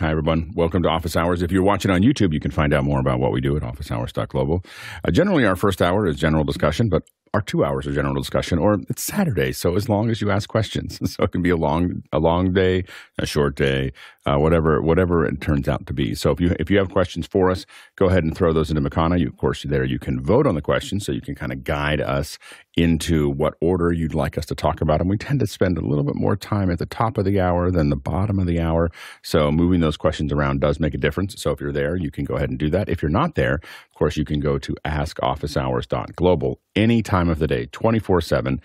[0.00, 0.50] Hi, everyone.
[0.56, 1.40] Welcome to Office Hours.
[1.40, 3.62] If you're watching on YouTube, you can find out more about what we do at
[3.62, 4.64] officehours.global.
[5.04, 8.58] Uh, generally, our first hour is general discussion, but our two hours of general discussion,
[8.58, 11.56] or it's Saturday, so as long as you ask questions, so it can be a
[11.56, 12.82] long, a long day,
[13.18, 13.92] a short day,
[14.26, 16.14] uh, whatever, whatever it turns out to be.
[16.14, 18.80] So if you if you have questions for us, go ahead and throw those into
[18.80, 19.20] Makana.
[19.20, 21.64] You, of course, there you can vote on the questions, so you can kind of
[21.64, 22.38] guide us
[22.76, 25.00] into what order you'd like us to talk about.
[25.00, 27.40] And we tend to spend a little bit more time at the top of the
[27.40, 28.90] hour than the bottom of the hour.
[29.22, 31.34] So moving those questions around does make a difference.
[31.38, 32.88] So if you're there, you can go ahead and do that.
[32.88, 37.46] If you're not there, of course, you can go to askofficehours.global any time of the
[37.46, 38.60] day, 24 uh, 7.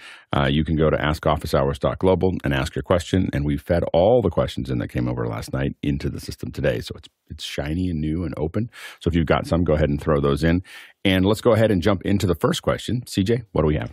[0.50, 3.30] You can go to askofficehours.global and ask your question.
[3.34, 6.52] And we fed all the questions in that came over last night into the system
[6.52, 6.80] today.
[6.80, 8.70] So it's, it's shiny and new and open.
[8.99, 10.62] So if you've got some, go ahead and throw those in.
[11.05, 13.02] And let's go ahead and jump into the first question.
[13.02, 13.91] CJ, what do we have?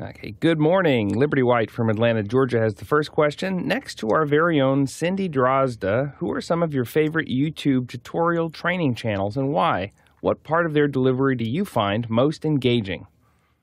[0.00, 1.08] Okay, good morning.
[1.10, 3.66] Liberty White from Atlanta, Georgia has the first question.
[3.66, 8.48] Next to our very own Cindy Drozda, who are some of your favorite YouTube tutorial
[8.48, 9.92] training channels and why?
[10.22, 13.06] What part of their delivery do you find most engaging?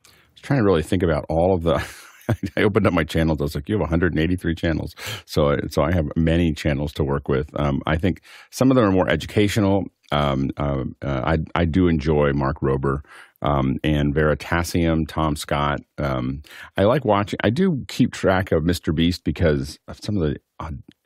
[0.05, 1.83] I was trying to really think about all of the.
[2.57, 3.39] I opened up my channels.
[3.41, 7.27] I was like, "You have 183 channels," so so I have many channels to work
[7.27, 7.49] with.
[7.59, 9.85] Um, I think some of them are more educational.
[10.11, 13.01] Um, uh, uh, I I do enjoy Mark Rober
[13.41, 15.81] um, and Veritasium, Tom Scott.
[15.97, 16.41] Um,
[16.75, 17.39] I like watching.
[17.43, 18.93] I do keep track of Mr.
[18.93, 20.37] Beast because of some of the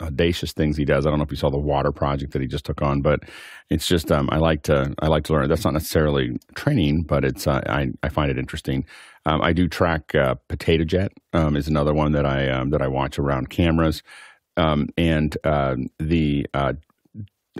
[0.01, 1.05] audacious things he does.
[1.05, 3.23] I don't know if you saw the water project that he just took on, but
[3.69, 5.49] it's just um, I like to I like to learn.
[5.49, 8.85] That's not necessarily training, but it's uh, I I find it interesting.
[9.25, 12.81] Um, I do track uh, Potato Jet um, is another one that I um, that
[12.81, 14.03] I watch around cameras,
[14.57, 16.73] um, and uh, the uh,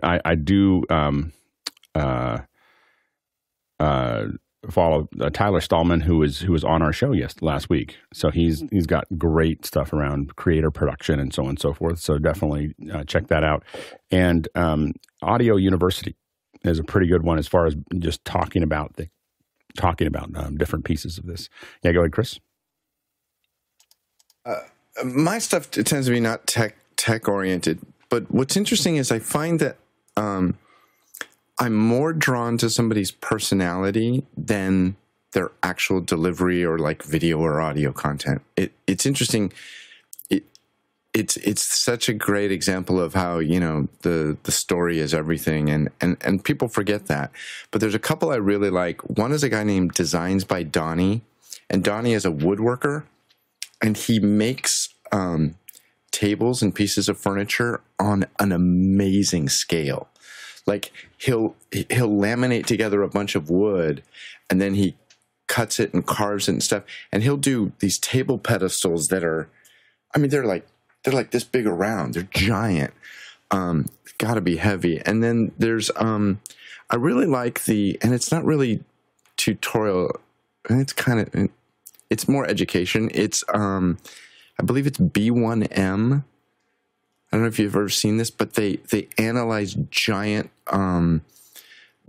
[0.02, 0.84] I, I do.
[4.70, 7.98] Follow uh, Tyler Stallman, who was who was on our show yes last week.
[8.14, 12.00] So he's he's got great stuff around creator production and so on and so forth.
[12.00, 13.64] So definitely uh, check that out.
[14.12, 16.16] And um, Audio University
[16.64, 19.10] is a pretty good one as far as just talking about the
[19.76, 21.50] talking about um, different pieces of this.
[21.84, 22.40] Yeah, go ahead, Chris.
[24.46, 24.60] Uh,
[25.04, 27.80] my stuff tends to be not tech tech oriented,
[28.10, 29.78] but what's interesting is I find that.
[30.18, 30.58] Um,
[31.60, 34.96] I'm more drawn to somebody's personality than
[35.34, 38.42] their actual delivery or like video or audio content.
[38.56, 39.54] It, it's interesting.
[40.30, 40.44] It,
[41.14, 45.70] it's it's such a great example of how you know the the story is everything,
[45.70, 47.32] and and and people forget that.
[47.70, 49.02] But there's a couple I really like.
[49.10, 51.22] One is a guy named Designs by Donnie,
[51.70, 53.04] and Donnie is a woodworker,
[53.82, 55.56] and he makes um,
[56.12, 60.08] tables and pieces of furniture on an amazing scale
[60.66, 64.04] like he'll he'll laminate together a bunch of wood
[64.50, 64.96] and then he
[65.48, 66.84] cuts it and carves it and stuff.
[67.12, 69.50] And he'll do these table pedestals that are
[70.16, 70.68] i mean they're like
[71.04, 72.14] they're like this big around.
[72.14, 72.94] They're giant.
[73.50, 75.02] Um got to be heavy.
[75.06, 76.40] And then there's um
[76.90, 78.84] i really like the and it's not really
[79.38, 80.20] tutorial
[80.70, 81.50] it's kind of
[82.10, 83.10] it's more education.
[83.14, 83.98] It's um
[84.60, 86.24] i believe it's B1M
[87.32, 91.22] I don't know if you've ever seen this, but they they analyze giant um,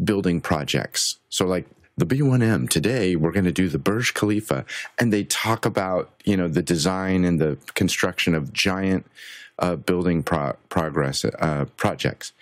[0.02, 1.16] building projects.
[1.28, 1.66] So like
[1.96, 4.64] the B1M today, we're going to do the Burj Khalifa,
[4.98, 9.06] and they talk about you know the design and the construction of giant
[9.58, 12.32] uh, building pro- progress uh, projects.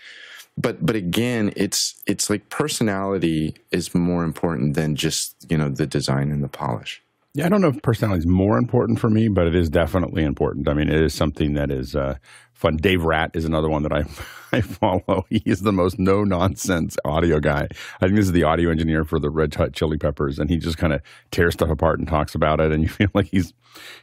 [0.56, 5.86] But but again, it's it's like personality is more important than just you know the
[5.86, 7.02] design and the polish.
[7.32, 10.24] Yeah, I don't know if personality is more important for me, but it is definitely
[10.24, 10.68] important.
[10.68, 12.16] I mean, it is something that is uh,
[12.54, 12.76] fun.
[12.76, 14.04] Dave Rat is another one that I,
[14.52, 15.26] I follow.
[15.30, 17.69] He is the most no nonsense audio guy.
[18.00, 20.56] I think this is the audio engineer for the Red Hot Chili Peppers, and he
[20.56, 23.52] just kind of tears stuff apart and talks about it, and you feel like he's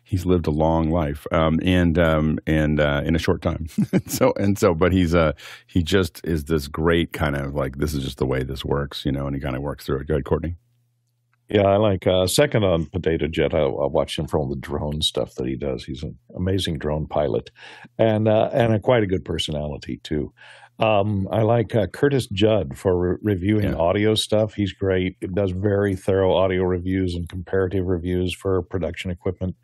[0.06, 3.68] he's lived a long life um, and um, and uh, in a short time.
[4.08, 5.34] so and so, but he's uh
[5.66, 9.04] he just is this great kind of like this is just the way this works,
[9.04, 10.08] you know, and he kind of works through it.
[10.08, 10.56] Go ahead, Courtney.
[11.50, 13.54] Yeah, I like uh, second on Potato Jet.
[13.54, 15.86] I, I watch him for all the drone stuff that he does.
[15.86, 17.52] He's an amazing drone pilot,
[17.98, 20.34] and uh, and a, quite a good personality too.
[20.80, 23.76] Um, I like uh, Curtis Judd for re- reviewing yeah.
[23.76, 24.54] audio stuff.
[24.54, 25.16] He's great.
[25.22, 29.56] It does very thorough audio reviews and comparative reviews for production equipment.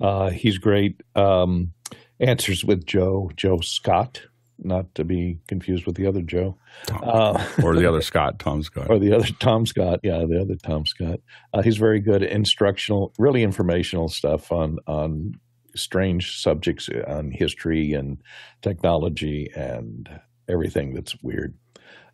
[0.00, 1.02] Uh, he's great.
[1.14, 1.72] Um,
[2.20, 4.22] answers with Joe Joe Scott
[4.58, 6.56] not to be confused with the other Joe,
[6.90, 10.00] uh, or the other Scott, Tom Scott, or the other Tom Scott.
[10.02, 11.20] Yeah, the other Tom Scott.
[11.52, 15.34] Uh, he's very good at instructional, really informational stuff on on
[15.74, 18.18] strange subjects on history and
[18.62, 20.08] technology and
[20.48, 21.54] everything that's weird.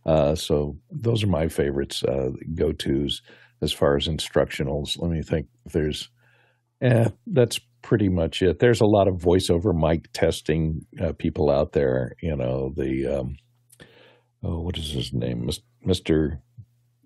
[0.05, 3.23] Uh, so those are my favorites, uh, go tos
[3.61, 5.01] as far as instructionals.
[5.01, 5.47] Let me think.
[5.65, 6.11] If there's,
[6.81, 8.59] eh, that's pretty much it.
[8.59, 12.17] There's a lot of voiceover mic testing uh, people out there.
[12.23, 13.37] You know, the um,
[14.43, 15.49] oh, what is his name,
[15.85, 16.41] Mister?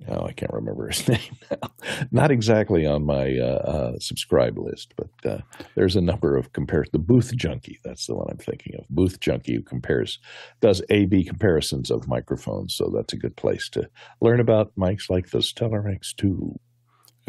[0.08, 1.70] Oh, I can't remember his name now.
[2.12, 5.38] Not exactly on my uh, uh, subscribe list, but uh,
[5.75, 6.88] there's a number of compares.
[6.93, 8.87] The Booth Junkie, that's the one I'm thinking of.
[8.90, 10.19] Booth Junkie who compares,
[10.61, 13.88] does A/B comparisons of microphones, so that's a good place to
[14.20, 16.56] learn about mics like the Stellar X2.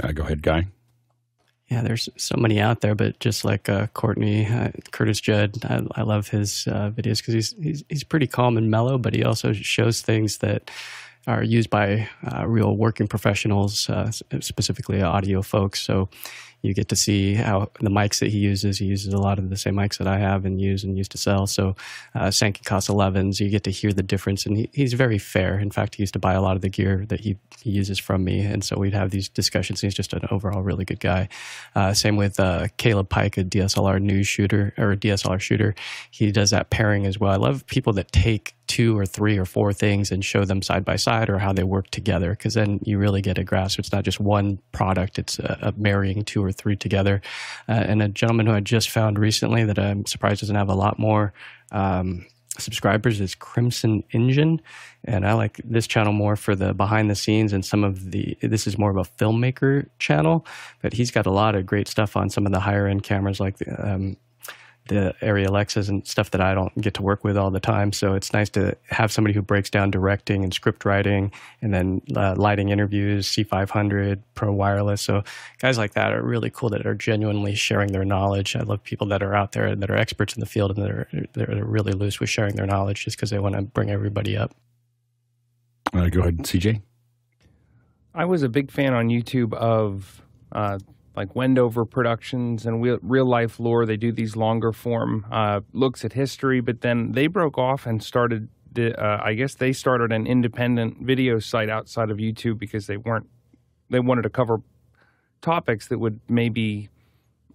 [0.04, 0.68] Uh, go ahead, Guy.
[1.70, 5.82] Yeah, there's so many out there, but just like uh, Courtney, uh, Curtis Judd, I,
[6.00, 9.24] I love his uh, videos because he's, he's he's pretty calm and mellow, but he
[9.26, 10.72] also shows things that
[11.28, 14.10] are used by uh, real working professionals, uh,
[14.40, 15.82] specifically audio folks.
[15.82, 16.08] So
[16.62, 18.80] you get to see how the mics that he uses.
[18.80, 21.12] He uses a lot of the same mics that I have and use and used
[21.12, 21.48] to sell.
[21.48, 21.76] So
[22.16, 24.46] uh, Sanken COS-11s, you get to hear the difference.
[24.46, 25.60] And he, he's very fair.
[25.60, 28.00] In fact, he used to buy a lot of the gear that he, he uses
[28.00, 28.42] from me.
[28.42, 29.82] And so we'd have these discussions.
[29.82, 31.30] He's just an overall really good guy.
[31.76, 35.76] Uh, same with uh, Caleb Pike, a DSLR news shooter or a DSLR shooter.
[36.12, 37.32] He does that pairing as well.
[37.32, 40.86] I love people that take two or three or four things and show them side
[40.86, 43.80] by side or how they work together because then you really get a grasp.
[43.80, 47.22] It's not just one product, it's a, a marrying two or three together.
[47.68, 50.76] Uh, and a gentleman who I just found recently that I'm surprised doesn't have a
[50.76, 51.34] lot more.
[51.72, 52.26] Um,
[52.60, 54.62] subscribers is Crimson Engine,
[55.06, 58.38] and I like this channel more for the behind the scenes and some of the.
[58.42, 60.46] This is more of a filmmaker channel,
[60.82, 63.40] but he's got a lot of great stuff on some of the higher end cameras
[63.40, 64.18] like the, um,
[64.88, 67.92] the Arri Alexas and stuff that I don't get to work with all the time.
[67.94, 71.32] So it's nice to have somebody who breaks down directing and script writing
[71.62, 75.02] and then uh, lighting interviews, C500, Pro Wireless.
[75.02, 75.24] So
[75.60, 78.56] guys like that are really cool that are genuinely sharing their knowledge.
[78.56, 80.92] I love people that are out there that are experts in the field and that
[80.92, 84.38] are, they're really loose with sharing their knowledge just because they want to bring everybody
[84.38, 84.56] up.
[85.94, 86.82] Uh, go ahead, CJ.
[88.14, 90.80] I was a big fan on YouTube of uh,
[91.18, 93.88] like Wendover Productions and Real Life Lore.
[93.88, 98.02] They do these longer form uh, looks at history, but then they broke off and
[98.02, 98.48] started.
[98.72, 102.98] The, uh, I guess they started an independent video site outside of YouTube because they
[102.98, 103.28] weren't.
[103.90, 104.62] They wanted to cover
[105.42, 106.90] topics that would maybe,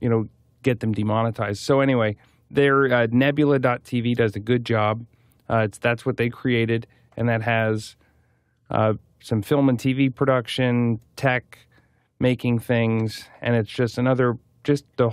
[0.00, 0.28] you know,
[0.64, 1.62] get them demonetized.
[1.62, 2.16] So anyway,
[2.50, 5.06] their uh, Nebula.tv does a good job.
[5.48, 7.94] Uh, it's that's what they created, and that has
[8.70, 11.58] uh, some film and TV production, tech
[12.22, 15.10] making things, and it's just another just the.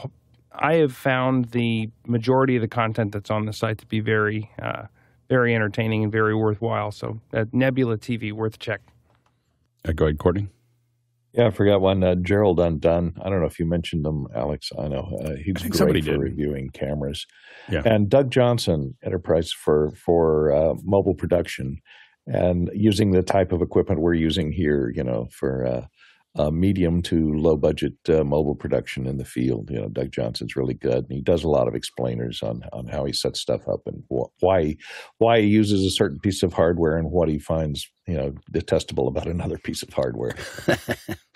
[0.54, 4.50] I have found the majority of the content that's on the site to be very,
[4.62, 4.84] uh,
[5.30, 6.92] very entertaining and very worthwhile.
[6.92, 8.82] So, uh, Nebula TV, worth check.
[9.88, 10.48] Uh, go ahead, Courtney.
[11.34, 12.04] Yeah, I forgot one.
[12.04, 13.14] Uh, Gerald Undone.
[13.24, 14.72] I don't know if you mentioned him, Alex.
[14.78, 16.20] I know uh, he's great for did.
[16.20, 17.26] reviewing cameras.
[17.70, 17.84] Yeah.
[17.86, 21.78] And Doug Johnson, Enterprise for for uh, mobile production,
[22.28, 24.92] and using the type of equipment we're using here.
[24.94, 25.88] You know, for
[26.40, 29.70] uh, uh, medium to low budget uh, mobile production in the field.
[29.70, 32.88] You know, Doug Johnson's really good, and he does a lot of explainers on on
[32.88, 34.76] how he sets stuff up and wh- why
[35.18, 39.08] why he uses a certain piece of hardware and what he finds you know detestable
[39.08, 40.36] about another piece of hardware.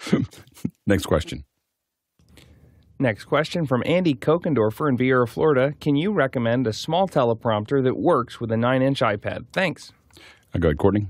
[0.88, 1.46] Next question.
[3.00, 5.74] Next question from Andy Kokendorfer in Viera, Florida.
[5.82, 9.48] Can you recommend a small teleprompter that works with a nine inch iPad?
[9.52, 9.92] Thanks.
[10.54, 11.08] I go ahead, Courtney.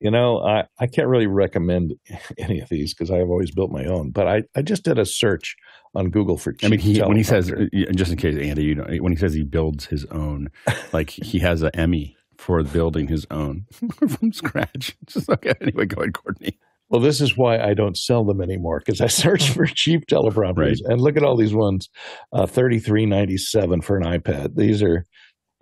[0.00, 1.94] You know, I, I can't really recommend
[2.38, 4.10] any of these because I've always built my own.
[4.10, 5.56] But I, I just did a search
[5.94, 6.54] on Google for.
[6.62, 7.52] I mean, he, when he says,
[7.94, 10.50] just in case Andy, you know, when he says he builds his own,
[10.92, 13.66] like he has an Emmy for building his own
[14.08, 14.96] from scratch.
[15.06, 15.54] Just okay.
[15.60, 16.58] Anyway, go ahead, Courtney.
[16.88, 20.56] Well, this is why I don't sell them anymore because I search for cheap teleprompters
[20.56, 20.80] right.
[20.84, 21.88] and look at all these ones,
[22.32, 24.54] uh, thirty three ninety seven for an iPad.
[24.56, 25.04] These are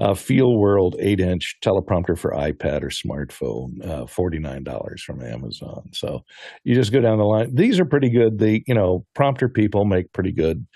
[0.00, 5.88] uh, FeelWorld 8 inch teleprompter for iPad or smartphone, uh, $49 from Amazon.
[5.92, 6.24] So
[6.64, 7.54] you just go down the line.
[7.54, 8.38] These are pretty good.
[8.38, 10.66] The, you know, prompter people make pretty good,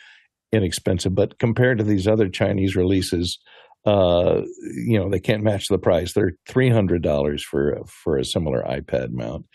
[0.53, 3.39] inexpensive, but compared to these other Chinese releases,
[3.85, 6.13] uh, you know, they can't match the price.
[6.13, 9.47] They're $300 for, for a similar iPad mount.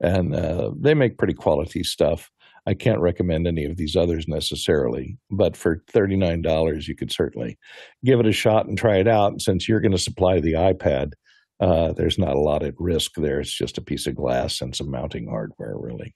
[0.00, 2.31] And uh, they make pretty quality stuff.
[2.66, 7.58] I can't recommend any of these others necessarily, but for $39, you could certainly
[8.04, 9.32] give it a shot and try it out.
[9.32, 11.12] And since you're going to supply the iPad,
[11.60, 13.40] uh, there's not a lot at risk there.
[13.40, 16.14] It's just a piece of glass and some mounting hardware, really.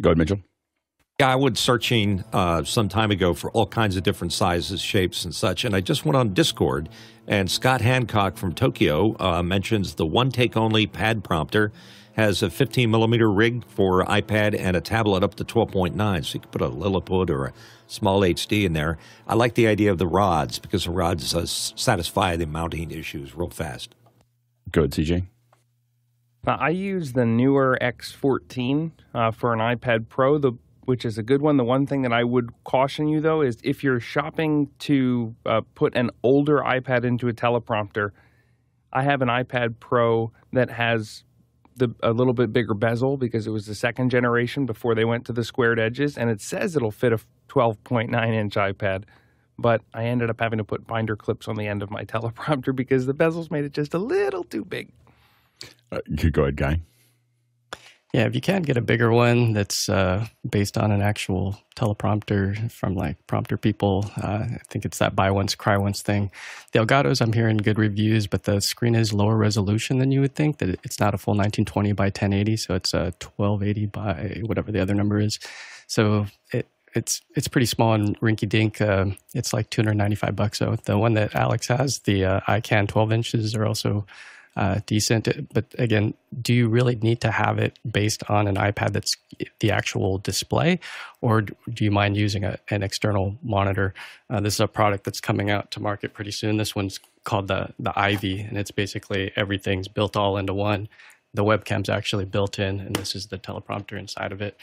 [0.00, 0.40] Go ahead, Mitchell.
[1.20, 5.24] Yeah, I was searching uh, some time ago for all kinds of different sizes, shapes,
[5.24, 6.88] and such, and I just went on Discord,
[7.28, 11.70] and Scott Hancock from Tokyo uh, mentions the one take only pad prompter
[12.14, 16.40] has a 15 millimeter rig for iPad and a tablet up to 12.9, so you
[16.40, 17.52] can put a Lilliput or a
[17.86, 18.98] small HD in there.
[19.26, 23.34] I like the idea of the rods because the rods uh, satisfy the mounting issues
[23.34, 23.94] real fast.
[24.70, 25.26] Good, CJ.
[26.46, 30.38] I use the Neewer X14 uh, for an iPad Pro.
[30.38, 30.52] The
[30.84, 31.56] which is a good one.
[31.56, 35.62] The one thing that I would caution you though is if you're shopping to uh,
[35.74, 38.10] put an older iPad into a teleprompter,
[38.92, 41.24] I have an iPad Pro that has
[41.76, 45.26] the a little bit bigger bezel because it was the second generation before they went
[45.26, 49.04] to the squared edges, and it says it'll fit a 12.9 inch iPad.
[49.58, 52.74] But I ended up having to put binder clips on the end of my teleprompter
[52.74, 54.90] because the bezels made it just a little too big.
[55.92, 56.80] Uh, you go ahead, Guy.
[58.14, 62.70] Yeah, if you can't get a bigger one that's uh, based on an actual teleprompter
[62.70, 66.30] from like prompter people, uh, I think it's that buy once, cry once thing.
[66.70, 70.36] The Elgatos, I'm hearing good reviews, but the screen is lower resolution than you would
[70.36, 70.58] think.
[70.58, 74.80] That it's not a full 1920 by 1080, so it's a 1280 by whatever the
[74.80, 75.40] other number is.
[75.88, 78.80] So it it's it's pretty small and rinky dink.
[78.80, 80.58] Uh, it's like 295 bucks.
[80.60, 84.06] So the one that Alex has, the uh, iCan 12 inches, are also
[84.56, 85.28] uh, decent.
[85.52, 89.16] But again, do you really need to have it based on an iPad that's
[89.60, 90.78] the actual display,
[91.20, 93.94] or do you mind using a, an external monitor?
[94.30, 96.56] Uh, this is a product that's coming out to market pretty soon.
[96.56, 100.88] This one's called the the Ivy, and it's basically everything's built all into one.
[101.32, 104.56] The webcam's actually built in, and this is the teleprompter inside of it.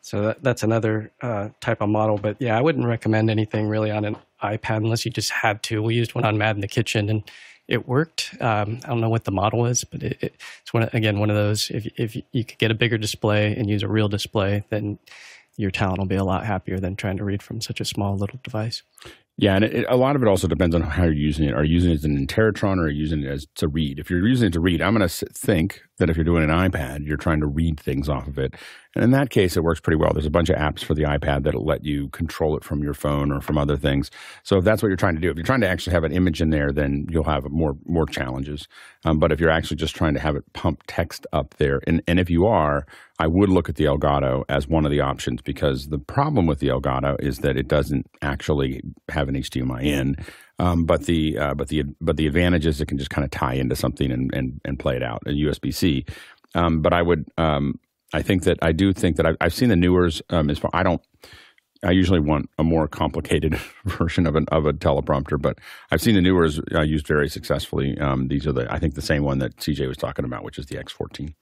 [0.00, 2.18] So that, that's another uh, type of model.
[2.18, 5.82] But yeah, I wouldn't recommend anything really on an iPad unless you just had to.
[5.82, 7.22] We used one on Mad in the Kitchen, and
[7.68, 8.34] it worked.
[8.40, 11.30] Um, I don't know what the model is, but it, it, it's one again one
[11.30, 11.70] of those.
[11.70, 14.98] If if you could get a bigger display and use a real display, then
[15.56, 18.16] your talent will be a lot happier than trying to read from such a small
[18.16, 18.82] little device.
[19.40, 21.54] Yeah, and it, a lot of it also depends on how you're using it.
[21.54, 24.00] Are you using it as an Interrotron or are you using it as to read?
[24.00, 26.50] If you're using it to read, I'm going to think that if you're doing an
[26.50, 28.54] iPad, you're trying to read things off of it.
[28.96, 30.10] And in that case, it works pretty well.
[30.12, 32.94] There's a bunch of apps for the iPad that'll let you control it from your
[32.94, 34.10] phone or from other things.
[34.42, 36.12] So if that's what you're trying to do, if you're trying to actually have an
[36.12, 38.66] image in there, then you'll have more more challenges.
[39.04, 42.02] Um, but if you're actually just trying to have it pump text up there, and,
[42.08, 42.86] and if you are,
[43.18, 46.60] I would look at the Elgato as one of the options because the problem with
[46.60, 50.16] the Elgato is that it doesn't actually have an HDMI in.
[50.60, 53.30] Um, but the uh, but the but the advantage is it can just kind of
[53.30, 56.04] tie into something and and, and play it out a USB C.
[56.54, 57.78] Um, but I would um,
[58.12, 60.70] I think that I do think that I've, I've seen the Neewers um, as far
[60.74, 61.02] I don't
[61.82, 65.58] I usually want a more complicated version of an of a teleprompter, but
[65.90, 67.96] I've seen the Neewers uh, used very successfully.
[67.98, 70.58] Um, these are the I think the same one that CJ was talking about, which
[70.58, 71.34] is the X14.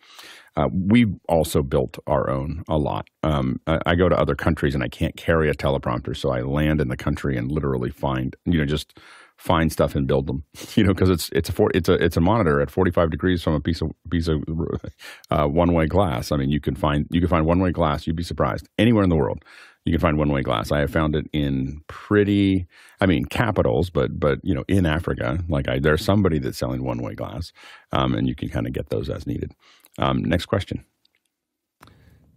[0.57, 3.09] Uh, we also built our own a lot.
[3.23, 6.41] Um, I, I, go to other countries and I can't carry a teleprompter, so I
[6.41, 8.99] land in the country and literally find you know just
[9.37, 10.45] find stuff and build them.
[10.77, 13.43] You know, because it's it's a for, it's a it's a monitor at 45 degrees
[13.43, 14.43] from a piece of piece of
[15.31, 16.33] uh, one way glass.
[16.33, 18.07] I mean, you can find you can find one way glass.
[18.07, 19.43] You'd be surprised anywhere in the world.
[19.87, 20.73] You can find one way glass.
[20.73, 22.67] I have found it in pretty,
[23.01, 26.83] I mean, capitals, but but you know, in Africa, like I, there's somebody that's selling
[26.83, 27.53] one way glass,
[27.93, 29.53] um, and you can kind of get those as needed.
[29.99, 30.85] Um, next question.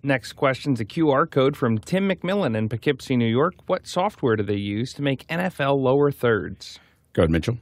[0.01, 3.55] Next question is a QR code from Tim McMillan in Poughkeepsie, New York.
[3.65, 6.79] What software do they use to make NFL lower thirds?
[7.11, 7.57] Go ahead, Mitchell.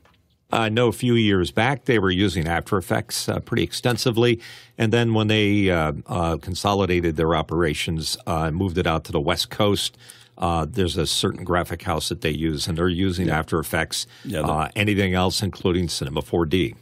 [0.51, 4.39] I know a few years back they were using After Effects uh, pretty extensively.
[4.77, 9.12] And then when they uh, uh, consolidated their operations uh, and moved it out to
[9.12, 9.98] the West Coast,
[10.38, 13.39] uh, there's a certain graphic house that they use, and they're using yeah.
[13.39, 14.06] After Effects.
[14.24, 16.75] Yeah, uh, anything else, including Cinema 4D.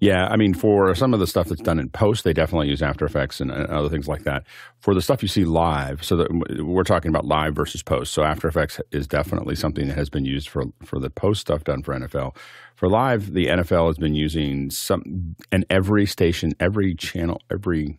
[0.00, 2.82] Yeah, I mean, for some of the stuff that's done in post, they definitely use
[2.82, 4.44] After Effects and other things like that.
[4.78, 8.12] For the stuff you see live, so that we're talking about live versus post.
[8.12, 11.64] So After Effects is definitely something that has been used for for the post stuff
[11.64, 12.36] done for NFL.
[12.74, 17.98] For live, the NFL has been using some, and every station, every channel, every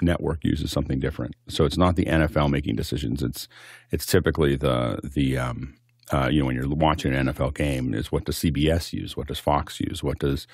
[0.00, 1.34] network uses something different.
[1.48, 3.22] So it's not the NFL making decisions.
[3.22, 3.48] It's
[3.90, 5.74] it's typically the the um,
[6.12, 9.28] uh, you know when you're watching an NFL game is what does CBS use, what
[9.28, 10.46] does Fox use, what does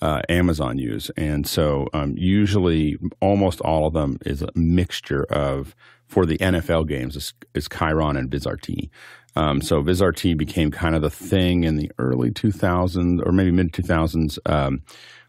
[0.00, 5.74] uh, Amazon use, and so um, usually almost all of them is a mixture of
[6.06, 8.88] for the NFL games is, is Chyron and VizRT.
[9.36, 13.72] Um, so VizRT became kind of the thing in the early 2000s or maybe mid
[13.72, 14.82] 2000s um,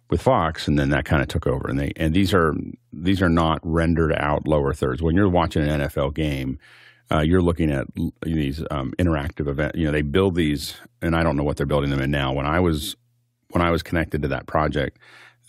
[0.09, 1.67] with Fox, and then that kind of took over.
[1.67, 2.55] And they and these are
[2.91, 5.01] these are not rendered out lower thirds.
[5.03, 6.57] When you're watching an NFL game,
[7.11, 7.85] uh, you're looking at
[8.23, 9.77] these um, interactive events.
[9.77, 12.33] You know, they build these, and I don't know what they're building them in now.
[12.33, 12.95] When I was
[13.51, 14.97] when I was connected to that project,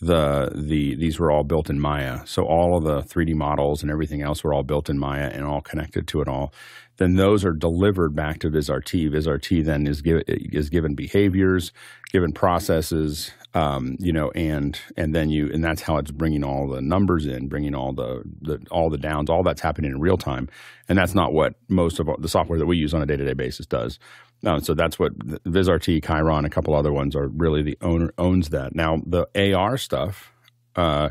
[0.01, 2.25] the the these were all built in Maya.
[2.25, 5.45] So all of the 3D models and everything else were all built in Maya and
[5.45, 6.53] all connected to it all.
[6.97, 9.09] Then those are delivered back to VizRT.
[9.11, 11.71] VizRT then is give, is given behaviors,
[12.11, 16.67] given processes, um, you know, and and then you and that's how it's bringing all
[16.67, 20.17] the numbers in, bringing all the, the all the downs, all that's happening in real
[20.17, 20.47] time,
[20.89, 23.25] and that's not what most of the software that we use on a day to
[23.25, 23.99] day basis does.
[24.43, 28.49] No, so that's what VizRT, Chyron, a couple other ones are really the owner owns
[28.49, 28.75] that.
[28.75, 30.31] Now the AR stuff
[30.75, 31.09] uh,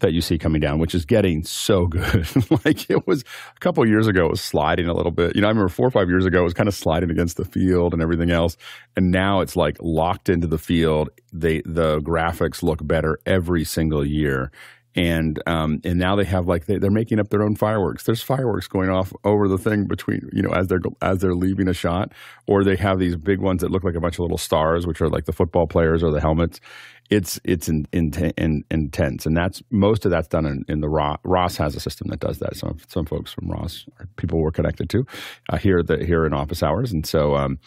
[0.00, 2.26] that you see coming down, which is getting so good.
[2.64, 3.22] like it was
[3.56, 5.36] a couple years ago, it was sliding a little bit.
[5.36, 7.36] You know, I remember four or five years ago, it was kind of sliding against
[7.36, 8.56] the field and everything else,
[8.96, 11.10] and now it's like locked into the field.
[11.32, 14.50] They the graphics look better every single year.
[14.94, 18.04] And um, and now they have like they, they're making up their own fireworks.
[18.04, 21.68] There's fireworks going off over the thing between you know as they're as they're leaving
[21.68, 22.12] a shot,
[22.46, 25.00] or they have these big ones that look like a bunch of little stars, which
[25.00, 26.60] are like the football players or the helmets
[27.12, 30.88] it's it's in, in, in, intense, and that's most of that's done in, in the
[30.88, 31.18] Ross.
[31.24, 32.56] Ross has a system that does that.
[32.56, 33.84] Some some folks from Ross,
[34.16, 35.04] people we're connected to,
[35.50, 37.58] uh, here the here in office hours, and so um,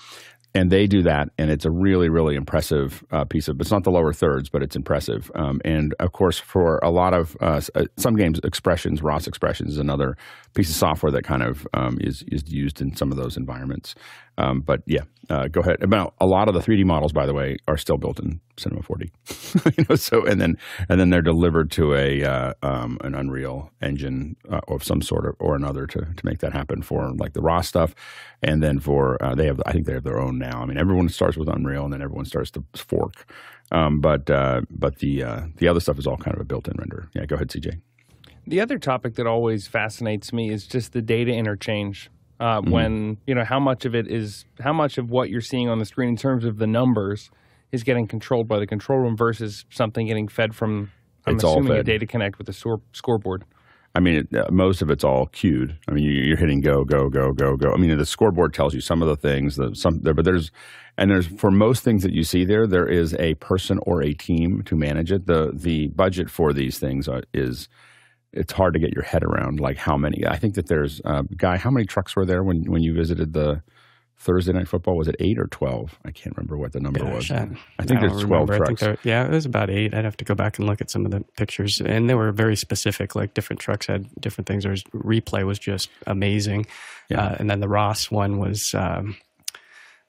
[0.55, 3.59] and they do that, and it's a really, really impressive uh, piece of.
[3.59, 5.29] It's not the lower thirds, but it's impressive.
[5.35, 9.73] Um, and of course, for a lot of uh, uh, some games, expressions, Ross Expressions
[9.73, 10.15] is another
[10.55, 13.93] piece of software that kind of um, is is used in some of those environments.
[14.37, 15.81] Um, but yeah, uh, go ahead.
[15.81, 18.81] About a lot of the 3D models, by the way, are still built in Cinema
[18.81, 19.77] 4D.
[19.77, 20.57] you know, so and then
[20.89, 25.25] and then they're delivered to a uh, um, an Unreal engine uh, of some sort
[25.25, 27.93] of, or another to to make that happen for like the raw stuff,
[28.41, 30.61] and then for uh, they have I think they have their own now.
[30.61, 33.25] I mean, everyone starts with Unreal, and then everyone starts to fork.
[33.71, 36.75] Um, but uh, but the uh, the other stuff is all kind of a built-in
[36.77, 37.09] render.
[37.13, 37.81] Yeah, go ahead, CJ.
[38.47, 42.09] The other topic that always fascinates me is just the data interchange
[42.39, 42.71] uh, mm-hmm.
[42.71, 45.79] when you know how much of it is how much of what you're seeing on
[45.79, 47.31] the screen in terms of the numbers
[47.71, 50.91] is getting controlled by the control room versus something getting fed from
[51.25, 53.45] I'm it's assuming a data connect with the score, scoreboard.
[53.95, 55.77] I mean, it, uh, most of it's all cued.
[55.87, 57.71] I mean, you, are hitting go, go, go, go, go.
[57.71, 60.51] I mean, the scoreboard tells you some of the things that some there, but there's
[60.97, 64.13] and there's for most things that you see there, there is a person or a
[64.13, 65.25] team to manage it.
[65.25, 67.69] the The budget for these things are, is
[68.35, 70.25] it's hard to get your head around like how many.
[70.25, 71.57] I think that there's uh, guy.
[71.57, 73.61] How many trucks were there when when you visited the
[74.17, 74.95] Thursday night football?
[74.97, 75.97] Was it eight or twelve?
[76.05, 77.31] I can't remember what the number Gosh, was.
[77.31, 77.49] I,
[77.79, 78.65] I think I there's twelve remember.
[78.65, 78.81] trucks.
[78.81, 79.93] There, yeah, it was about eight.
[79.93, 82.31] I'd have to go back and look at some of the pictures, and they were
[82.31, 83.15] very specific.
[83.15, 84.63] Like different trucks had different things.
[84.63, 86.67] There's replay was just amazing,
[87.09, 87.25] yeah.
[87.25, 88.73] Uh, and then the Ross one was.
[88.73, 89.15] Um,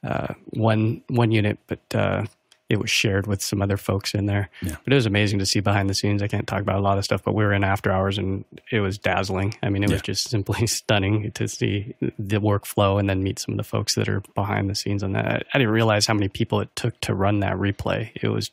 [0.04, 2.24] uh, one one unit, but uh,
[2.68, 4.48] it was shared with some other folks in there.
[4.62, 4.76] Yeah.
[4.82, 6.22] But it was amazing to see behind the scenes.
[6.22, 8.44] I can't talk about a lot of stuff, but we were in after hours and
[8.70, 9.54] it was dazzling.
[9.62, 13.52] I mean, it was just simply stunning to see the workflow and then meet some
[13.54, 15.46] of the folks that are behind the scenes on that.
[15.54, 18.10] I didn't realize how many people it took to run that replay.
[18.16, 18.50] It was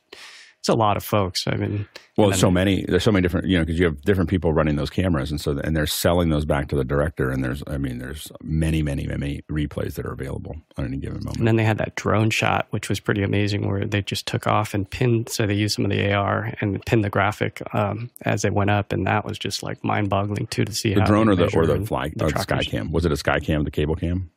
[0.63, 1.45] it's a lot of folks.
[1.45, 2.85] I mean, well, so many.
[2.87, 5.41] There's so many different, you know, because you have different people running those cameras, and
[5.41, 7.29] so and they're selling those back to the director.
[7.31, 11.19] And there's, I mean, there's many, many, many replays that are available on any given
[11.19, 11.39] moment.
[11.39, 14.47] And then they had that drone shot, which was pretty amazing, where they just took
[14.47, 15.27] off and pinned.
[15.27, 18.69] So they used some of the AR and pinned the graphic um, as they went
[18.69, 21.67] up, and that was just like mind-boggling too to see the drone or the or
[21.67, 22.93] the fly the, the sky cam.
[22.93, 23.65] Was it a sky cam?
[23.65, 24.31] The cable cam?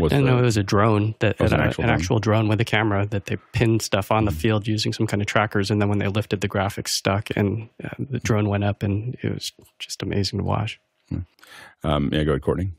[0.00, 2.00] Was I know it was a drone that an, actual, an drone.
[2.00, 4.40] actual drone with a camera that they pinned stuff on the mm-hmm.
[4.40, 7.68] field using some kind of trackers, and then when they lifted, the graphics stuck, and
[7.82, 10.80] uh, the drone went up, and it was just amazing to watch.
[11.12, 11.86] Mm-hmm.
[11.86, 12.72] Um, yeah, go ahead, Courtney.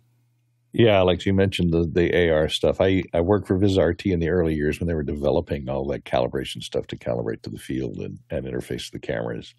[0.78, 2.82] Yeah, like you mentioned the the AR stuff.
[2.82, 6.04] I I worked for VizRT in the early years when they were developing all that
[6.04, 9.56] calibration stuff to calibrate to the field and, and interface to the cameras.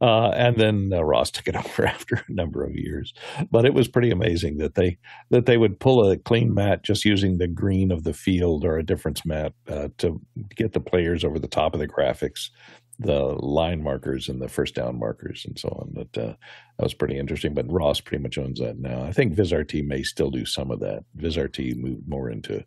[0.00, 3.12] Uh, and then uh, Ross took it over after a number of years.
[3.50, 4.98] But it was pretty amazing that they
[5.30, 8.78] that they would pull a clean mat just using the green of the field or
[8.78, 10.20] a difference mat uh, to
[10.54, 12.50] get the players over the top of the graphics,
[12.98, 15.92] the line markers and the first down markers and so on.
[15.92, 16.34] But uh,
[16.78, 17.54] that was pretty interesting.
[17.54, 19.02] But Ross pretty much owns that now.
[19.02, 21.04] I think VizRT may still do some of that.
[21.18, 22.64] VizRT moved more into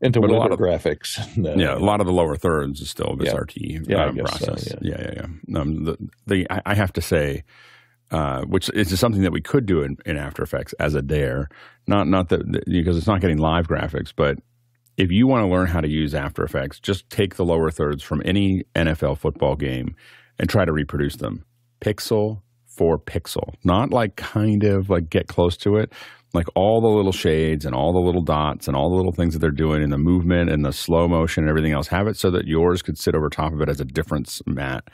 [0.00, 1.18] into but a lot of graphics.
[1.58, 3.38] yeah, a lot of the lower thirds is still this yeah.
[3.38, 4.68] RT yeah, um, process.
[4.68, 4.96] So, yeah.
[4.98, 5.58] yeah, yeah, yeah.
[5.58, 7.44] Um, the, the I, I, have to say,
[8.10, 11.48] uh, which is something that we could do in, in After Effects as a dare,
[11.86, 14.38] not not that because it's not getting live graphics, but
[14.96, 18.02] if you want to learn how to use After Effects, just take the lower thirds
[18.02, 19.94] from any NFL football game
[20.38, 21.44] and try to reproduce them,
[21.80, 25.92] pixel for pixel, not like kind of like get close to it,
[26.36, 29.32] like all the little shades and all the little dots and all the little things
[29.32, 31.88] that they're doing in the movement and the slow motion and everything else.
[31.88, 34.84] Have it so that yours could sit over top of it as a difference mat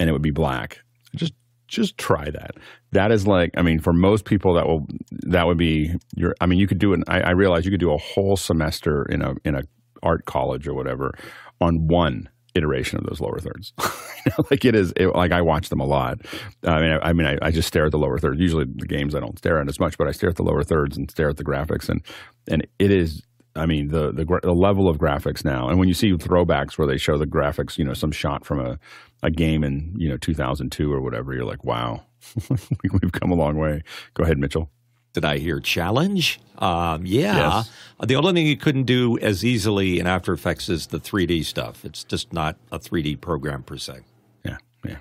[0.00, 0.80] and it would be black.
[1.14, 1.34] Just
[1.68, 2.52] just try that.
[2.92, 6.34] That is like, I mean, for most people, that will that would be your.
[6.40, 7.00] I mean, you could do it.
[7.08, 9.62] I, I realize you could do a whole semester in a in a
[10.02, 11.12] art college or whatever
[11.60, 13.72] on one iteration of those lower thirds.
[14.50, 16.18] like it is, it, like I watch them a lot.
[16.64, 18.40] I mean, I, I mean, I, I, just stare at the lower thirds.
[18.40, 20.62] Usually, the games I don't stare at as much, but I stare at the lower
[20.62, 22.02] thirds and stare at the graphics, and
[22.48, 23.22] and it is.
[23.54, 26.86] I mean, the, the the level of graphics now, and when you see throwbacks where
[26.86, 28.78] they show the graphics, you know, some shot from a,
[29.22, 32.04] a game in you know 2002 or whatever, you're like, wow,
[32.50, 33.82] we've come a long way.
[34.12, 34.70] Go ahead, Mitchell.
[35.16, 36.38] Did I hear challenge?
[36.58, 37.36] Um, yeah.
[37.38, 37.70] Yes.
[38.04, 41.86] The only thing you couldn't do as easily in After Effects is the 3D stuff.
[41.86, 44.00] It's just not a 3D program per se.
[44.44, 44.98] Yeah, yeah.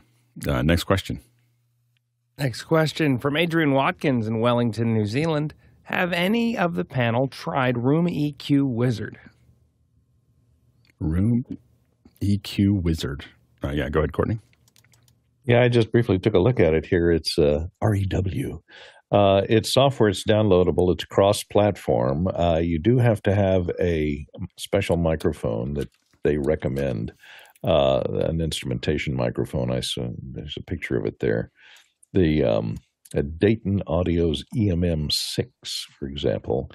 [0.47, 1.19] Uh, next question.
[2.38, 5.54] Next question from Adrian Watkins in Wellington, New Zealand.
[5.84, 9.19] Have any of the panel tried Room EQ Wizard?
[11.01, 11.43] Room
[12.21, 13.25] EQ Wizard.
[13.62, 14.39] Uh, yeah, go ahead, Courtney.
[15.43, 17.12] Yeah, I just briefly took a look at it here.
[17.12, 18.62] It's uh, REW.
[19.12, 20.10] Uh, it's software.
[20.10, 20.94] It's downloadable.
[20.94, 22.28] It's cross-platform.
[22.28, 24.26] Uh, you do have to have a
[24.58, 25.89] special microphone that
[26.24, 27.13] they recommend,
[27.63, 29.72] uh, an instrumentation microphone.
[29.72, 31.52] I saw there's a picture of it there.
[32.13, 32.76] The um,
[33.38, 35.50] Dayton Audio's EMM6,
[36.00, 36.72] for example,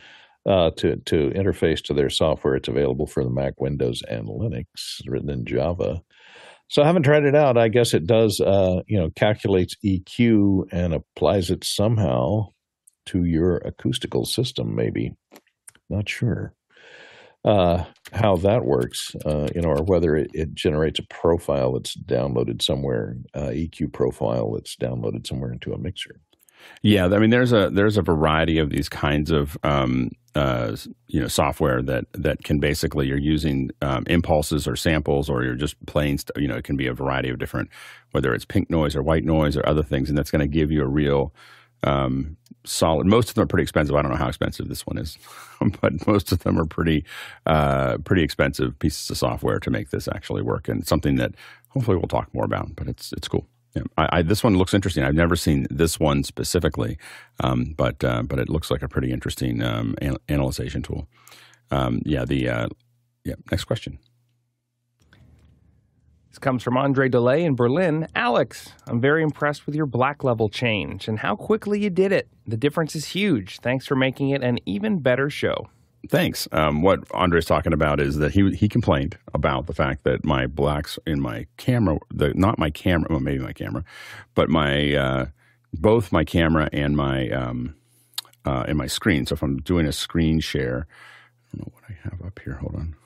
[0.47, 2.55] uh, to to interface to their software.
[2.55, 4.65] It's available for the Mac, Windows, and Linux.
[5.07, 6.03] Written in Java.
[6.71, 7.59] So I haven't tried it out.
[7.59, 12.49] I guess it does, uh, you know, calculates EQ and applies it somehow
[13.07, 14.75] to your acoustical system.
[14.75, 15.15] Maybe,
[15.89, 16.55] not sure
[17.45, 21.97] uh, how that works, uh, you know, or whether it, it, generates a profile that's
[21.97, 26.21] downloaded somewhere, uh, EQ profile that's downloaded somewhere into a mixer.
[26.83, 30.77] Yeah, I mean, there's a there's a variety of these kinds of um, uh,
[31.09, 35.55] you know software that that can basically you're using um, impulses or samples or you're
[35.55, 37.69] just playing you know it can be a variety of different
[38.13, 40.71] whether it's pink noise or white noise or other things and that's going to give
[40.71, 41.35] you a real
[41.83, 43.97] um, solid most of them are pretty expensive.
[43.97, 45.19] I don't know how expensive this one is
[45.81, 47.05] but most of them are pretty
[47.47, 51.35] uh, pretty expensive pieces of software to make this actually work and something that
[51.71, 54.75] hopefully we'll talk more about but it's it's cool yeah, I, I, this one looks
[54.75, 55.05] interesting.
[55.05, 56.99] I've never seen this one specifically,
[57.41, 61.07] um, but uh, but it looks like a pretty interesting um, an- analyzation tool.
[61.71, 62.69] Um, yeah, the uh,
[63.25, 63.35] yeah.
[63.51, 63.99] Next question.
[66.31, 68.07] This comes from Andre Delay in Berlin.
[68.15, 72.29] Alex, I'm very impressed with your black level change and how quickly you did it.
[72.47, 73.59] The difference is huge.
[73.61, 75.69] Thanks for making it an even better show.
[76.09, 76.49] Thanks.
[76.53, 80.47] Um, what Andre's talking about is that he he complained about the fact that my
[80.47, 83.85] blacks in my camera, the not my camera, well, maybe my camera,
[84.35, 85.27] but my uh,
[85.75, 87.75] both my camera and my um,
[88.47, 89.27] uh, and my screen.
[89.27, 90.87] So if I'm doing a screen share,
[91.53, 92.55] I don't know what I have up here.
[92.55, 92.97] Hold on.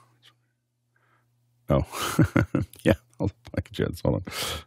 [1.69, 2.95] Oh, yeah.
[4.05, 4.23] Hold on.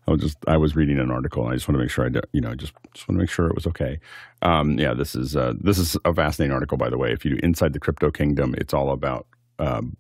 [0.07, 1.43] I was just I was reading an article.
[1.43, 3.29] and I just want to make sure I, you know, just just want to make
[3.29, 3.99] sure it was okay.
[4.41, 7.11] Um, yeah, this is uh, this is a fascinating article, by the way.
[7.11, 9.27] If you do inside the crypto kingdom, it's all about
[9.59, 9.97] um,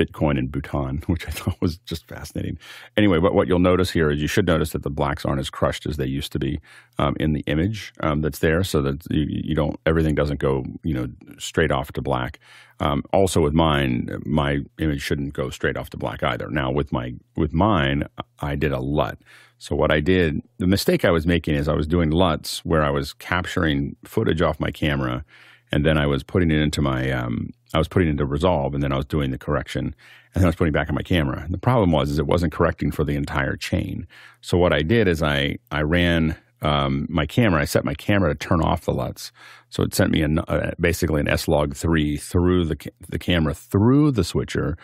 [0.00, 2.58] Bitcoin and Bhutan, which I thought was just fascinating.
[2.96, 5.50] Anyway, what, what you'll notice here is you should notice that the blacks aren't as
[5.50, 6.60] crushed as they used to be
[6.98, 10.64] um, in the image um, that's there, so that you, you, don't everything doesn't go
[10.82, 11.08] you know
[11.38, 12.40] straight off to black.
[12.80, 16.48] Um, also, with mine, my image shouldn't go straight off to black either.
[16.48, 18.08] Now, with my with mine,
[18.40, 19.18] I did a LUT.
[19.58, 22.82] So what I did, the mistake I was making is I was doing LUTs where
[22.82, 25.22] I was capturing footage off my camera
[25.70, 28.82] and then I was putting it into my um, I was putting into Resolve, and
[28.82, 29.94] then I was doing the correction,
[30.34, 31.42] and then I was putting back on my camera.
[31.42, 34.06] And the problem was is it wasn't correcting for the entire chain.
[34.40, 37.62] So what I did is I I ran um, my camera.
[37.62, 39.32] I set my camera to turn off the LUTs,
[39.70, 42.76] so it sent me a, basically an S log three through the
[43.08, 44.76] the camera through the switcher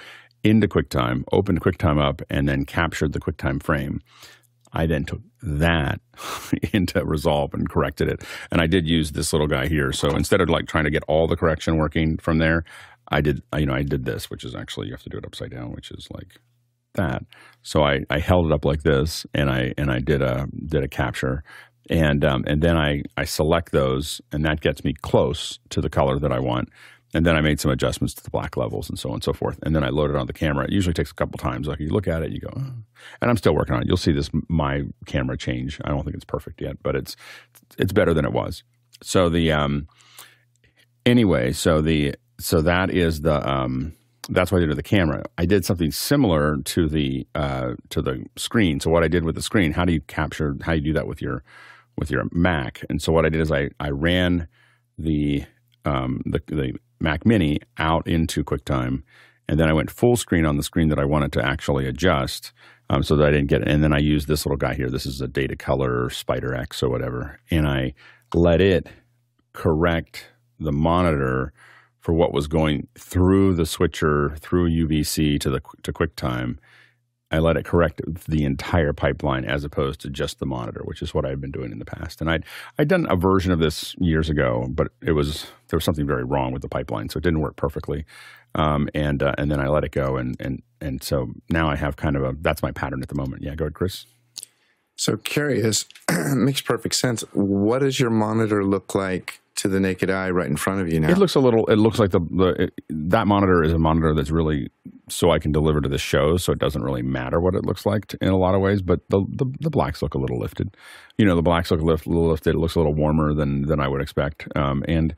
[0.45, 4.01] into QuickTime, opened QuickTime up, and then captured the QuickTime frame.
[4.77, 6.01] I then took that
[6.73, 8.23] into Resolve and corrected it.
[8.51, 9.91] And I did use this little guy here.
[9.91, 12.65] So instead of like trying to get all the correction working from there,
[13.09, 15.25] I did, you know, I did this, which is actually, you have to do it
[15.25, 16.41] upside down, which is like
[16.95, 17.23] that.
[17.63, 20.85] So I, I held it up like this and I, and I did a, did
[20.85, 21.43] a capture
[21.89, 25.89] and, um, and then I, I select those and that gets me close to the
[25.89, 26.69] color that I want.
[27.17, 29.33] And then I made some adjustments to the black levels and so on and so
[29.33, 29.59] forth.
[29.63, 30.67] And then I loaded on the camera.
[30.67, 31.67] It usually takes a couple times.
[31.67, 32.61] Like you look at it, you go, oh.
[32.61, 33.89] and I'm still working on it.
[33.89, 35.81] You'll see this my camera change.
[35.83, 37.17] I don't think it's perfect yet, but it's
[37.79, 38.65] it's better than it was.
[39.03, 39.89] So the um
[41.07, 43.95] anyway, so the so that is the um
[44.29, 45.25] that's what I did with the camera.
[45.39, 48.79] I did something similar to the uh, to the screen.
[48.79, 50.55] So what I did with the screen, how do you capture?
[50.61, 51.43] How do you do that with your
[51.97, 52.85] with your Mac?
[52.91, 54.49] And so what I did is I I ran
[54.99, 55.45] the
[55.87, 59.03] um, the, the Mac Mini out into QuickTime,
[59.49, 62.53] and then I went full screen on the screen that I wanted to actually adjust,
[62.91, 63.69] um, so that I didn't get it.
[63.69, 64.91] And then I used this little guy here.
[64.91, 67.95] This is a Datacolor SpyderX or whatever, and I
[68.35, 68.87] let it
[69.53, 70.29] correct
[70.59, 71.53] the monitor
[72.01, 76.59] for what was going through the switcher through UVC to the to QuickTime
[77.31, 81.13] I let it correct the entire pipeline as opposed to just the monitor, which is
[81.13, 82.21] what I've been doing in the past.
[82.21, 82.45] And I'd
[82.79, 86.25] I'd done a version of this years ago, but it was there was something very
[86.25, 88.05] wrong with the pipeline, so it didn't work perfectly.
[88.55, 91.77] Um, and uh, and then I let it go, and and and so now I
[91.77, 93.43] have kind of a that's my pattern at the moment.
[93.43, 94.07] Yeah, go ahead, Chris.
[94.95, 95.85] So curious,
[96.35, 97.23] makes perfect sense.
[97.33, 101.01] What does your monitor look like to the naked eye right in front of you
[101.01, 101.11] now.
[101.11, 101.67] It looks a little.
[101.67, 104.71] It looks like the, the it, that monitor is a monitor that's really
[105.09, 107.87] so I can deliver to the show, so it doesn't really matter what it looks
[107.87, 108.83] like to, in a lot of ways.
[108.83, 110.77] But the, the, the blacks look a little lifted.
[111.17, 112.55] You know, the blacks look a little, little lifted.
[112.55, 114.49] It looks a little warmer than than I would expect.
[114.57, 115.15] Um, and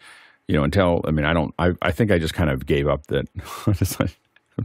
[0.46, 1.54] you know, until I mean, I don't.
[1.58, 3.26] I I think I just kind of gave up that.
[3.74, 4.16] just like,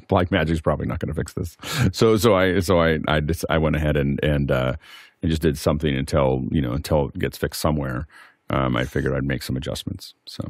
[0.08, 1.58] Blackmagic's probably not going to fix this.
[1.92, 4.74] So so I so I I just I went ahead and and uh,
[5.22, 8.08] and just did something until you know until it gets fixed somewhere.
[8.50, 10.14] Um, I figured I'd make some adjustments.
[10.28, 10.44] So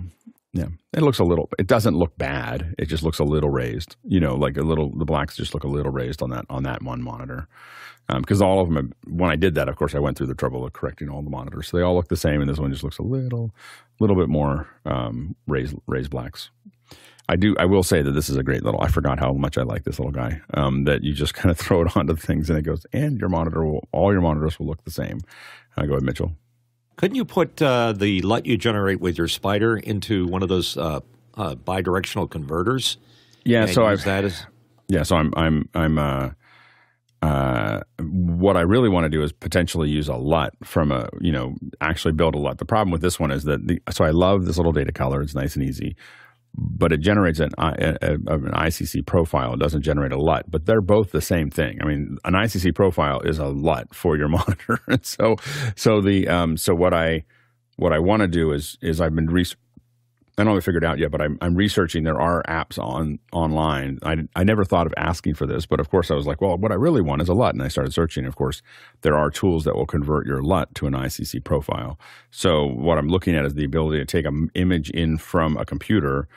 [0.53, 1.49] yeah, it looks a little.
[1.57, 2.75] It doesn't look bad.
[2.77, 3.95] It just looks a little raised.
[4.03, 4.95] You know, like a little.
[4.95, 7.47] The blacks just look a little raised on that on that one monitor.
[8.07, 10.35] Because um, all of them, when I did that, of course, I went through the
[10.35, 12.69] trouble of correcting all the monitors, so they all look the same, and this one
[12.69, 13.55] just looks a little,
[14.01, 16.51] little bit more um, raised raised blacks.
[17.29, 17.55] I do.
[17.57, 18.81] I will say that this is a great little.
[18.81, 20.41] I forgot how much I like this little guy.
[20.53, 23.29] Um, that you just kind of throw it onto things and it goes, and your
[23.29, 23.87] monitor will.
[23.91, 25.21] All your monitors will look the same.
[25.77, 26.33] I go with Mitchell.
[26.95, 30.77] Couldn't you put uh, the LUT you generate with your spider into one of those
[30.77, 30.99] uh,
[31.35, 32.97] uh, bidirectional converters?
[33.43, 33.65] Yeah.
[33.65, 34.45] So I that as
[34.87, 35.03] yeah.
[35.03, 36.29] So I'm I'm I'm uh,
[37.21, 41.31] uh, what I really want to do is potentially use a LUT from a you
[41.31, 42.59] know actually build a LUT.
[42.59, 45.23] The problem with this one is that the so I love this little Datacolor.
[45.23, 45.95] It's nice and easy
[46.55, 49.53] but it generates an, a, a, an ICC profile.
[49.53, 51.79] It doesn't generate a LUT, but they're both the same thing.
[51.81, 54.79] I mean, an ICC profile is a LUT for your monitor.
[54.87, 55.37] and so,
[55.75, 57.23] so the um, so what I
[57.77, 59.45] what I want to do is is I've been re-
[60.37, 62.03] I don't have it figured out yet, but I'm, I'm researching.
[62.03, 63.99] There are apps on online.
[64.01, 66.57] I, I never thought of asking for this, but of course I was like, well,
[66.57, 68.25] what I really want is a LUT, and I started searching.
[68.25, 68.63] Of course,
[69.01, 71.99] there are tools that will convert your LUT to an ICC profile.
[72.31, 75.65] So what I'm looking at is the ability to take an image in from a
[75.65, 76.27] computer,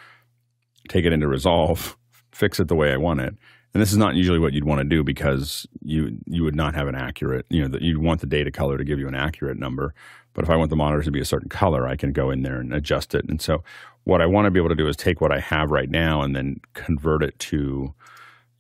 [0.91, 1.97] take it into Resolve,
[2.33, 3.35] fix it the way I want it.
[3.73, 6.75] And this is not usually what you'd want to do because you you would not
[6.75, 9.59] have an accurate, you know, that you'd want the Datacolor to give you an accurate
[9.59, 9.95] number.
[10.37, 12.43] But if I want the monitor to be a certain color, I can go in
[12.43, 13.25] there and adjust it.
[13.27, 13.65] And so
[14.05, 16.21] what I want to be able to do is take what I have right now
[16.21, 17.95] and then convert it to,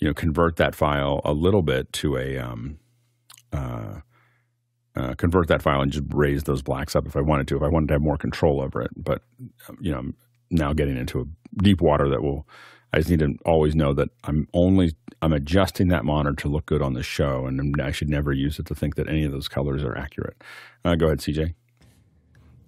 [0.00, 2.78] you know, convert that file a little bit to a, um,
[3.52, 4.00] uh,
[4.96, 7.62] uh, convert that file and just raise those blacks up if I wanted to, if
[7.62, 8.90] I wanted to have more control over it.
[8.96, 9.20] But,
[9.78, 10.16] you know, I'm
[10.50, 12.48] now getting into a deep water that will,
[12.94, 16.64] I just need to always know that I'm only, I'm adjusting that monitor to look
[16.64, 17.44] good on the show.
[17.44, 20.42] And I should never use it to think that any of those colors are accurate.
[20.82, 21.52] Uh, go ahead, CJ.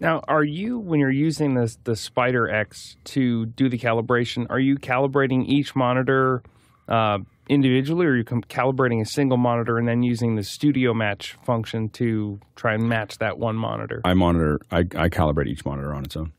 [0.00, 4.46] Now, are you when you're using this the SpyderX to do the calibration?
[4.48, 6.42] Are you calibrating each monitor
[6.88, 11.36] uh, individually, or are you calibrating a single monitor and then using the Studio Match
[11.44, 14.00] function to try and match that one monitor?
[14.04, 14.60] I monitor.
[14.70, 16.32] I, I calibrate each monitor on its own.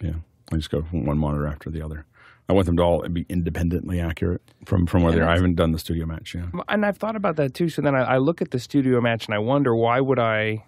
[0.00, 0.14] Yeah,
[0.52, 2.06] I just go from one monitor after the other.
[2.48, 5.28] I want them to all be independently accurate from from where they are.
[5.28, 6.34] I haven't done the Studio Match.
[6.34, 7.68] Yeah, and I've thought about that too.
[7.68, 10.64] So then I, I look at the Studio Match and I wonder why would I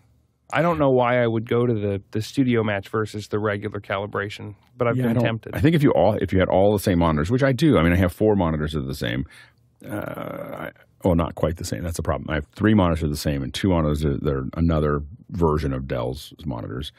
[0.52, 3.80] I don't know why I would go to the, the studio match versus the regular
[3.80, 5.54] calibration, but I've yeah, been I tempted.
[5.54, 7.78] I think if you all if you had all the same monitors, which I do,
[7.78, 9.26] I mean I have four monitors that are the same.
[9.88, 10.70] Uh, I,
[11.04, 11.82] well, not quite the same.
[11.82, 12.28] That's the problem.
[12.28, 15.88] I have three monitors are the same, and two monitors that are another version of
[15.88, 16.92] Dell's monitors,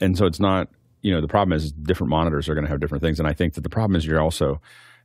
[0.00, 0.68] and so it's not.
[1.02, 3.32] You know, the problem is different monitors are going to have different things, and I
[3.32, 4.60] think that the problem is you're also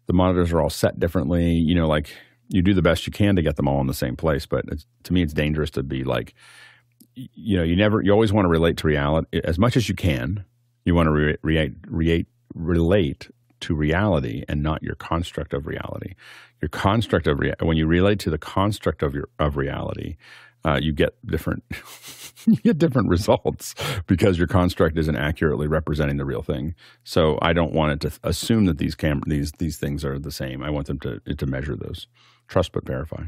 [0.07, 1.53] the monitors are all set differently.
[1.53, 2.15] You know, like
[2.47, 4.65] you do the best you can to get them all in the same place, but
[5.03, 6.33] to me, it's dangerous to be like
[7.15, 9.95] you know, you never, you always want to relate to reality as much as you
[9.95, 10.45] can.
[10.85, 13.29] You want to re- re- re- relate
[13.61, 16.15] to reality and not your construct of reality.
[16.61, 20.17] Your construct of rea- when you relate to the construct of your of reality,
[20.65, 21.63] uh, you get different
[22.45, 23.75] you get different results
[24.07, 26.75] because your construct isn't accurately representing the real thing.
[27.03, 30.31] So I don't want it to assume that these cam- these these things are the
[30.31, 30.63] same.
[30.63, 32.07] I want them to to measure those.
[32.47, 33.23] Trust but verify.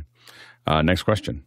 [0.65, 1.43] Uh, next question.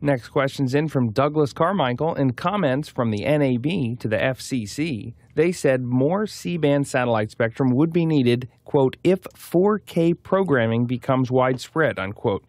[0.00, 5.14] Next question's in from Douglas Carmichael in comments from the NAB to the FCC.
[5.34, 11.32] They said more C band satellite spectrum would be needed, quote, if 4K programming becomes
[11.32, 12.44] widespread, unquote.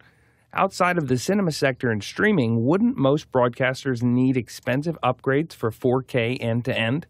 [0.54, 6.36] Outside of the cinema sector and streaming, wouldn't most broadcasters need expensive upgrades for 4K
[6.40, 7.06] end to end?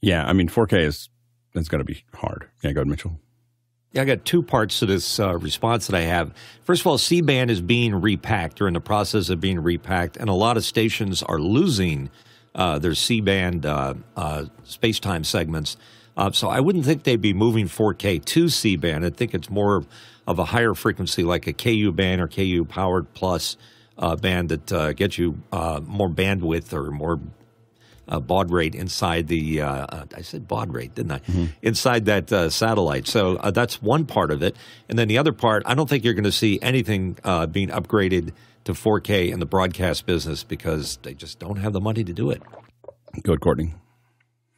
[0.00, 1.08] Yeah, I mean, 4K is
[1.54, 2.48] it's going to be hard.
[2.62, 3.18] Yeah, go ahead, Mitchell.
[3.94, 6.34] Yeah, I got two parts to this uh, response that I have.
[6.64, 10.16] First of all, C band is being repacked or in the process of being repacked,
[10.16, 12.10] and a lot of stations are losing
[12.56, 15.76] uh, their C band uh, uh space time segments.
[16.16, 19.04] Uh, so I wouldn't think they'd be moving 4K to C band.
[19.04, 19.84] I think it's more
[20.26, 23.56] of a higher frequency, like a KU band or KU powered plus
[23.96, 27.20] uh, band that gets you more bandwidth or more
[28.08, 31.18] uh, baud rate inside the, uh, uh, I said baud rate, didn't I?
[31.20, 31.44] Mm-hmm.
[31.62, 33.06] Inside that uh, satellite.
[33.06, 34.56] So uh, that's one part of it.
[34.88, 37.68] And then the other part, I don't think you're going to see anything uh, being
[37.68, 38.32] upgraded
[38.64, 42.30] to 4K in the broadcast business because they just don't have the money to do
[42.30, 42.42] it.
[43.22, 43.74] Go ahead, Courtney.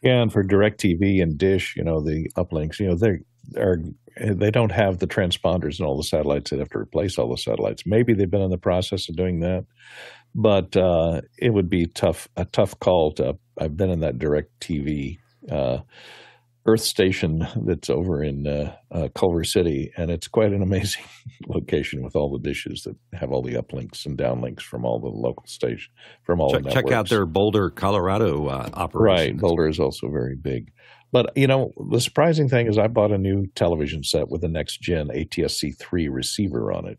[0.02, 3.18] Yeah, and for DirecTV and Dish, you know, the uplinks, you know, they
[3.61, 3.78] are
[4.18, 6.50] they don't have the transponders and all the satellites.
[6.50, 7.82] They have to replace all the satellites.
[7.85, 9.66] Maybe they've been in the process of doing that,
[10.37, 13.38] but uh, it would be tough a tough call to.
[13.59, 15.16] I've been in that DirecTV
[15.51, 15.79] uh,
[16.66, 21.05] Earth station that's over in uh, uh, Culver City, and it's quite an amazing
[21.49, 25.09] location with all the dishes that have all the uplinks and downlinks from all the
[25.09, 25.88] local stations
[26.22, 29.37] from all check, the check out their Boulder, Colorado uh, operation.
[29.37, 30.70] Right, Boulder is also very big.
[31.12, 34.49] But you know, the surprising thing is, I bought a new television set with a
[34.49, 36.99] next gen ATSC three receiver on it,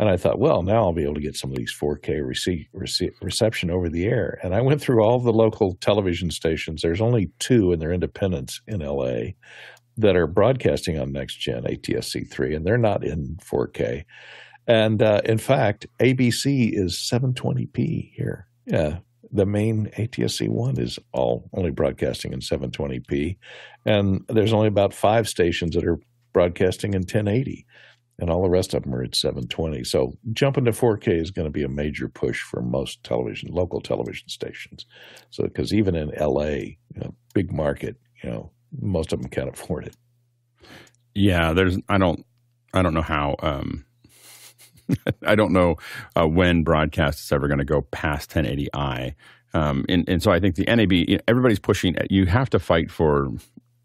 [0.00, 2.68] and I thought, well, now I'll be able to get some of these 4K rece-
[2.74, 4.38] rece- reception over the air.
[4.42, 6.80] And I went through all the local television stations.
[6.80, 9.32] There's only two, and they're independents in LA
[9.98, 14.06] that are broadcasting on next gen ATSC three, and they're not in 4K.
[14.66, 18.46] And uh, in fact, ABC is 720p here.
[18.64, 23.36] Yeah, the main ATSC one is all only broadcasting in 720p,
[23.84, 26.00] and there's only about five stations that are
[26.32, 27.66] broadcasting in 1080
[28.20, 29.82] and all the rest of them are at 720.
[29.84, 33.80] So jumping to 4K is going to be a major push for most television, local
[33.80, 34.86] television stations.
[35.30, 39.48] So because even in LA, you know, big market, you know, most of them can't
[39.48, 39.96] afford it.
[41.14, 41.76] Yeah, there's.
[41.88, 42.24] I don't.
[42.72, 43.34] I don't know how.
[43.40, 43.84] Um,
[45.26, 45.76] I don't know
[46.14, 49.14] uh, when broadcast is ever going to go past 1080i.
[49.52, 51.96] Um, and, and so I think the NAB, everybody's pushing.
[52.08, 53.30] You have to fight for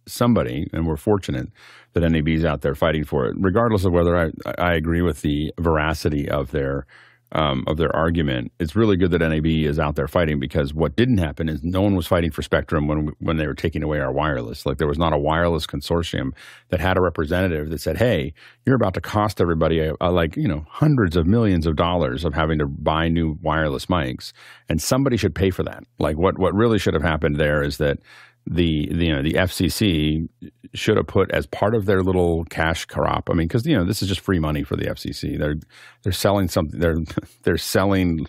[0.07, 1.49] somebody, and we're fortunate
[1.93, 5.21] that NAB is out there fighting for it, regardless of whether I, I agree with
[5.21, 6.85] the veracity of their
[7.31, 8.51] um, of their argument.
[8.59, 11.81] It's really good that NAB is out there fighting because what didn't happen is no
[11.81, 14.65] one was fighting for spectrum when when they were taking away our wireless.
[14.65, 16.33] Like there was not a wireless consortium
[16.69, 18.33] that had a representative that said, "Hey,
[18.65, 22.23] you're about to cost everybody a, a, like you know hundreds of millions of dollars
[22.23, 24.31] of having to buy new wireless mics,
[24.69, 27.77] and somebody should pay for that." Like what what really should have happened there is
[27.77, 27.99] that
[28.47, 30.27] the, the, you know the FCC
[30.73, 33.29] should have put as part of their little cash crop.
[33.29, 35.37] I mean, because you know this is just free money for the FCC.
[35.39, 35.55] They're
[36.03, 36.79] they're selling something.
[36.79, 36.97] They're
[37.43, 38.27] they're selling,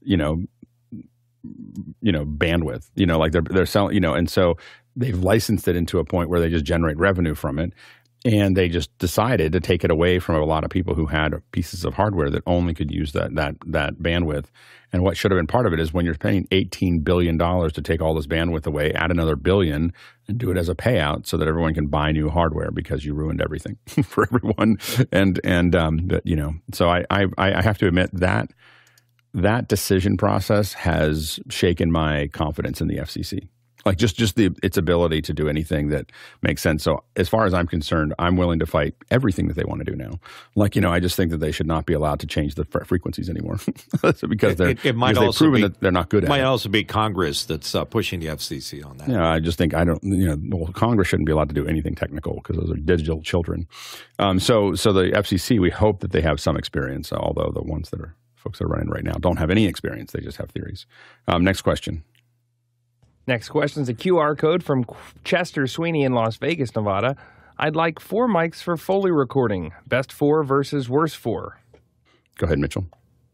[0.00, 0.42] you know,
[2.00, 2.88] you know bandwidth.
[2.94, 3.94] You know, like they're they're selling.
[3.94, 4.56] You know, and so
[4.96, 7.72] they've licensed it into a point where they just generate revenue from it.
[8.24, 11.34] And they just decided to take it away from a lot of people who had
[11.52, 14.46] pieces of hardware that only could use that that that bandwidth.
[14.92, 17.82] And what should have been part of it is when you're paying $18 billion to
[17.82, 19.92] take all this bandwidth away, add another billion
[20.28, 23.14] and do it as a payout so that everyone can buy new hardware because you
[23.14, 24.78] ruined everything for everyone.
[25.12, 28.50] And, and, um, but, you know, so I, I, I have to admit that
[29.34, 33.48] that decision process has shaken my confidence in the FCC
[33.86, 36.10] like just just the its ability to do anything that
[36.42, 36.82] makes sense.
[36.82, 39.90] So as far as I'm concerned, I'm willing to fight everything that they want to
[39.90, 40.18] do now.
[40.56, 42.64] Like you know, I just think that they should not be allowed to change the
[42.64, 43.58] frequencies anymore
[44.02, 46.28] because they're it, it might because also proven be, that they're not good it at
[46.28, 46.44] might it.
[46.44, 49.08] also be Congress that's uh, pushing the FCC on that.
[49.08, 50.02] Yeah, I just think I don't.
[50.02, 53.22] You know, well, Congress shouldn't be allowed to do anything technical because those are digital
[53.22, 53.68] children.
[54.18, 57.90] Um, so so the FCC, we hope that they have some experience, although the ones
[57.90, 60.50] that are folks that are running right now don't have any experience; they just have
[60.50, 60.86] theories.
[61.28, 62.02] Um, next question.
[63.26, 64.84] Next question is a QR code from
[65.24, 67.16] Chester Sweeney in Las Vegas, Nevada.
[67.58, 69.72] I'd like four mics for Foley recording.
[69.86, 71.58] Best four versus worst four.
[72.38, 72.84] Go ahead, Mitchell.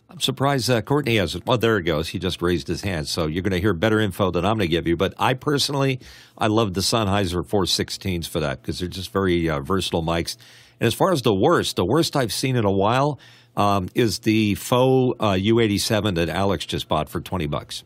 [0.08, 1.44] I'm surprised uh, Courtney has it.
[1.46, 2.08] Well, there it goes.
[2.08, 3.06] He just raised his hand.
[3.06, 4.96] So you're going to hear better info than I'm going to give you.
[4.96, 6.00] But I personally,
[6.38, 10.36] I love the Sennheiser 416s for that because they're just very uh, versatile mics.
[10.80, 13.18] And as far as the worst, the worst I've seen in a while
[13.56, 17.84] um, is the faux uh, U87 that Alex just bought for 20 bucks.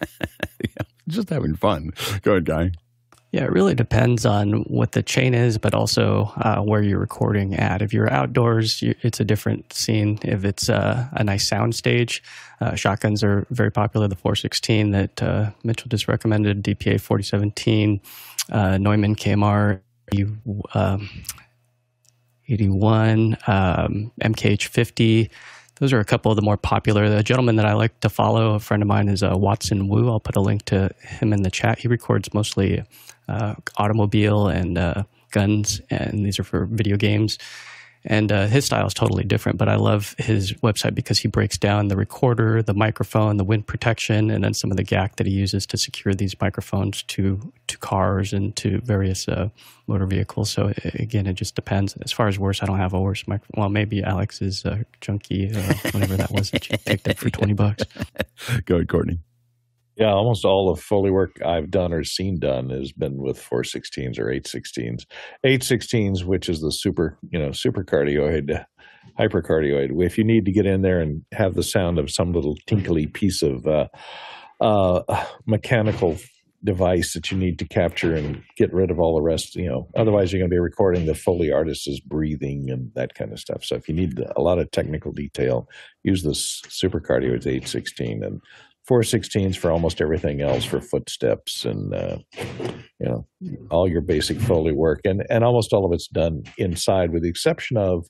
[0.00, 1.92] Yeah, just having fun.
[2.22, 2.70] Go ahead, guy.
[3.32, 7.54] Yeah, it really depends on what the chain is, but also uh, where you're recording
[7.54, 7.80] at.
[7.80, 10.18] If you're outdoors, you, it's a different scene.
[10.22, 12.24] If it's uh, a nice sound stage,
[12.60, 14.08] uh, shotguns are very popular.
[14.08, 18.00] The 416 that uh, Mitchell just recommended, DPA 4017,
[18.50, 19.80] uh, Neumann KMR
[20.74, 21.08] um,
[22.48, 25.30] 81, um, MKH 50
[25.80, 27.08] those are a couple of the more popular.
[27.08, 30.08] The gentleman that I like to follow, a friend of mine, is uh, Watson Wu.
[30.08, 31.78] I'll put a link to him in the chat.
[31.78, 32.84] He records mostly
[33.28, 37.38] uh, automobile and uh, guns, and these are for video games.
[38.04, 41.58] And uh, his style is totally different, but I love his website because he breaks
[41.58, 45.26] down the recorder, the microphone, the wind protection, and then some of the GAC that
[45.26, 49.48] he uses to secure these microphones to to cars and to various uh,
[49.86, 50.50] motor vehicles.
[50.50, 51.94] So again, it just depends.
[52.02, 53.60] As far as worse, I don't have a worse microphone.
[53.60, 57.84] Well, maybe Alex's uh, uh, whatever that was that you picked up for twenty bucks.
[58.64, 59.18] Go ahead, Courtney.
[60.00, 64.18] Yeah, almost all the Foley work I've done or seen done has been with 416s
[64.18, 65.04] or 816s.
[65.44, 68.64] 816s, which is the super, you know, super cardioid,
[69.18, 70.02] hypercardioid.
[70.02, 73.08] If you need to get in there and have the sound of some little tinkly
[73.08, 73.88] piece of uh,
[74.62, 75.02] uh,
[75.46, 76.16] mechanical
[76.64, 79.54] device that you need to capture and get rid of all the rest.
[79.54, 83.32] You know, otherwise you're going to be recording the Foley artist's breathing and that kind
[83.32, 83.64] of stuff.
[83.64, 85.68] So if you need a lot of technical detail,
[86.02, 88.40] use this Super Cardioid 816 and
[88.90, 92.18] 416s for almost everything else for footsteps and uh,
[92.98, 93.26] you know
[93.70, 95.00] all your basic foley work.
[95.04, 98.06] And and almost all of it's done inside with the exception of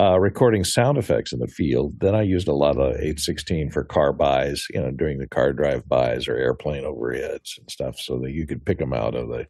[0.00, 1.94] uh, recording sound effects in the field.
[2.00, 5.52] Then i used a lot of 816 for car buys you know during the car
[5.52, 9.28] drive bys or airplane overheads and stuff so that you could pick them out of
[9.28, 9.46] the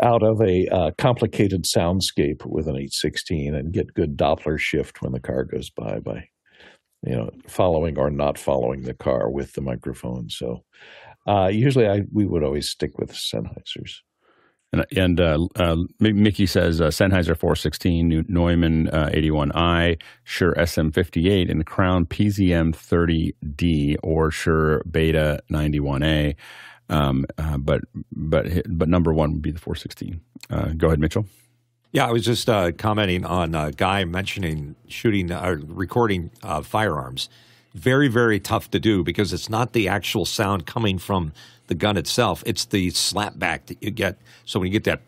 [0.00, 5.10] out of a uh, complicated soundscape with an 816 and get good doppler shift when
[5.10, 6.28] the car goes by by
[7.02, 10.28] you know, following or not following the car with the microphone.
[10.28, 10.64] So
[11.26, 14.00] uh, usually I we would always stick with Sennheisers.
[14.72, 21.60] And, and uh, uh, Mickey says uh, Sennheiser 416, Neumann 81i, uh, Shure SM58, and
[21.60, 26.36] the Crown PZM 30D or Shure Beta 91A.
[26.90, 27.82] Um, uh, but
[28.12, 30.20] but but number one would be the 416.
[30.50, 31.26] Uh, go ahead, Mitchell.
[31.90, 36.62] Yeah, I was just uh, commenting on a guy mentioning shooting or uh, recording uh,
[36.62, 37.30] firearms.
[37.74, 41.32] Very, very tough to do because it's not the actual sound coming from
[41.68, 42.42] the gun itself.
[42.44, 44.18] It's the slapback that you get.
[44.44, 45.00] So when you get that,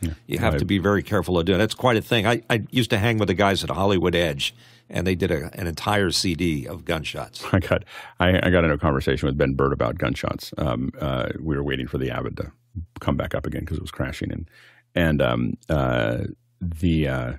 [0.00, 0.58] yeah, you have right.
[0.58, 1.58] to be very careful of doing.
[1.58, 2.26] That's quite a thing.
[2.26, 4.54] I, I used to hang with the guys at Hollywood Edge,
[4.88, 7.44] and they did a, an entire CD of gunshots.
[7.52, 7.84] I got
[8.20, 10.52] I, I, got into a conversation with Ben Burtt about gunshots.
[10.58, 12.52] Um, uh, we were waiting for the Avid to
[13.00, 14.48] come back up again because it was crashing, and
[14.96, 16.24] and um, uh,
[16.60, 17.32] the uh,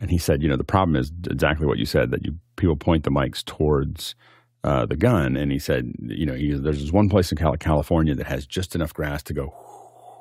[0.00, 2.76] and he said, you know, the problem is exactly what you said that you people
[2.76, 4.14] point the mics towards
[4.62, 8.14] uh, the gun, and he said, you know, he, there's this one place in California
[8.14, 9.52] that has just enough grass to go,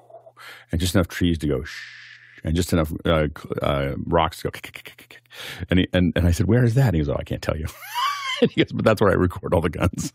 [0.71, 1.63] and just enough trees to go,
[2.43, 3.28] and just enough uh,
[3.61, 4.59] uh, rocks to go,
[5.69, 6.88] and he, and and I said, where is that?
[6.88, 7.67] And he goes, oh, I can't tell you.
[8.49, 10.11] he goes, but that's where I record all the guns.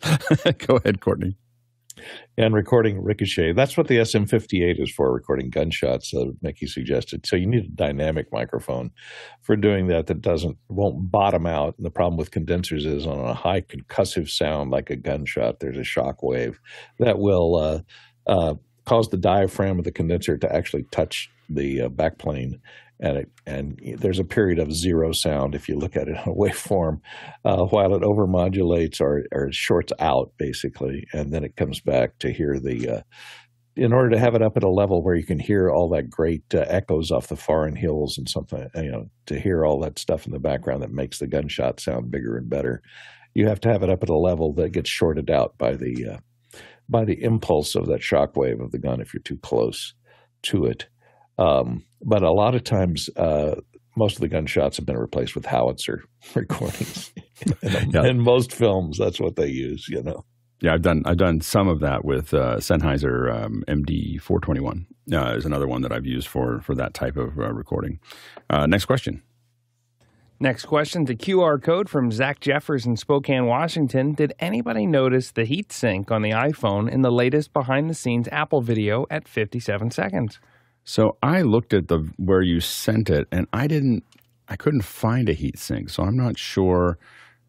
[0.67, 1.37] go ahead, Courtney
[2.37, 3.53] and recording ricochet.
[3.53, 6.13] That's what the SM58 is for, recording gunshots.
[6.15, 7.27] Uh, Mickey suggested.
[7.27, 8.91] So you need a dynamic microphone
[9.43, 10.07] for doing that.
[10.07, 11.75] That doesn't won't bottom out.
[11.77, 15.79] And the problem with condensers is on a high concussive sound like a gunshot, there's
[15.79, 16.61] a shock wave
[16.99, 17.81] that will uh,
[18.27, 22.61] uh, cause the diaphragm of the condenser to actually touch the uh, backplane
[23.01, 26.17] and it, and there's a period of zero sound if you look at it in
[26.17, 27.01] a waveform,
[27.45, 32.33] uh, while it overmodulates or, or shorts out basically, and then it comes back to
[32.33, 32.89] hear the.
[32.89, 33.03] Uh,
[33.77, 36.11] in order to have it up at a level where you can hear all that
[36.11, 40.01] great uh, echoes off the foreign hills and something, you know, to hear all that
[40.01, 42.83] stuff in the background that makes the gunshot sound bigger and better,
[43.35, 46.09] you have to have it up at a level that gets shorted out by the
[46.15, 49.95] uh, by the impulse of that shock wave of the gun if you're too close
[50.43, 50.89] to it.
[51.39, 53.57] Um, but a lot of times, uh,
[53.97, 57.13] most of the gunshots have been replaced with howitzer recordings.
[57.63, 58.07] in, yeah.
[58.07, 59.89] in, most films, that's what they use.
[59.89, 60.25] You know.
[60.61, 64.61] Yeah, I've done I've done some of that with uh, Sennheiser um, MD four twenty
[64.61, 64.87] one.
[65.13, 68.01] Uh, is another one that I've used for for that type of uh, recording.
[68.51, 69.23] Uh, next question.
[70.41, 74.15] Next question: The QR code from Zach Jeffers in Spokane, Washington.
[74.15, 78.29] Did anybody notice the heat sink on the iPhone in the latest behind the scenes
[78.33, 80.41] Apple video at fifty seven seconds?
[80.89, 84.05] So I looked at the where you sent it, and I didn't,
[84.49, 85.91] I couldn't find a heat sink.
[85.91, 86.97] So I'm not sure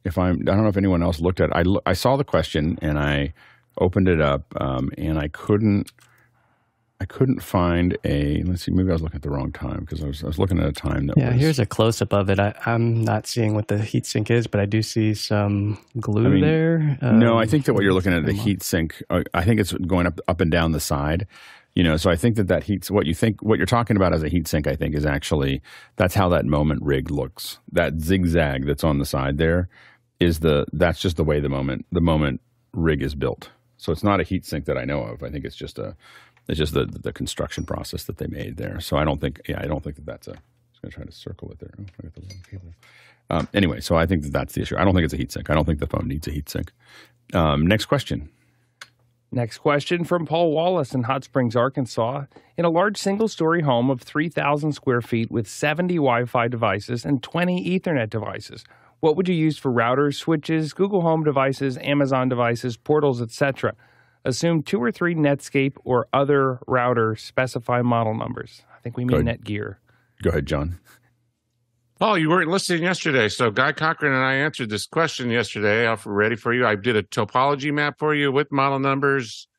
[0.04, 0.42] if I'm.
[0.42, 1.50] I don't know if anyone else looked at.
[1.50, 1.56] it.
[1.56, 3.34] I I saw the question and I
[3.78, 5.94] opened it up, um, and I couldn't.
[7.00, 8.44] I couldn't find a.
[8.44, 8.72] Let's see.
[8.72, 10.66] Maybe I was looking at the wrong time because I was, I was looking at
[10.66, 11.16] a time that.
[11.16, 12.42] Yeah, was, here's a close up of it.
[12.42, 16.26] I, am not seeing what the heat sink is, but I do see some glue
[16.26, 16.98] I mean, there.
[17.02, 19.02] Um, no, I think that what you're looking at the heat sink.
[19.10, 21.26] Uh, I think it's going up up and down the side.
[21.76, 24.14] You know, so I think that that heat, what you think, what you're talking about
[24.14, 25.62] as a heat sink, I think is actually
[25.96, 27.60] that's how that moment rig looks.
[27.72, 29.70] That zigzag that's on the side there
[30.20, 32.42] is the that's just the way the moment the moment
[32.74, 33.50] rig is built.
[33.78, 35.24] So it's not a heat sink that I know of.
[35.24, 35.96] I think it's just a
[36.48, 38.80] it's just the the construction process that they made there.
[38.82, 40.34] So I don't think yeah I don't think that that's a.
[40.34, 40.40] I'm
[40.84, 41.74] going to try to circle it there.
[41.78, 42.74] Oh, I got the wrong cable.
[43.30, 44.78] Um, anyway, so I think that that's the issue.
[44.78, 45.50] I don't think it's a heat sink.
[45.50, 46.72] I don't think the phone needs a heat sink.
[47.34, 48.30] Um, next question.
[49.32, 52.24] Next question from Paul Wallace in Hot Springs, Arkansas.
[52.58, 57.06] In a large single story home of 3,000 square feet with 70 Wi Fi devices
[57.06, 58.66] and 20 Ethernet devices,
[59.02, 63.76] what would you use for routers, switches, Google Home devices, Amazon devices, portals, etc.?
[64.26, 68.64] Assume two or three Netscape or other router specify model numbers.
[68.76, 69.76] I think we mean Netgear.
[70.24, 70.80] Go ahead, John.
[72.02, 73.28] Oh, you weren't listening yesterday.
[73.28, 75.86] So Guy Cochran and I answered this question yesterday.
[75.86, 76.66] I'm ready for you.
[76.66, 79.50] I did a topology map for you with model numbers.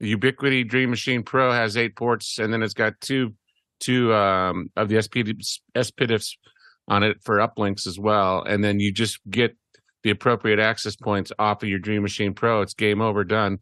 [0.00, 3.34] The Ubiquiti Dream Machine Pro has eight ports, and then it's got two
[3.78, 5.36] two um, of the SPD,
[5.76, 6.32] SPDIFs
[6.88, 8.42] on it for uplinks as well.
[8.42, 9.56] And then you just get
[10.02, 13.58] the appropriate access points off of your Dream Machine Pro, it's game over, done.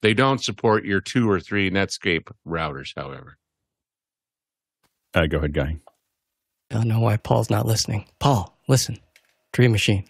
[0.00, 3.36] They don't support your two or three Netscape routers, however.
[5.12, 5.76] Uh, go ahead, guy.
[6.70, 8.06] I don't know why Paul's not listening.
[8.18, 8.98] Paul, listen.
[9.52, 10.04] Dream Machine.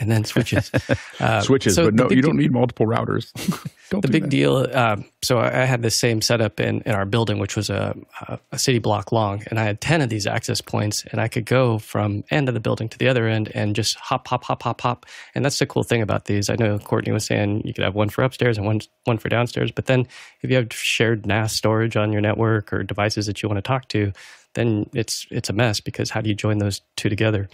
[0.00, 0.70] And then switches.
[1.20, 3.32] Uh, Switches, so but no, you don't need multiple routers.
[3.90, 4.30] don't the big that.
[4.30, 4.68] deal.
[4.72, 7.96] Um, so I had the same setup in, in our building, which was a,
[8.28, 11.26] a, a city block long, and I had ten of these access points, and I
[11.26, 14.44] could go from end of the building to the other end and just hop, hop,
[14.44, 15.06] hop, hop, hop.
[15.34, 16.48] And that's the cool thing about these.
[16.48, 19.28] I know Courtney was saying you could have one for upstairs and one one for
[19.28, 20.06] downstairs, but then
[20.42, 23.62] if you have shared NAS storage on your network or devices that you want to
[23.62, 24.12] talk to,
[24.58, 27.48] then it's it's a mess because how do you join those two together?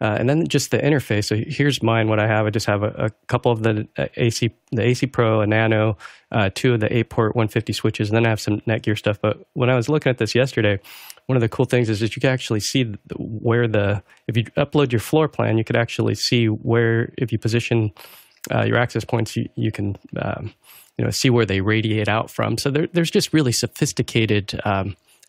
[0.00, 1.24] Uh, and then just the interface.
[1.24, 2.08] So here's mine.
[2.08, 5.06] What I have, I just have a, a couple of the uh, AC, the AC
[5.06, 5.96] Pro, a Nano,
[6.30, 9.18] uh, two of the eight port 150 switches, and then I have some Netgear stuff.
[9.20, 10.78] But when I was looking at this yesterday,
[11.26, 12.84] one of the cool things is that you can actually see
[13.16, 17.38] where the if you upload your floor plan, you could actually see where if you
[17.38, 17.90] position
[18.52, 20.54] uh, your access points, you, you can um,
[20.96, 22.56] you know see where they radiate out from.
[22.56, 24.60] So there, there's just really sophisticated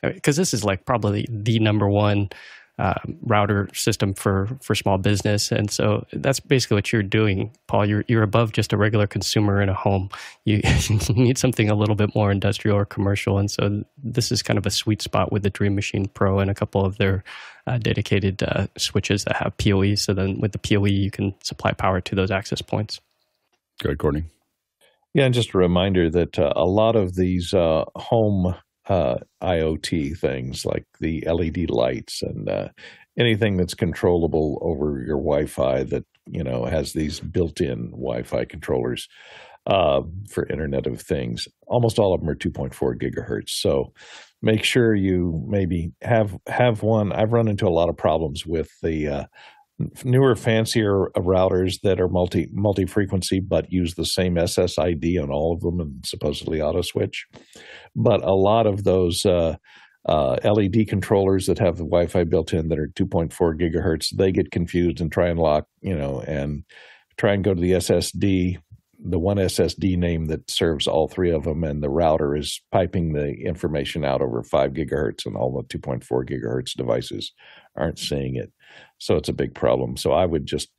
[0.01, 2.29] because this is like probably the number one
[2.79, 2.93] uh,
[3.23, 7.85] router system for for small business, and so that's basically what you're doing, Paul.
[7.85, 10.09] You're you're above just a regular consumer in a home.
[10.45, 14.41] You, you need something a little bit more industrial or commercial, and so this is
[14.41, 17.25] kind of a sweet spot with the Dream Machine Pro and a couple of their
[17.67, 19.95] uh, dedicated uh, switches that have PoE.
[19.95, 23.01] So then with the PoE, you can supply power to those access points.
[23.83, 24.23] Go ahead, Courtney.
[25.13, 28.55] Yeah, and just a reminder that uh, a lot of these uh, home
[28.89, 32.69] uh, IoT things, like the LED lights and uh,
[33.17, 39.07] anything that's controllable over your Wi-Fi, that you know has these built-in Wi-Fi controllers
[39.67, 41.47] uh, for Internet of Things.
[41.67, 43.49] Almost all of them are 2.4 gigahertz.
[43.49, 43.93] So
[44.41, 47.11] make sure you maybe have have one.
[47.11, 49.23] I've run into a lot of problems with the uh,
[50.03, 55.53] newer, fancier routers that are multi multi frequency but use the same SSID on all
[55.53, 57.25] of them and supposedly auto switch.
[57.95, 59.55] But a lot of those uh,
[60.05, 64.51] uh, LED controllers that have the Wi-Fi built in that are 2.4 gigahertz, they get
[64.51, 66.63] confused and try and lock, you know, and
[67.17, 68.57] try and go to the SSD,
[69.03, 73.13] the one SSD name that serves all three of them, and the router is piping
[73.13, 77.33] the information out over five gigahertz, and all the 2.4 gigahertz devices
[77.75, 78.51] aren't seeing it.
[78.99, 79.97] So it's a big problem.
[79.97, 80.69] So I would just,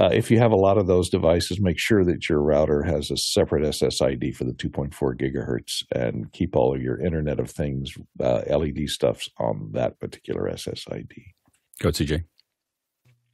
[0.00, 3.10] uh, if you have a lot of those devices, make sure that your router has
[3.10, 7.92] a separate SSID for the 2.4 gigahertz and keep all of your Internet of Things
[8.20, 11.12] uh, LED stuffs on that particular SSID.
[11.80, 12.24] Go ahead, CJ.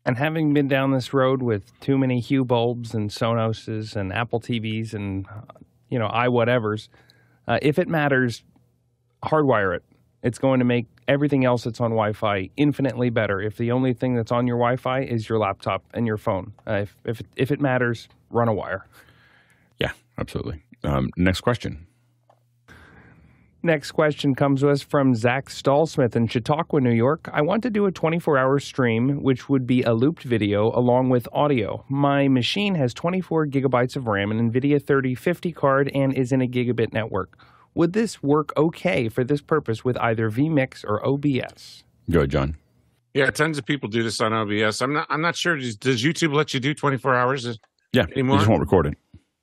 [0.05, 4.41] And having been down this road with too many Hue bulbs and Sonoses and Apple
[4.41, 5.27] TVs and
[5.91, 6.89] you know i whatevers,
[7.47, 8.43] uh, if it matters,
[9.25, 9.85] hardwire it.
[10.23, 13.41] It's going to make everything else that's on Wi-Fi infinitely better.
[13.41, 16.75] If the only thing that's on your Wi-Fi is your laptop and your phone, uh,
[16.75, 18.87] if if if it matters, run a wire.
[19.79, 20.63] Yeah, absolutely.
[20.85, 21.87] Um, next question.
[23.63, 27.29] Next question comes to us from Zach Stallsmith in Chautauqua, New York.
[27.31, 31.11] I want to do a 24 hour stream, which would be a looped video along
[31.11, 31.85] with audio.
[31.87, 36.47] My machine has 24 gigabytes of RAM, an NVIDIA 3050 card, and is in a
[36.47, 37.39] gigabit network.
[37.75, 41.85] Would this work okay for this purpose with either vMix or OBS?
[42.11, 42.57] Go ahead, John.
[43.15, 44.81] Yeah, tons of people do this on OBS.
[44.83, 45.07] I'm not.
[45.11, 45.57] I'm not sure.
[45.57, 47.59] Does, does YouTube let you do 24 hours?
[47.93, 48.37] Yeah, Anymore?
[48.37, 48.99] you just won't record it.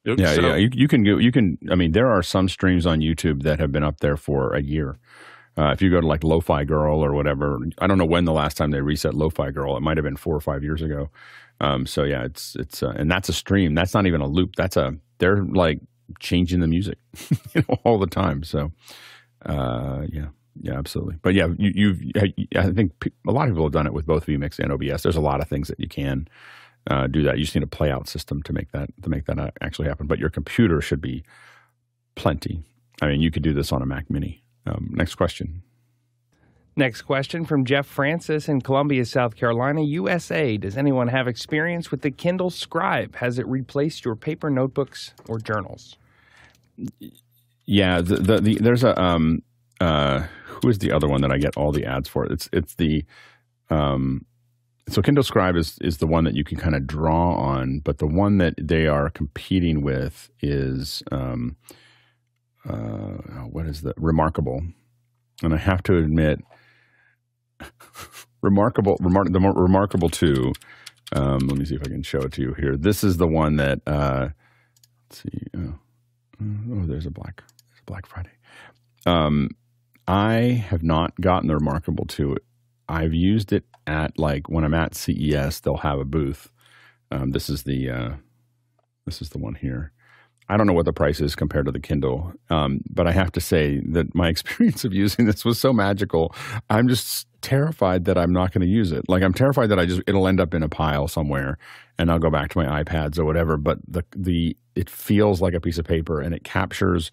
[0.07, 0.55] Oops, Yeah, so- yeah.
[0.55, 1.17] You, you can go.
[1.17, 1.57] You can.
[1.69, 4.61] I mean, there are some streams on YouTube that have been up there for a
[4.61, 4.97] year.
[5.57, 8.31] Uh, if you go to like Lo-Fi Girl or whatever, I don't know when the
[8.31, 9.75] last time they reset Lo-Fi Girl.
[9.75, 11.09] It might have been four or five years ago.
[11.59, 13.73] Um, so yeah, it's it's uh, and that's a stream.
[13.73, 14.55] That's not even a loop.
[14.55, 15.79] That's a they're like
[16.19, 16.97] changing the music
[17.53, 18.43] you know, all the time.
[18.43, 18.71] So
[19.45, 20.27] uh, yeah,
[20.61, 21.15] yeah, absolutely.
[21.21, 22.01] But yeah, you, you've
[22.55, 22.91] I think
[23.27, 25.03] a lot of people have done it with both vMix and OBS.
[25.03, 26.27] There's a lot of things that you can
[26.89, 27.37] uh, do that.
[27.37, 29.87] You just need a play out system to make that to make that uh, actually
[29.87, 30.07] happen.
[30.07, 31.23] But your computer should be
[32.15, 32.63] plenty.
[33.01, 34.43] I mean, you could do this on a Mac Mini.
[34.65, 35.61] Um, next question.
[36.77, 40.57] Next question from Jeff Francis in Columbia, South Carolina, USA.
[40.57, 43.17] Does anyone have experience with the Kindle Scribe?
[43.17, 45.97] Has it replaced your paper notebooks or journals?
[47.65, 49.43] Yeah, the, the, the there's a um
[49.81, 52.25] uh who is the other one that I get all the ads for?
[52.25, 53.05] It's it's the
[53.69, 54.25] um
[54.89, 57.99] so Kindle Scribe is is the one that you can kind of draw on, but
[57.99, 61.57] the one that they are competing with is um
[62.69, 64.63] uh what is the Remarkable,
[65.43, 66.39] and I have to admit,
[68.41, 70.53] Remarkable remar- the Remarkable two.
[71.13, 72.77] Um, let me see if I can show it to you here.
[72.77, 74.29] This is the one that uh,
[75.09, 75.47] let's see.
[75.57, 75.75] Oh,
[76.41, 78.31] oh there's a black there's a Black Friday.
[79.05, 79.49] Um,
[80.07, 82.37] I have not gotten the Remarkable two.
[82.89, 86.49] I've used it at like when I'm at CES, they'll have a booth
[87.11, 88.11] Um, this is the uh,
[89.05, 89.91] this is the one here.
[90.49, 93.31] I don't know what the price is compared to the Kindle, um, but I have
[93.33, 96.35] to say that my experience of using this was so magical.
[96.69, 99.05] I'm just terrified that I'm not going to use it.
[99.07, 101.57] Like I'm terrified that I just it'll end up in a pile somewhere,
[101.97, 103.55] and I'll go back to my iPads or whatever.
[103.57, 107.09] But the the it feels like a piece of paper, and it captures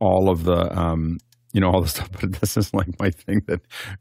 [0.00, 1.18] all of the um,
[1.52, 2.10] you know all the stuff.
[2.20, 3.60] But this is like my thing that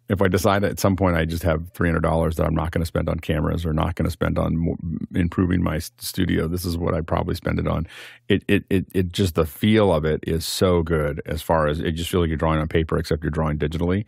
[0.10, 2.72] if I decide at some point I just have three hundred dollars that I'm not
[2.72, 4.52] going to spend on cameras or not going to spend on
[5.14, 7.86] improving my studio, this is what I'd probably spend it on.
[8.28, 11.80] It, it it it just the feel of it is so good as far as
[11.80, 14.06] it just feels like you're drawing on paper except you're drawing digitally,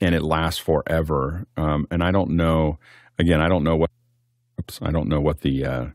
[0.00, 1.46] and it lasts forever.
[1.56, 2.78] Um, and I don't know.
[3.18, 3.90] Again, I don't know what.
[4.58, 5.64] Oops, I don't know what the.
[5.64, 5.86] Uh,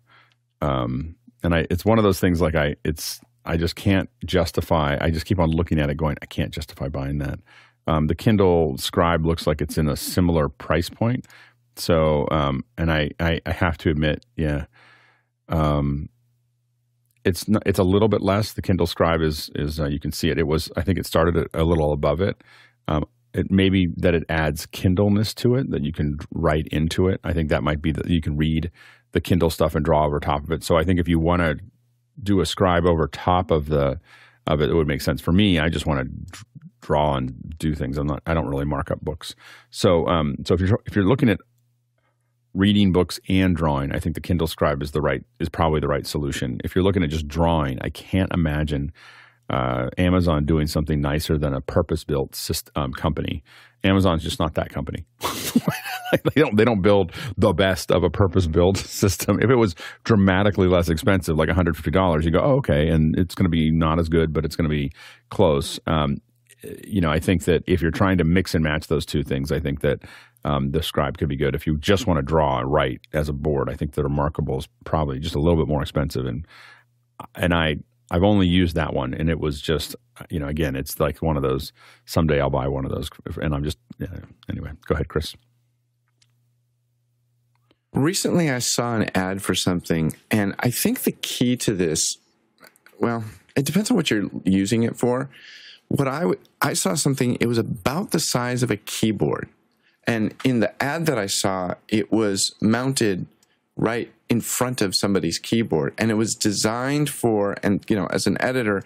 [0.62, 4.98] um, and I, it's one of those things like I, it's I just can't justify.
[5.00, 7.40] I just keep on looking at it, going, I can't justify buying that.
[7.88, 11.28] Um, the Kindle Scribe looks like it's in a similar price point.
[11.76, 14.66] So, um, and I, I, I, have to admit, yeah,
[15.50, 16.10] um,
[17.26, 18.54] it's not, it's a little bit less.
[18.54, 20.40] The Kindle Scribe is is uh, you can see it.
[20.40, 22.42] It was I think it started a, a little above it.
[22.88, 27.10] Um, it may be that it adds Kindleness to it that you can write into
[27.10, 27.20] it.
[27.24, 28.72] I think that might be that you can read
[29.12, 30.64] the Kindle stuff and draw over top of it.
[30.64, 31.58] So I think if you want to
[32.24, 34.00] do a scribe over top of the
[34.48, 35.60] of it, it would make sense for me.
[35.60, 36.44] I just want to
[36.82, 37.98] draw and do things.
[37.98, 38.22] I'm not.
[38.26, 39.36] I don't really mark up books.
[39.70, 41.40] So um, so if you're if you're looking at
[42.54, 45.90] reading books and drawing, I think the Kindle Scribe is the right is probably the
[45.90, 46.62] right solution.
[46.64, 48.94] If you're looking at just drawing, I can't imagine
[49.50, 52.40] uh, Amazon doing something nicer than a purpose built
[52.76, 53.44] um, company.
[53.84, 55.06] Amazon's just not that company.
[56.12, 59.40] they don't they don't build the best of a purpose built system.
[59.40, 63.46] If it was dramatically less expensive, like $150, you go, oh, okay, and it's going
[63.46, 64.92] to be not as good, but it's going to be
[65.30, 65.80] close.
[65.86, 66.18] Um,
[66.84, 69.52] you know, I think that if you're trying to mix and match those two things,
[69.52, 70.00] I think that
[70.46, 71.54] um, the Scribe could be good.
[71.54, 74.58] If you just want to draw and write as a board, I think the Remarkable
[74.58, 76.26] is probably just a little bit more expensive.
[76.26, 76.48] And
[77.36, 77.78] and I
[78.16, 79.94] I've only used that one, and it was just
[80.30, 81.74] you know again, it's like one of those.
[82.06, 83.10] Someday I'll buy one of those,
[83.42, 84.08] and I'm just yeah,
[84.50, 84.72] anyway.
[84.88, 85.36] Go ahead, Chris.
[87.92, 92.18] Recently, I saw an ad for something, and I think the key to this,
[93.02, 93.26] well,
[93.58, 95.30] it depends on what you're using it for.
[95.90, 96.24] What I
[96.62, 99.50] I saw something, it was about the size of a keyboard,
[100.08, 103.26] and in the ad that I saw, it was mounted
[103.76, 108.28] right in front of somebody's keyboard, and it was designed for, and you know, as
[108.28, 108.84] an editor,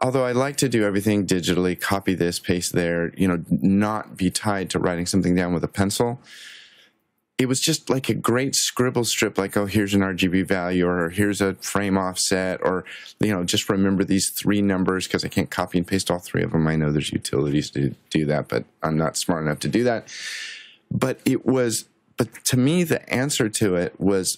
[0.00, 4.30] although I like to do everything digitally, copy this, paste there, you know, not be
[4.30, 6.20] tied to writing something down with a pencil.
[7.38, 11.08] It was just like a great scribble strip like oh here's an rgb value or
[11.08, 12.84] here's a frame offset or
[13.18, 16.42] you know just remember these three numbers because i can't copy and paste all three
[16.42, 16.66] of them.
[16.66, 20.08] I know there's utilities to do that but i'm not smart enough to do that.
[20.90, 21.86] But it was
[22.18, 24.36] but to me the answer to it was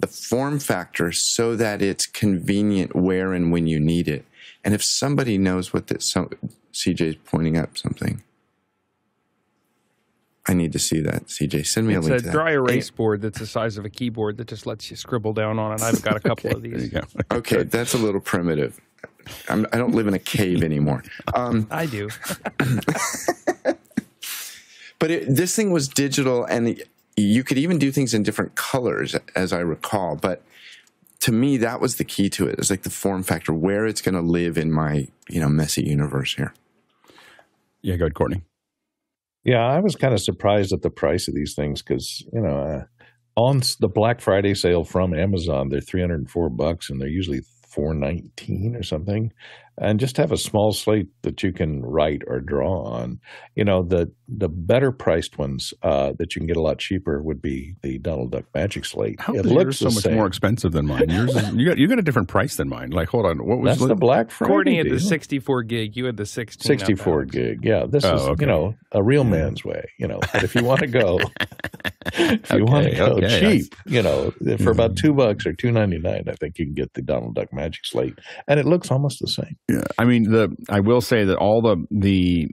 [0.00, 4.24] the form factor so that it's convenient where and when you need it
[4.64, 6.30] and if somebody knows what this so,
[6.72, 8.22] cj's pointing up something
[10.50, 11.26] I need to see that.
[11.26, 12.20] CJ, send me it's a link.
[12.20, 12.96] It's a dry erase hey.
[12.96, 15.80] board that's the size of a keyboard that just lets you scribble down on it.
[15.80, 16.92] I've got a couple okay, of these.
[17.30, 18.80] okay, that's a little primitive.
[19.48, 21.04] I'm, I do not live in a cave anymore.
[21.34, 22.08] Um, I do.
[24.98, 26.82] but it, this thing was digital, and
[27.20, 30.16] you could even do things in different colors, as I recall.
[30.16, 30.42] But
[31.20, 32.58] to me, that was the key to it.
[32.58, 35.84] It's like the form factor, where it's going to live in my you know messy
[35.84, 36.54] universe here.
[37.82, 38.42] Yeah, go ahead, Courtney.
[39.44, 42.58] Yeah, I was kind of surprised at the price of these things because you know
[42.58, 42.84] uh,
[43.36, 47.08] on the Black Friday sale from Amazon, they're three hundred and four bucks, and they're
[47.08, 49.32] usually four nineteen or something
[49.80, 53.18] and just have a small slate that you can write or draw on.
[53.56, 57.22] You know, the the better priced ones uh, that you can get a lot cheaper
[57.22, 59.20] would be the Donald Duck Magic Slate.
[59.20, 60.14] How it looks so much same.
[60.14, 61.08] more expensive than mine.
[61.08, 62.90] Yours is, you got you got a different price than mine.
[62.90, 64.52] Like, hold on, what was that's the Black Friday?
[64.52, 65.96] Courtney had the sixty four gig.
[65.96, 66.66] You had the sixteen.
[66.66, 67.64] Sixty four gig.
[67.64, 68.42] Yeah, this oh, is okay.
[68.42, 69.90] you know a real man's way.
[69.98, 71.18] You know, but if you want to go,
[72.12, 73.40] if you okay, want to go okay.
[73.40, 75.06] cheap, you know, for about mm-hmm.
[75.06, 77.84] two bucks or two ninety nine, I think you can get the Donald Duck Magic
[77.84, 79.56] Slate, and it looks almost the same.
[79.98, 82.48] I mean the I will say that all the the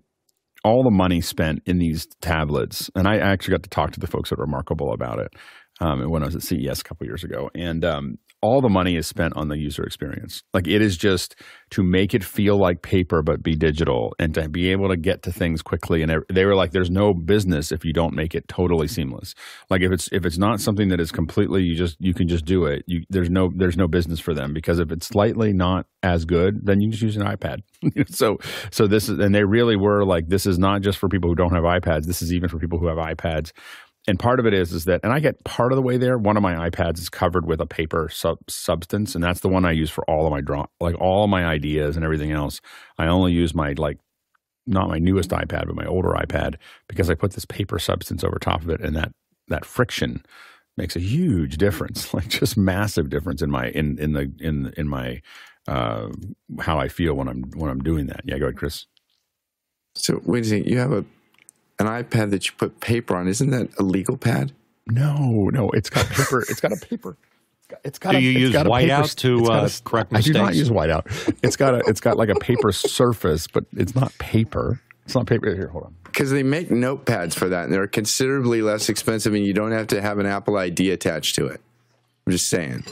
[0.64, 4.08] all the money spent in these tablets, and I actually got to talk to the
[4.08, 5.32] folks at Remarkable about it
[5.80, 8.96] um, when I was at CES a couple years ago, and um, all the money
[8.96, 10.44] is spent on the user experience.
[10.54, 11.36] Like it is just
[11.72, 15.24] to make it feel like paper but be digital and to be able to get
[15.24, 16.02] to things quickly.
[16.04, 19.34] And they were like, "There's no business if you don't make it totally seamless.
[19.70, 22.46] Like if it's if it's not something that is completely you just you can just
[22.46, 22.84] do it.
[22.86, 26.66] You there's no there's no business for them because if it's slightly not as good,
[26.66, 27.62] then you just use an iPad.
[28.10, 28.38] so
[28.72, 31.36] so this is and they really were like this is not just for people who
[31.36, 32.06] don't have iPads.
[32.06, 33.52] This is even for people who have iPads
[34.08, 36.18] and part of it is is that, and I get part of the way there.
[36.18, 39.66] One of my iPads is covered with a paper sub- substance, and that's the one
[39.66, 42.62] I use for all of my draw, like all my ideas and everything else.
[42.98, 43.98] I only use my like
[44.66, 46.56] not my newest iPad, but my older iPad
[46.88, 49.12] because I put this paper substance over top of it, and that
[49.50, 50.24] that friction
[50.78, 54.88] makes a huge difference, like just massive difference in my in in the in in
[54.88, 55.22] my
[55.68, 56.10] uh,
[56.62, 58.22] how I feel when I'm when I'm doing that.
[58.24, 58.86] Yeah, go ahead, Chris.
[59.96, 60.68] So wait a second.
[60.70, 61.04] You have a
[61.80, 63.28] an iPad that you put paper on.
[63.28, 64.52] Isn't that a legal pad?
[64.88, 66.42] No, no, it's got paper.
[66.50, 67.18] it's got a paper.
[67.84, 68.12] It's got.
[68.12, 70.14] Do a, you it's use got a paper- whiteout to, it's got uh, a- correct
[70.14, 71.36] I do not use whiteout.
[71.44, 71.80] It's got a.
[71.88, 74.80] It's got like a paper surface, but it's not paper.
[75.06, 75.54] It's not paper.
[75.54, 75.96] Here, hold on.
[76.06, 79.88] Because they make notepads for that, and they're considerably less expensive, and you don't have
[79.88, 81.62] to have an Apple ID attached to it.
[82.26, 82.84] I'm just saying.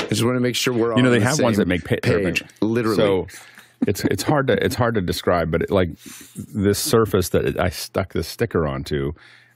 [0.00, 1.56] I just want to make sure we're all you know on they the have ones
[1.58, 2.42] that make pa- page.
[2.60, 3.26] Literally, So
[3.86, 5.90] it's it's hard to it's hard to describe, but it, like
[6.36, 9.12] this surface that I stuck this sticker onto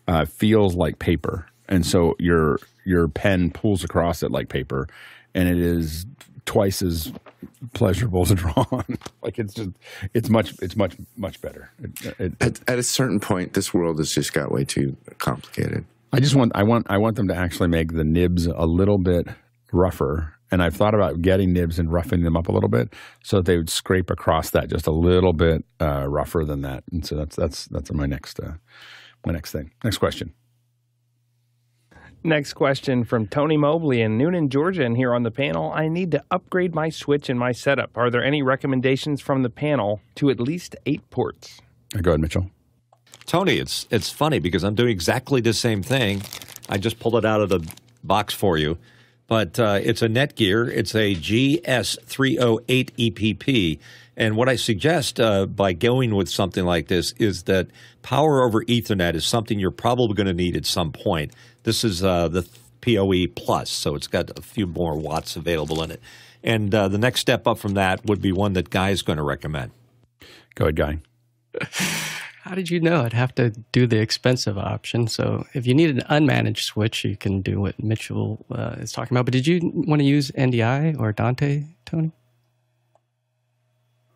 [0.07, 4.87] uh, feels like paper, and so your your pen pulls across it like paper,
[5.35, 6.07] and it is
[6.45, 7.13] twice as
[7.73, 8.99] pleasurable to draw on.
[9.23, 9.71] like it's just
[10.15, 11.71] it's much it's much much better.
[11.83, 15.85] It, it, at, at a certain point, this world has just got way too complicated.
[16.13, 18.99] I just want I want I want them to actually make the nibs a little
[18.99, 19.29] bit
[19.73, 20.35] rougher.
[20.53, 22.93] And I've thought about getting nibs and roughing them up a little bit
[23.25, 26.85] so that they would scrape across that just a little bit uh, rougher than that.
[26.93, 28.53] And so that's that's that's my next uh,
[29.27, 29.73] my next thing.
[29.83, 30.35] Next question.
[32.25, 35.73] Next question from Tony Mobley in Newnan, Georgia, and here on the panel.
[35.73, 37.97] I need to upgrade my switch and my setup.
[37.97, 41.61] Are there any recommendations from the panel to at least eight ports?
[41.97, 42.49] Uh, Go ahead, Mitchell.
[43.27, 46.23] Tony, it's it's funny because I'm doing exactly the same thing.
[46.69, 47.67] I just pulled it out of the
[48.05, 48.79] box for you,
[49.33, 50.69] but uh, it's a Netgear.
[50.69, 53.79] It's a GS308 EPP,
[54.15, 57.69] and what I suggest uh, by going with something like this is that
[58.03, 61.33] power over Ethernet is something you're probably going to need at some point.
[61.63, 62.47] This is uh, the
[62.83, 66.03] PoE Plus, so it's got a few more watts available in it.
[66.45, 69.17] And uh, the next step up from that would be one that Guy is going
[69.17, 69.71] to recommend.
[70.57, 70.99] Go ahead, Guy.
[72.43, 73.03] How did you know?
[73.03, 75.07] I'd have to do the expensive option.
[75.07, 79.17] So if you need an unmanaged switch, you can do what Mitchell uh, is talking
[79.17, 79.27] about.
[79.27, 82.11] But did you want to use NDI or Dante, Tony?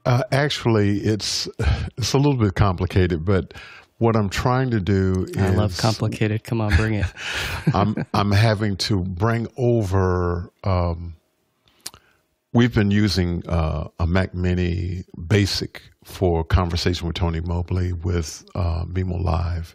[0.05, 1.49] Uh, actually, it's
[1.97, 3.55] it's a little bit complicated, but
[3.99, 6.43] what I'm trying to do is I love complicated.
[6.43, 7.07] Come on, bring it.
[7.75, 10.51] I'm I'm having to bring over.
[10.65, 11.15] Um,
[12.53, 18.85] we've been using uh, a Mac Mini Basic for conversation with Tony Mobley with uh,
[18.95, 19.75] Live,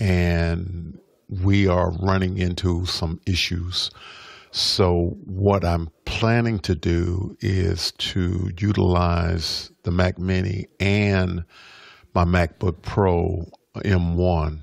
[0.00, 0.98] and
[1.28, 3.90] we are running into some issues.
[4.50, 11.44] So what I'm planning to do is to utilize the Mac Mini and
[12.14, 13.46] my MacBook Pro
[13.76, 14.62] M1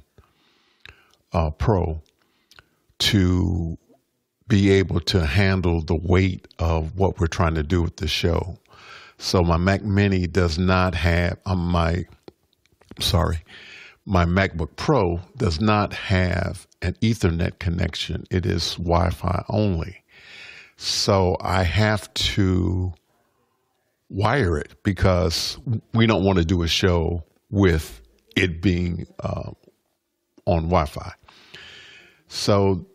[1.34, 2.02] uh, Pro
[2.98, 3.78] to
[4.48, 8.59] be able to handle the weight of what we're trying to do with the show.
[9.20, 12.06] So my Mac Mini does not have um, my
[13.00, 13.44] sorry,
[14.06, 18.24] my MacBook Pro does not have an Ethernet connection.
[18.32, 20.04] It is Wi-Fi only.
[20.78, 22.94] So I have to
[24.10, 25.58] wire it because
[25.94, 28.02] we don't want to do a show with
[28.38, 29.52] it being uh,
[30.46, 31.12] on Wi-Fi.
[32.30, 32.86] So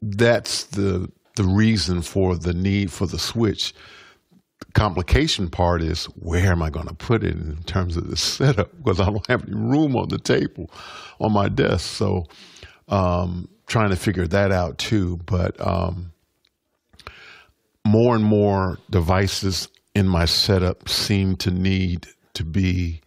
[0.00, 3.74] that's the the reason for the need for the switch.
[4.74, 8.76] Complication part is where am I going to put it in terms of the setup
[8.76, 10.70] because I don't have any room on the table
[11.20, 11.86] on my desk.
[11.86, 12.26] So
[12.88, 15.18] um, trying to figure that out too.
[15.26, 16.12] But um,
[17.86, 23.00] more and more devices in my setup seem to need to be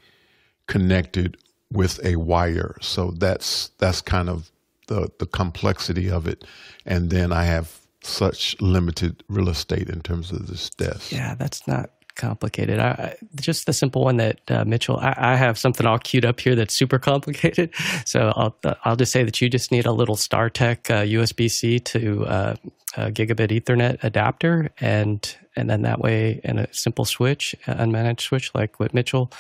[0.68, 1.38] connected
[1.72, 2.76] with a wire.
[2.82, 4.52] So that's that's kind of
[4.88, 6.46] the the complexity of it.
[6.86, 11.12] And then I have such limited real estate in terms of this desk.
[11.12, 12.80] Yeah, that's not complicated.
[12.80, 14.98] I, just the simple one that uh, Mitchell.
[14.98, 17.74] I, I have something all queued up here that's super complicated.
[18.06, 21.80] So I'll I'll just say that you just need a little StarTech uh, USB C
[21.80, 22.56] to uh,
[22.98, 28.22] a gigabit Ethernet adapter, and and then that way, and a simple switch, uh, unmanaged
[28.22, 29.32] switch like what Mitchell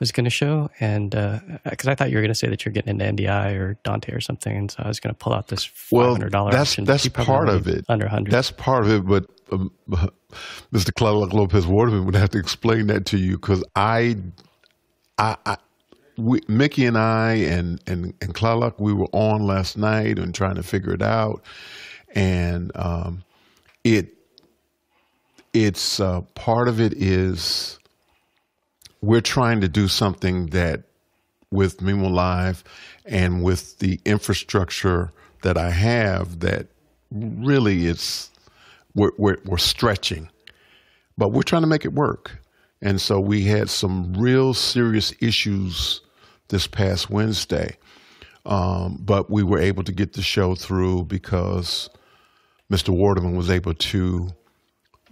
[0.00, 0.68] was going to show.
[0.80, 1.10] And
[1.64, 4.12] because I thought you were going to say that you're getting into NDI or Dante
[4.12, 6.50] or something, and so I was going to pull out this five Well, hundred dollar
[6.52, 6.84] that's option.
[6.84, 7.84] that's part of it.
[7.88, 8.32] Under hundred.
[8.32, 9.70] That's part of it, but um,
[10.72, 10.94] Mr.
[10.94, 14.16] Clark Lopez Waterman would have to explain that to you because I,
[15.18, 15.56] I, I
[16.18, 20.56] we, Mickey and I and and and Clark, we were on last night and trying
[20.56, 21.42] to figure it out,
[22.14, 23.22] and um,
[23.84, 24.14] it
[25.52, 27.78] it's uh, part of it is
[29.00, 30.84] we're trying to do something that
[31.50, 32.64] with Mimo Live
[33.04, 36.66] and with the infrastructure that I have that
[37.10, 38.30] really it's
[38.94, 40.28] we're, we're, we're stretching,
[41.16, 42.38] but we're trying to make it work.
[42.82, 46.00] And so we had some real serious issues
[46.48, 47.76] this past Wednesday,
[48.44, 51.90] um, but we were able to get the show through because
[52.70, 52.94] Mr.
[52.96, 54.30] Warderman was able to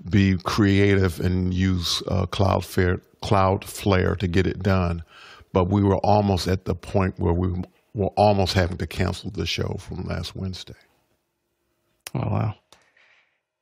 [0.08, 5.02] be creative and use uh, Cloudflare, Cloudflare to get it done.
[5.52, 7.62] But we were almost at the point where we
[7.94, 10.74] were almost having to cancel the show from last Wednesday.
[12.14, 12.54] Oh wow,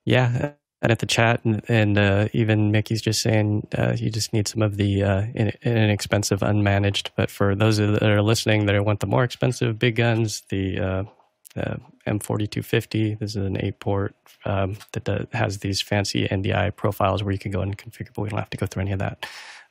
[0.05, 0.53] yeah.
[0.80, 4.49] And at the chat, and, and uh, even Mickey's just saying uh, you just need
[4.49, 5.26] some of the uh,
[5.62, 7.11] inexpensive unmanaged.
[7.14, 11.05] But for those that are listening that want the more expensive big guns, the uh,
[11.55, 13.18] the M4250.
[13.18, 17.38] This is an eight port um, that does, has these fancy NDI profiles where you
[17.38, 19.26] can go and configure, but we don't have to go through any of that.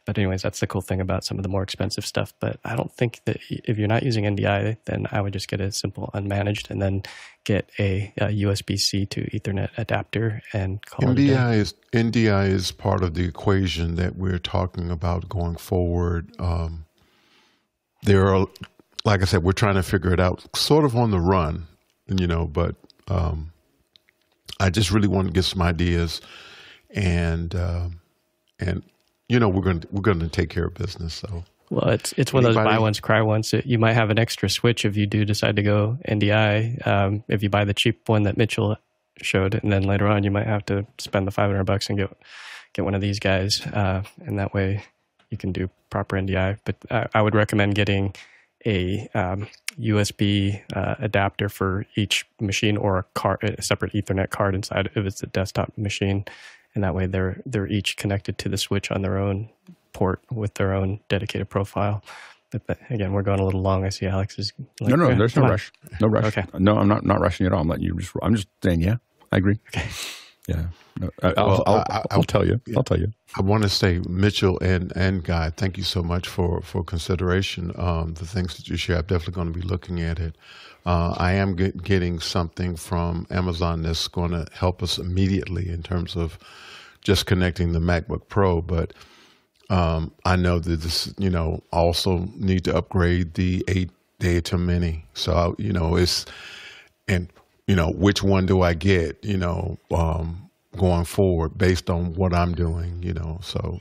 [0.06, 2.34] But anyways, that's the cool thing about some of the more expensive stuff.
[2.40, 5.62] But I don't think that if you're not using NDI, then I would just get
[5.62, 7.04] a simple unmanaged and then
[7.44, 11.18] get a, a USB-C to Ethernet adapter and call it.
[11.18, 16.32] NDI is NDI is part of the equation that we're talking about going forward.
[16.40, 16.86] Um,
[18.02, 18.48] there are,
[19.06, 21.68] like I said, we're trying to figure it out, sort of on the run
[22.08, 22.76] you know, but
[23.08, 23.52] um,
[24.60, 26.22] I just really want to get some ideas,
[26.90, 27.90] and uh,
[28.60, 28.84] and
[29.28, 31.16] you know we're going to we're going to take care of business.
[31.16, 32.60] So well, it's it's one Anybody?
[32.60, 33.54] of those buy once cry once.
[33.54, 36.86] You might have an extra switch if you do decide to go NDI.
[36.86, 38.76] Um, if you buy the cheap one that Mitchell
[39.22, 41.98] showed, and then later on you might have to spend the five hundred bucks and
[41.98, 42.16] get
[42.74, 44.84] get one of these guys, uh, and that way
[45.30, 46.60] you can do proper NDI.
[46.66, 48.14] But I, I would recommend getting
[48.66, 49.48] a um,
[49.80, 55.06] USB uh, adapter for each machine or a, card, a separate Ethernet card inside if
[55.06, 56.26] it's a desktop machine,
[56.76, 59.50] and that way they're they're each connected to the switch on their own
[59.94, 62.04] port with their own dedicated profile.
[62.52, 63.86] But, but again, we're going a little long.
[63.86, 64.52] I see Alex is
[64.82, 66.26] like, no, no, there's no rush, no rush.
[66.26, 67.62] Okay, no, I'm not not rushing at all.
[67.62, 68.12] I'm letting you just.
[68.22, 68.98] I'm just saying, yeah,
[69.32, 69.60] I agree.
[69.70, 69.88] Okay.
[70.48, 70.66] Yeah,
[71.00, 72.60] no, I, will well, I'll, I'll, tell you.
[72.76, 73.12] I'll tell you.
[73.38, 77.72] I want to say, Mitchell and and Guy, thank you so much for for consideration.
[77.78, 80.36] Um, the things that you share, I'm definitely going to be looking at it.
[80.86, 85.84] Uh, I am get, getting something from Amazon that's going to help us immediately in
[85.84, 86.40] terms of
[87.02, 88.94] just connecting the MacBook Pro, but.
[89.70, 93.90] Um, I know that this, you know, also need to upgrade the eight
[94.22, 95.06] Data Mini.
[95.14, 96.26] So, you know, it's,
[97.08, 97.28] and
[97.72, 102.34] you know, which one do I get, you know, um, going forward based on what
[102.34, 103.40] I'm doing, you know.
[103.42, 103.80] So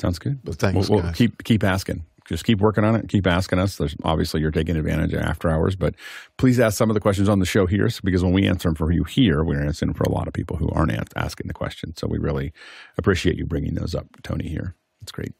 [0.00, 0.40] sounds good.
[0.42, 2.04] But thanks, we'll, we'll keep keep asking.
[2.26, 3.08] Just keep working on it.
[3.08, 3.76] Keep asking us.
[3.76, 5.94] There's obviously you're taking advantage of after hours, but
[6.36, 8.74] please ask some of the questions on the show here, because when we answer them
[8.74, 11.96] for you here, we're answering for a lot of people who aren't asking the question.
[11.96, 12.52] So we really
[12.98, 14.48] appreciate you bringing those up, Tony.
[14.48, 15.32] Here, it's great.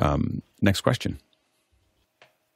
[0.00, 1.20] Um, next question.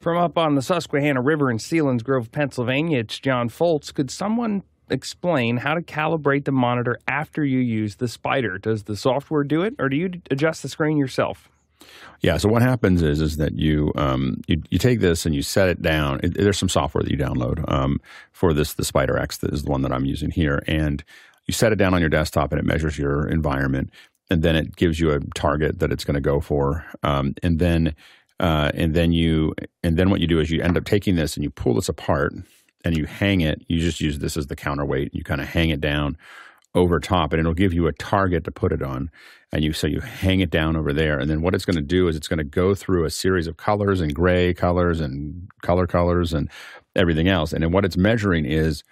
[0.01, 3.92] From up on the Susquehanna River in Sealands Selinsgrove, Pennsylvania, it's John Foltz.
[3.92, 8.62] Could someone explain how to calibrate the monitor after you use the Spyder?
[8.62, 11.49] Does the software do it, or do you adjust the screen yourself?
[12.20, 12.36] Yeah.
[12.36, 15.68] So what happens is is that you um, you, you take this and you set
[15.68, 16.20] it down.
[16.22, 18.74] It, there's some software that you download um, for this.
[18.74, 21.03] The SpyderX that is the one that I'm using here, and
[21.46, 23.90] you set it down on your desktop and it measures your environment,
[24.30, 27.59] and then it gives you a target that it's going to go for, um, and
[27.59, 27.96] then
[28.41, 31.36] uh, and then you and then what you do is you end up taking this
[31.36, 32.32] and you pull this apart
[32.84, 33.62] and you hang it.
[33.68, 35.14] You just use this as the counterweight.
[35.14, 36.16] You kind of hang it down
[36.74, 39.11] over top, and it'll give you a target to put it on.
[39.51, 41.82] And you so you hang it down over there, and then what it's going to
[41.82, 45.49] do is it's going to go through a series of colors and gray colors and
[45.62, 46.51] color colors and
[46.95, 47.53] everything else.
[47.53, 48.84] And then what it's measuring is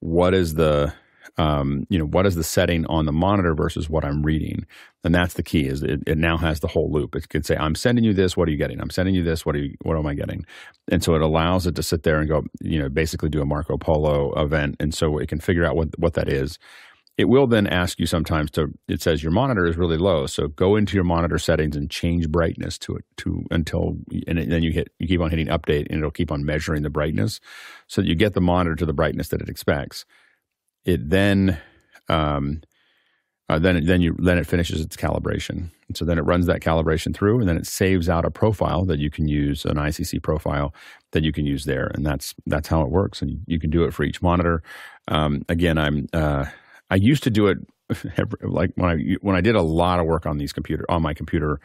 [0.00, 0.92] what is the
[1.36, 4.66] um, you know, what is the setting on the monitor versus what I'm reading?
[5.04, 7.14] And that's the key is it, it, now has the whole loop.
[7.14, 8.36] It can say, I'm sending you this.
[8.36, 8.80] What are you getting?
[8.80, 9.46] I'm sending you this.
[9.46, 10.44] What are you, what am I getting?
[10.90, 13.46] And so it allows it to sit there and go, you know, basically do a
[13.46, 14.76] Marco Polo event.
[14.80, 16.58] And so it can figure out what, what that is.
[17.16, 20.26] It will then ask you sometimes to, it says your monitor is really low.
[20.26, 23.96] So go into your monitor settings and change brightness to it to until,
[24.26, 26.88] and then you hit, you keep on hitting update and it'll keep on measuring the
[26.88, 27.38] brightness
[27.88, 30.06] so that you get the monitor to the brightness that it expects
[30.84, 31.58] it then
[32.08, 32.62] um,
[33.50, 35.70] uh, then then you then it finishes its calibration.
[35.88, 38.84] And so then it runs that calibration through, and then it saves out a profile
[38.84, 40.72] that you can use, an ICC profile
[41.10, 43.20] that you can use there, and that's that's how it works.
[43.20, 44.62] And you, you can do it for each monitor.
[45.08, 46.44] Um, again, I'm uh,
[46.90, 47.58] I used to do it
[48.16, 51.02] every, like when I when I did a lot of work on these computer on
[51.02, 51.60] my computer.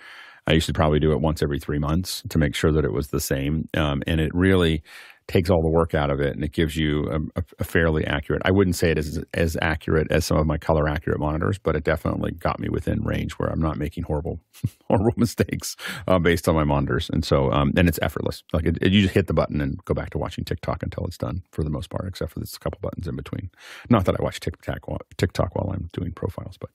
[0.47, 2.93] I used to probably do it once every three months to make sure that it
[2.93, 4.83] was the same, um, and it really
[5.27, 8.41] takes all the work out of it and it gives you a, a fairly accurate.
[8.45, 11.75] I wouldn't say it is as accurate as some of my color accurate monitors, but
[11.75, 14.39] it definitely got me within range where I'm not making horrible
[14.89, 15.75] horrible mistakes
[16.07, 17.09] uh, based on my monitors.
[17.11, 18.43] And so um, and it's effortless.
[18.53, 21.05] Like it, it, you just hit the button and go back to watching TikTok until
[21.05, 23.49] it's done for the most part, except for this couple buttons in between.
[23.89, 26.69] Not that I watch TikTok while, TikTok while I'm doing profiles, but.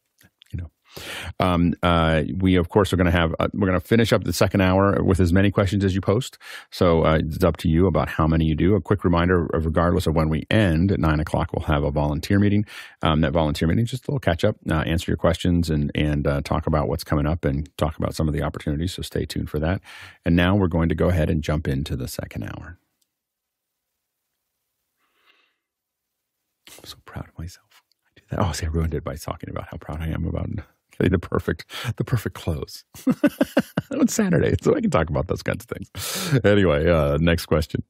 [1.39, 4.25] Um, uh, we of course are going to have uh, we're going to finish up
[4.25, 6.39] the second hour with as many questions as you post.
[6.71, 8.75] So uh, it's up to you about how many you do.
[8.75, 12.39] A quick reminder: regardless of when we end at nine o'clock, we'll have a volunteer
[12.39, 12.65] meeting.
[13.03, 16.27] Um, that volunteer meeting just a little catch up, uh, answer your questions, and and
[16.27, 18.93] uh, talk about what's coming up and talk about some of the opportunities.
[18.93, 19.81] So stay tuned for that.
[20.25, 22.79] And now we're going to go ahead and jump into the second hour.
[26.79, 27.83] I'm so proud of myself.
[28.07, 28.41] I do that.
[28.41, 30.49] Oh, see, I ruined it by talking about how proud I am about
[31.09, 32.85] the perfect the perfect clothes
[33.99, 36.41] on Saturday, so I can talk about those kinds of things.
[36.45, 37.83] Anyway, uh, next question.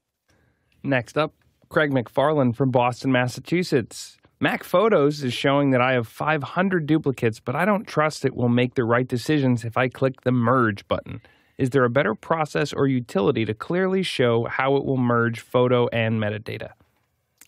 [0.83, 1.35] Next up,
[1.69, 4.17] Craig McFarland from Boston, Massachusetts.
[4.43, 8.49] Mac Photos is showing that I have 500 duplicates, but I don't trust it will
[8.49, 11.21] make the right decisions if I click the merge button.
[11.59, 15.89] Is there a better process or utility to clearly show how it will merge photo
[15.89, 16.71] and metadata?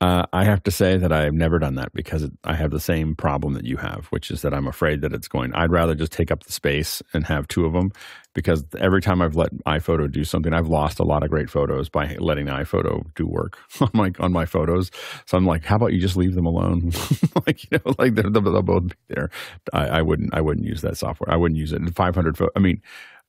[0.03, 2.81] Uh, I have to say that I've never done that because it, I have the
[2.81, 5.55] same problem that you have, which is that I'm afraid that it's going.
[5.55, 7.93] I'd rather just take up the space and have two of them
[8.35, 11.89] because every time I've let iPhoto do something, I've lost a lot of great photos
[11.89, 14.91] by letting iPhoto do work on my on my photos.
[15.27, 16.91] So I'm like, how about you just leave them alone?
[17.47, 19.31] like you know, like they'll, they'll both be there.
[19.73, 21.33] I, I, wouldn't I wouldn't use that software.
[21.33, 21.81] I wouldn't use it.
[21.95, 22.39] 500.
[22.57, 22.83] I mean,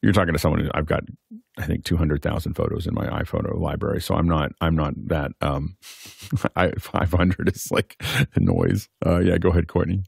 [0.04, 1.04] you're talking to someone who I've got
[1.58, 4.02] I think 200,000 photos in my iPhoto library.
[4.02, 5.78] So I'm not I'm not that um
[6.56, 8.02] I 500 is like
[8.36, 8.90] a noise.
[9.06, 10.04] Uh yeah, go ahead Courtney.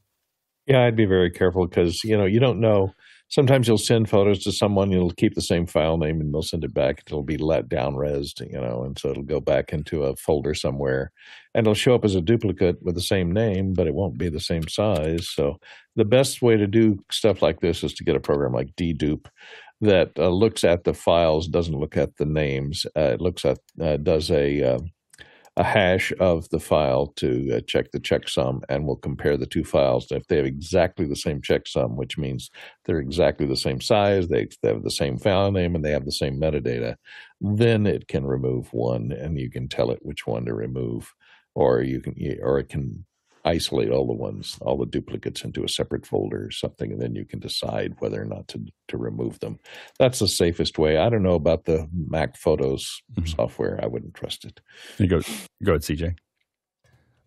[0.68, 2.94] Yeah, I'd be very careful because you know, you don't know
[3.30, 6.64] sometimes you'll send photos to someone, you'll keep the same file name and they'll send
[6.64, 7.04] it back.
[7.06, 10.54] It'll be let down resed, you know, and so it'll go back into a folder
[10.54, 11.12] somewhere
[11.54, 14.30] and it'll show up as a duplicate with the same name, but it won't be
[14.30, 15.30] the same size.
[15.30, 15.58] So
[15.96, 19.26] the best way to do stuff like this is to get a program like dedupe
[19.82, 22.86] that uh, looks at the files, doesn't look at the names.
[22.96, 24.80] Uh, it looks at uh, does a uh,
[25.58, 29.64] a hash of the file to uh, check the checksum, and will compare the two
[29.64, 30.08] files.
[30.12, 32.52] If they have exactly the same checksum, which means
[32.84, 36.06] they're exactly the same size, they, they have the same file name, and they have
[36.06, 36.96] the same metadata,
[37.40, 41.14] then it can remove one, and you can tell it which one to remove,
[41.54, 43.06] or you can or it can
[43.46, 47.16] isolate all the ones, all the duplicates into a separate folder or something, and then
[47.16, 49.60] you can decide whether or not to, to remove them.
[50.00, 50.98] That's the safest way.
[50.98, 53.26] I don't know about the Mac Photos mm-hmm.
[53.26, 53.80] software.
[53.82, 54.60] I wouldn't trust it.
[54.98, 55.22] You go,
[55.64, 56.16] go ahead, CJ.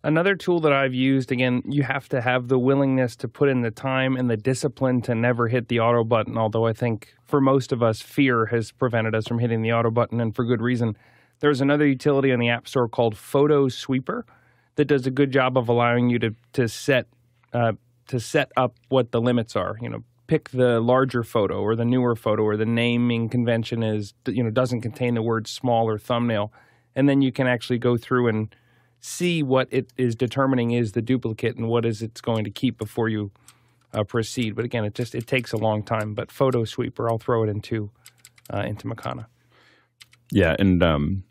[0.01, 3.61] Another tool that I've used, again, you have to have the willingness to put in
[3.61, 6.37] the time and the discipline to never hit the auto button.
[6.37, 9.91] Although I think for most of us, fear has prevented us from hitting the auto
[9.91, 10.95] button, and for good reason.
[11.41, 14.25] There's another utility on the App Store called Photo Sweeper
[14.79, 17.05] that does a good job of allowing you to to set
[17.51, 17.73] uh,
[18.07, 19.75] to set up what the limits are.
[19.81, 24.13] You know, pick the larger photo or the newer photo or the naming convention is
[24.25, 26.53] you know doesn't contain the word small or thumbnail,
[26.95, 28.55] and then you can actually go through and
[29.01, 32.77] see what it is determining is the duplicate and what is it's going to keep
[32.77, 33.31] before you
[33.93, 34.55] uh, proceed.
[34.55, 36.13] But again, it just it takes a long time.
[36.13, 37.91] But Photo Sweeper, I'll throw it into
[38.53, 39.25] uh, into Makana.
[40.31, 41.23] Yeah, and um,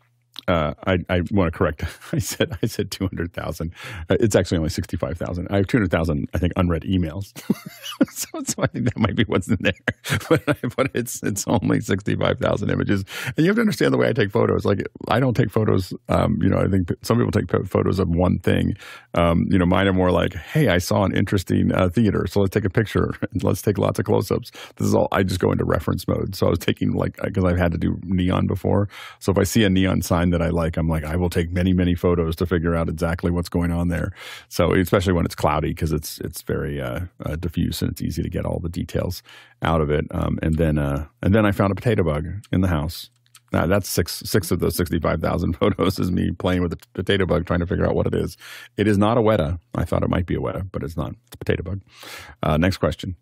[0.49, 1.83] uh, I, I want to correct.
[2.11, 3.71] I said I said two hundred thousand.
[4.09, 5.47] Uh, it's actually only sixty five thousand.
[5.51, 6.27] I have two hundred thousand.
[6.33, 7.31] I think unread emails.
[8.09, 9.73] so, so, I think that might be what's in there.
[10.29, 10.43] but,
[10.75, 13.05] but it's it's only sixty five thousand images.
[13.37, 14.65] And you have to understand the way I take photos.
[14.65, 15.93] Like I don't take photos.
[16.09, 18.73] Um, you know, I think some people take photos of one thing.
[19.13, 22.39] Um, you know, mine are more like, hey, I saw an interesting uh, theater, so
[22.39, 23.11] let's take a picture.
[23.31, 24.49] And let's take lots of close ups.
[24.77, 25.09] This is all.
[25.11, 26.35] I just go into reference mode.
[26.35, 28.89] So I was taking like because I've had to do neon before.
[29.19, 31.29] So if I see a neon sign that that I like, I'm like, I will
[31.29, 34.11] take many, many photos to figure out exactly what's going on there.
[34.47, 38.23] So especially when it's cloudy because it's it's very uh, uh, diffuse and it's easy
[38.23, 39.21] to get all the details
[39.61, 40.05] out of it.
[40.11, 43.09] Um, and then uh, and then I found a potato bug in the house.
[43.51, 46.77] Now that's six six of those sixty five thousand photos is me playing with a
[46.93, 48.37] potato bug trying to figure out what it is.
[48.77, 49.59] It is not a weta.
[49.75, 51.11] I thought it might be a weta, but it's not.
[51.11, 51.81] It's a potato bug.
[52.43, 53.15] Uh, next question.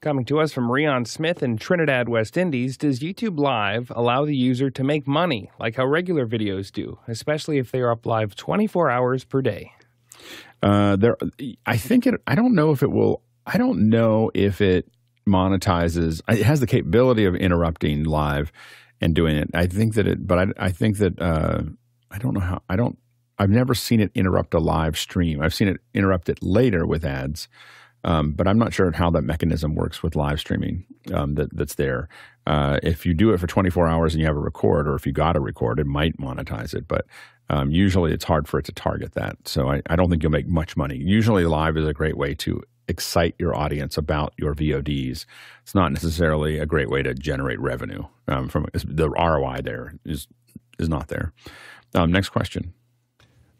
[0.00, 4.36] Coming to us from Rion Smith in Trinidad, West Indies, does YouTube Live allow the
[4.36, 8.36] user to make money like how regular videos do, especially if they are up live
[8.36, 9.72] 24 hours per day?
[10.62, 11.16] Uh, there,
[11.66, 12.14] I think it.
[12.28, 13.22] I don't know if it will.
[13.44, 14.88] I don't know if it
[15.28, 16.20] monetizes.
[16.28, 18.52] It has the capability of interrupting live
[19.00, 19.50] and doing it.
[19.52, 21.62] I think that it, but I, I think that uh,
[22.08, 22.62] I don't know how.
[22.68, 22.96] I don't.
[23.36, 25.42] I've never seen it interrupt a live stream.
[25.42, 27.48] I've seen it interrupt it later with ads
[28.04, 31.74] Um, but I'm not sure how that mechanism works with live streaming um, that, that's
[31.74, 32.08] there.
[32.46, 35.06] Uh, if you do it for 24 hours and you have a record, or if
[35.06, 36.86] you got a record, it might monetize it.
[36.86, 37.06] But
[37.50, 39.36] um, usually it's hard for it to target that.
[39.46, 40.96] So I, I don't think you'll make much money.
[40.96, 45.26] Usually live is a great way to excite your audience about your VODs.
[45.62, 49.60] It's not necessarily a great way to generate revenue um, from the ROI.
[49.62, 50.26] There is
[50.78, 51.32] is not there.
[51.94, 52.72] Um, next question.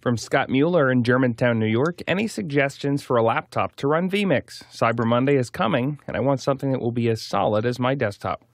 [0.00, 4.62] From Scott Mueller in Germantown, New York, any suggestions for a laptop to run vMix?
[4.72, 7.96] Cyber Monday is coming, and I want something that will be as solid as my
[7.96, 8.44] desktop.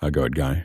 [0.00, 0.64] Uh, go ahead, Guy.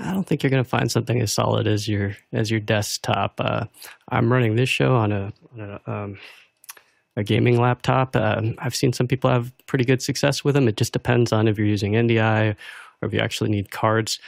[0.00, 3.34] I don't think you're going to find something as solid as your as your desktop.
[3.38, 3.66] Uh,
[4.08, 6.18] I'm running this show on a, on a, um,
[7.16, 8.16] a gaming laptop.
[8.16, 10.68] Uh, I've seen some people have pretty good success with them.
[10.68, 12.56] It just depends on if you're using NDI
[13.02, 14.18] or if you actually need cards.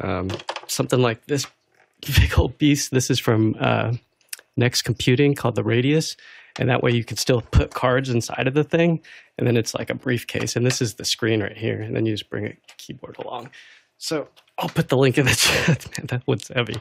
[0.00, 0.30] Um,
[0.66, 1.46] something like this
[2.20, 2.92] big old beast.
[2.92, 3.94] This is from uh,
[4.56, 6.16] Next Computing called the Radius.
[6.58, 9.00] And that way you can still put cards inside of the thing.
[9.38, 10.56] And then it's like a briefcase.
[10.56, 11.80] And this is the screen right here.
[11.80, 13.50] And then you just bring a keyboard along.
[13.98, 14.28] So
[14.60, 15.86] I'll put the link in the chat.
[15.98, 16.74] Man, that one's heavy.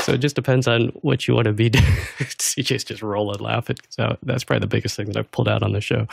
[0.00, 1.84] So it just depends on what you want to be doing.
[2.18, 3.76] CJ's just rolling laughing.
[3.88, 6.08] So that's probably the biggest thing that I've pulled out on the show.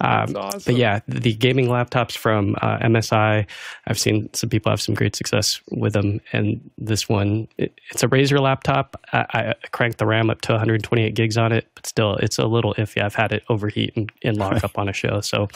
[0.00, 0.62] Um, awesome.
[0.64, 3.46] But yeah, the gaming laptops from uh, MSI,
[3.88, 6.20] I've seen some people have some great success with them.
[6.32, 8.96] And this one, it, it's a Razer laptop.
[9.12, 12.46] I, I, cranked the RAM up to 128 gigs on it, but still, it's a
[12.46, 13.02] little iffy.
[13.02, 15.20] I've had it overheat and, and lock up on a show.
[15.20, 15.48] So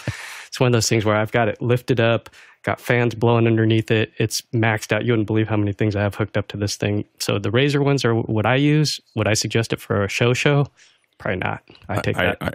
[0.49, 2.31] it's one of those things where I've got it lifted up
[2.65, 4.12] got fans blowing underneath it.
[4.19, 5.05] It's maxed out.
[5.05, 7.05] You wouldn't believe how many things I have hooked up to this thing.
[7.19, 9.01] So the Razer ones are what I use.
[9.15, 10.67] Would I suggest it for a show show?
[11.19, 11.62] Probably not.
[11.89, 12.39] I take I, that.
[12.41, 12.53] I, I,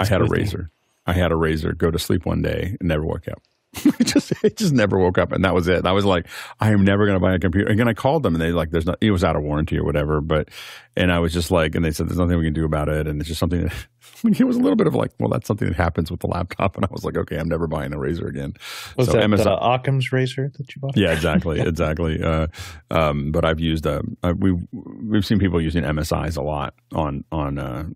[0.00, 0.68] I had a Razer.
[1.06, 1.76] I had a Razer.
[1.76, 3.42] Go to sleep one day and never woke up.
[3.84, 5.86] it just it just never woke up, and that was it.
[5.86, 6.26] I was like,
[6.60, 7.70] I am never going to buy a computer.
[7.70, 8.98] And I called them, and they like, there's not.
[9.00, 10.20] It was out of warranty or whatever.
[10.20, 10.50] But
[10.94, 13.08] and I was just like, and they said, there's nothing we can do about it,
[13.08, 13.72] and it's just something that.
[13.72, 13.76] I
[14.24, 16.26] mean, it was a little bit of like, well, that's something that happens with the
[16.26, 18.52] laptop, and I was like, okay, I'm never buying a Razer again.
[18.98, 20.94] Was so that MSI, uh, Occam's Razer that you bought?
[20.94, 22.22] Yeah, exactly, exactly.
[22.22, 22.48] Uh,
[22.90, 24.02] um, but I've used uh,
[24.36, 27.86] we we've, we've seen people using MSI's a lot on on uh,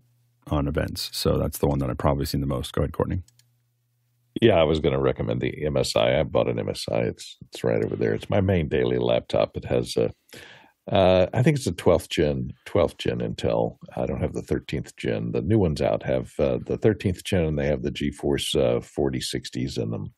[0.47, 2.73] on events, so that's the one that I've probably seen the most.
[2.73, 3.21] Go ahead, Courtney.
[4.41, 6.19] Yeah, I was going to recommend the MSI.
[6.19, 7.07] I bought an MSI.
[7.09, 8.13] It's it's right over there.
[8.13, 9.55] It's my main daily laptop.
[9.55, 10.11] It has a,
[10.91, 13.77] uh, I think it's a 12th gen 12th gen Intel.
[13.95, 15.31] I don't have the 13th gen.
[15.31, 18.79] The new ones out have uh, the 13th gen, and they have the GeForce uh,
[18.79, 20.13] 4060s in them,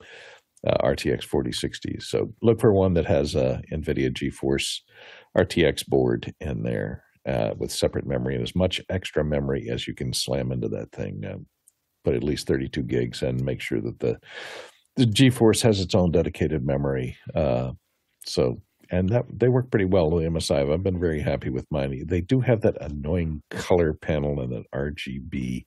[0.67, 2.03] uh, RTX 4060s.
[2.03, 4.79] So look for one that has a NVIDIA GeForce
[5.37, 7.03] RTX board in there.
[7.27, 10.91] Uh, with separate memory and as much extra memory as you can slam into that
[10.93, 11.47] thing.
[12.03, 14.19] Put at least 32 gigs and make sure that the
[14.95, 17.17] the GeForce has its own dedicated memory.
[17.33, 17.71] Uh,
[18.25, 20.71] so and that they work pretty well with MSI.
[20.71, 22.05] I've been very happy with mine.
[22.07, 25.65] They do have that annoying color panel and an RGB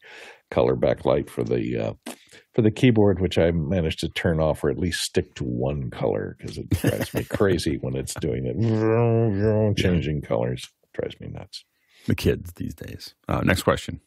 [0.51, 2.13] color backlight for the uh,
[2.55, 5.91] for the keyboard, which I managed to turn off or at least stick to one
[5.91, 10.69] color because it drives me crazy when it's doing it, changing colors.
[10.85, 11.65] It drives me nuts.
[12.07, 13.15] The kids these days.
[13.29, 14.01] Uh, next question.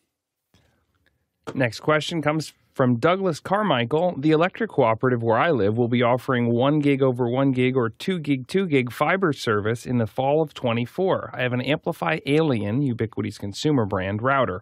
[1.54, 4.16] Next question comes from Douglas Carmichael.
[4.18, 7.90] The electric cooperative where I live will be offering 1 gig over 1 gig or
[7.90, 11.32] 2 gig 2 gig fiber service in the fall of 24.
[11.34, 14.62] I have an AmpliFi Alien, Ubiquiti's consumer brand, router.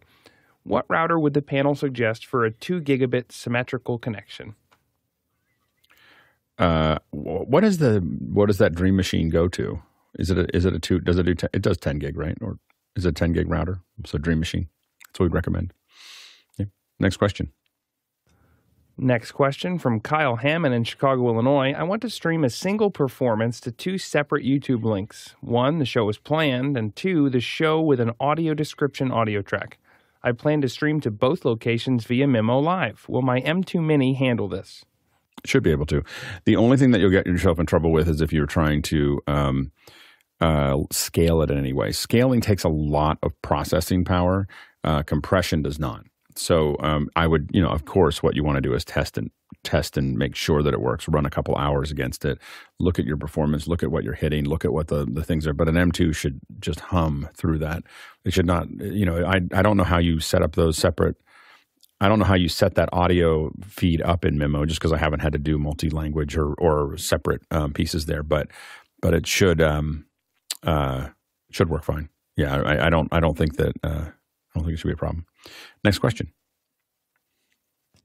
[0.64, 4.56] What router would the panel suggest for a 2 gigabit symmetrical connection?
[6.60, 9.82] Uh, what is the what does that Dream Machine go to?
[10.20, 11.00] Is it a, is it a two?
[11.00, 11.34] Does it do?
[11.34, 12.38] Ten, it does ten gig, right?
[12.42, 12.60] Or
[12.96, 13.80] is it a ten gig router?
[14.06, 14.68] So Dream Machine.
[15.08, 15.74] That's what we'd recommend.
[17.04, 17.52] Next question.
[18.98, 21.74] Next question from Kyle Hammond in Chicago, Illinois.
[21.74, 25.36] I want to stream a single performance to two separate YouTube links.
[25.42, 29.80] One, the show is planned, and two, the show with an audio description audio track.
[30.24, 33.10] I plan to stream to both locations via mimoLive.
[33.10, 34.86] Will my M2 Mini handle this?
[35.44, 36.04] Should be able to.
[36.46, 39.20] The only thing that you'll get yourself in trouble with is if you're trying to
[39.28, 39.74] um,
[40.40, 41.92] uh, scale it in any way.
[41.92, 44.48] Scaling takes a lot of processing power.
[44.86, 46.06] Uh, compression does not.
[46.36, 49.18] So um, I would, you know, of course, what you want to do is test
[49.18, 49.30] and
[49.64, 51.08] test and make sure that it works.
[51.08, 52.40] Run a couple hours against it.
[52.80, 53.68] Look at your performance.
[53.68, 54.46] Look at what you're hitting.
[54.46, 55.54] Look at what the, the things are.
[55.54, 57.84] But an M2 should just hum through that.
[58.26, 58.70] It should not.
[58.80, 61.16] You know, I I don't know how you set up those separate.
[62.02, 64.98] I don't know how you set that audio feed up in Mimo, just because I
[64.98, 68.24] haven't had to do multi language or or separate um, pieces there.
[68.24, 68.48] But
[69.02, 70.06] but it should um
[70.64, 71.10] uh
[71.52, 72.10] should work fine.
[72.36, 73.74] Yeah, I, I don't I don't think that.
[73.84, 74.06] Uh,
[74.54, 75.26] I don't think it should be a problem.
[75.84, 76.32] Next question.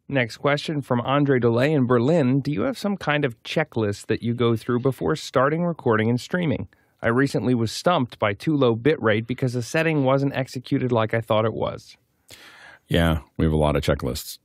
[0.09, 2.41] Next question from Andre Delay in Berlin.
[2.41, 6.19] Do you have some kind of checklist that you go through before starting recording and
[6.19, 6.69] streaming?
[7.03, 11.21] I recently was stumped by too low bitrate because the setting wasn't executed like I
[11.21, 11.97] thought it was.
[12.89, 14.39] Yeah, we have a lot of checklists.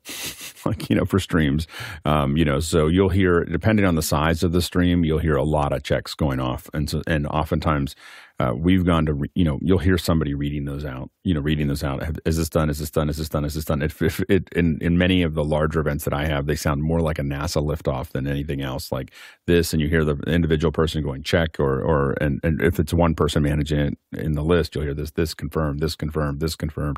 [0.65, 1.67] like you know for streams
[2.05, 5.35] um, you know so you'll hear depending on the size of the stream you'll hear
[5.35, 7.95] a lot of checks going off and so and oftentimes
[8.39, 11.39] uh, we've gone to re, you know you'll hear somebody reading those out you know
[11.39, 12.03] reading those out.
[12.25, 12.69] Is this done?
[12.69, 13.09] Is this done?
[13.09, 13.45] Is this done?
[13.45, 13.81] Is this done?
[13.81, 16.81] If, if it in, in many of the larger events that i have they sound
[16.81, 19.11] more like a nasa liftoff than anything else like
[19.45, 22.93] this and you hear the individual person going check or or and, and if it's
[22.93, 26.55] one person managing it in the list you'll hear this this confirmed this confirmed this
[26.55, 26.97] confirmed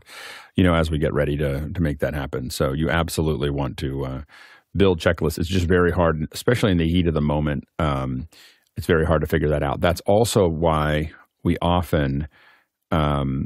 [0.55, 2.49] you know as we get ready to to make that happen.
[2.49, 4.21] So you absolutely want to uh,
[4.75, 5.37] build checklists.
[5.37, 8.27] It's just very hard especially in the heat of the moment um,
[8.77, 9.79] it's very hard to figure that out.
[9.79, 11.11] That's also why
[11.45, 12.27] we often
[12.91, 13.45] um,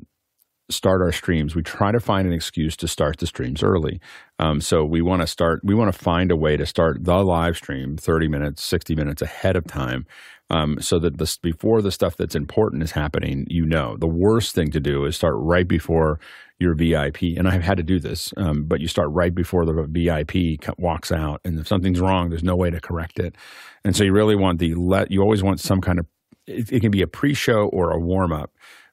[0.71, 1.55] start our streams.
[1.55, 3.99] We try to find an excuse to start the streams early.
[4.39, 5.59] Um, so we want to start.
[5.63, 9.21] We want to find a way to start the live stream thirty minutes, sixty minutes
[9.21, 10.05] ahead of time,
[10.49, 13.45] um, so that this before the stuff that's important is happening.
[13.49, 16.19] You know, the worst thing to do is start right before
[16.59, 17.21] your VIP.
[17.37, 21.11] And I've had to do this, um, but you start right before the VIP walks
[21.11, 23.35] out, and if something's wrong, there's no way to correct it.
[23.85, 25.09] And so you really want the let.
[25.09, 26.05] You always want some kind of
[26.49, 28.51] it, it can be a pre-show or a warm-up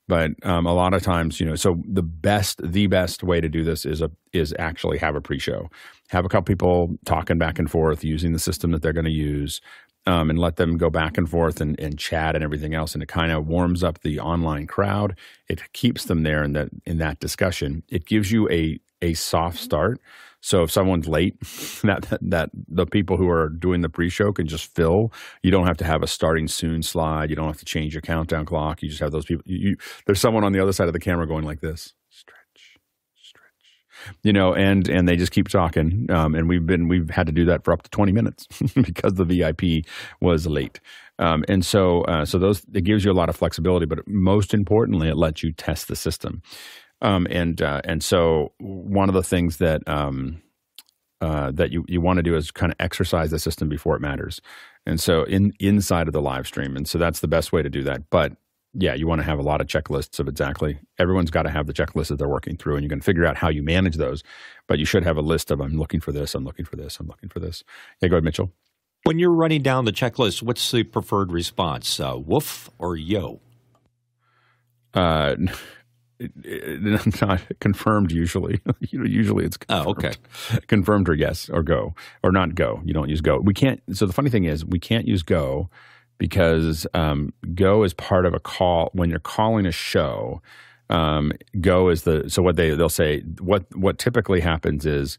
[0.08, 3.48] but um, a lot of times you know so the best the best way to
[3.48, 5.68] do this is a is actually have a pre-show.
[6.10, 9.10] Have a couple people talking back and forth using the system that they're going to
[9.10, 9.60] use
[10.06, 13.02] um, and let them go back and forth and, and chat and everything else and
[13.02, 15.16] it kind of warms up the online crowd.
[15.48, 17.82] It keeps them there in that in that discussion.
[17.88, 20.00] It gives you a a soft start
[20.40, 21.38] so if someone's late,
[21.82, 25.12] that, that, that the people who are doing the pre-show can just fill.
[25.42, 27.30] You don't have to have a starting soon slide.
[27.30, 28.82] You don't have to change your countdown clock.
[28.82, 29.42] You just have those people.
[29.46, 29.76] You, you,
[30.06, 32.78] there's someone on the other side of the camera going like this, stretch,
[33.16, 36.06] stretch, you know, and and they just keep talking.
[36.10, 39.14] Um, and we've been we've had to do that for up to 20 minutes because
[39.14, 39.84] the VIP
[40.20, 40.80] was late.
[41.18, 44.52] Um, and so, uh, so those it gives you a lot of flexibility, but most
[44.52, 46.42] importantly, it lets you test the system.
[47.02, 50.42] Um, and uh, and so one of the things that um,
[51.20, 54.00] uh, that you, you want to do is kind of exercise the system before it
[54.00, 54.40] matters.
[54.86, 57.70] And so in inside of the live stream, and so that's the best way to
[57.70, 58.08] do that.
[58.10, 58.32] But
[58.78, 61.66] yeah, you want to have a lot of checklists of exactly everyone's got to have
[61.66, 64.22] the checklist that they're working through, and you can figure out how you manage those.
[64.66, 67.00] But you should have a list of I'm looking for this, I'm looking for this,
[67.00, 67.64] I'm looking for this.
[68.00, 68.52] Yeah, go ahead, Mitchell.
[69.04, 71.98] When you're running down the checklist, what's the preferred response?
[71.98, 73.40] Uh, woof or yo?
[74.92, 75.36] Uh,
[77.20, 78.60] not confirmed usually.
[78.90, 79.86] You know usually it's confirmed.
[79.86, 80.12] oh okay.
[80.68, 82.80] Confirmed or yes or go or not go.
[82.84, 83.38] You don't use go.
[83.38, 85.68] We can't so the funny thing is we can't use go
[86.18, 90.40] because um, go is part of a call when you're calling a show
[90.88, 95.18] um, go is the so what they they'll say what what typically happens is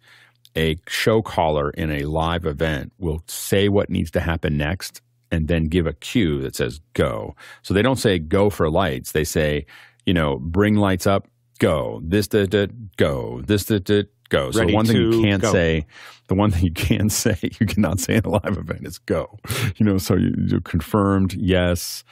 [0.56, 5.02] a show caller in a live event will say what needs to happen next
[5.32, 7.36] and then give a cue that says go.
[7.62, 9.12] So they don't say go for lights.
[9.12, 9.66] They say
[10.08, 11.28] you know, bring lights up,
[11.60, 12.02] go.
[12.04, 13.42] This did it, go.
[13.46, 14.52] This did it, go.
[14.52, 15.52] So Ready the one thing you can't go.
[15.52, 15.86] say,
[16.30, 19.38] the one thing you can say, you cannot say in a live event is go.
[19.76, 22.06] You know, so you, you confirmed, yes,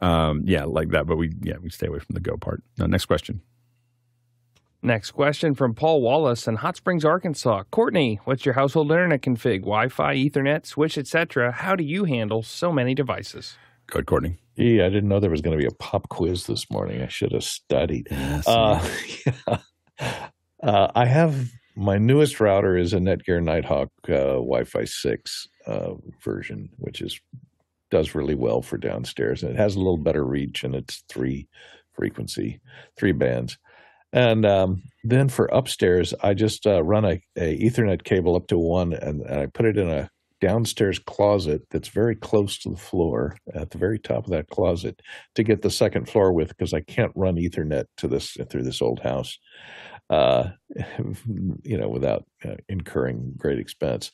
[0.00, 1.06] um, yeah, like that.
[1.06, 2.62] But we, yeah, we stay away from the go part.
[2.78, 3.42] Now, next question.
[4.82, 7.64] Next question from Paul Wallace in Hot Springs, Arkansas.
[7.70, 9.60] Courtney, what's your household internet config?
[9.60, 11.52] Wi-Fi, Ethernet, switch, etc.
[11.52, 13.58] How do you handle so many devices?
[13.90, 14.36] Go ahead, Courtney.
[14.56, 17.02] Gee, I didn't know there was going to be a pop quiz this morning.
[17.02, 18.06] I should have studied.
[18.10, 18.46] Yes.
[18.46, 18.88] Uh,
[19.26, 19.58] yeah.
[20.62, 26.68] uh, I have my newest router is a Netgear Nighthawk uh, Wi-Fi six uh, version,
[26.76, 27.20] which is
[27.90, 31.48] does really well for downstairs, and it has a little better reach, and it's three
[31.92, 32.60] frequency,
[32.96, 33.58] three bands.
[34.12, 38.58] And um, then for upstairs, I just uh, run a, a Ethernet cable up to
[38.58, 40.10] one, and, and I put it in a
[40.40, 45.00] downstairs closet that's very close to the floor at the very top of that closet
[45.34, 48.82] to get the second floor with because I can't run Ethernet to this through this
[48.82, 49.38] old house,
[50.08, 50.50] uh,
[51.62, 54.10] you know, without uh, incurring great expense.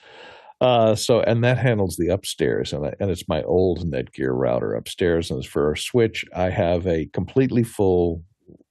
[0.60, 4.74] Uh, so and that handles the upstairs and I, and it's my old Netgear router
[4.74, 8.22] upstairs and for a switch I have a completely full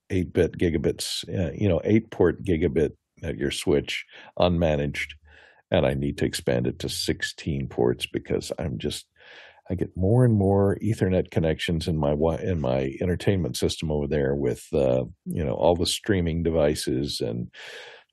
[0.10, 2.92] eight bit gigabits, uh, you know, eight port gigabit
[3.22, 4.04] Netgear switch
[4.40, 5.14] unmanaged
[5.72, 9.06] and I need to expand it to 16 ports because I'm just
[9.70, 12.12] I get more and more Ethernet connections in my
[12.42, 17.50] in my entertainment system over there with uh, you know all the streaming devices and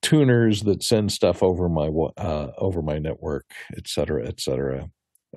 [0.01, 3.47] tuners that send stuff over my uh, over my network,
[3.77, 4.89] et cetera, et cetera.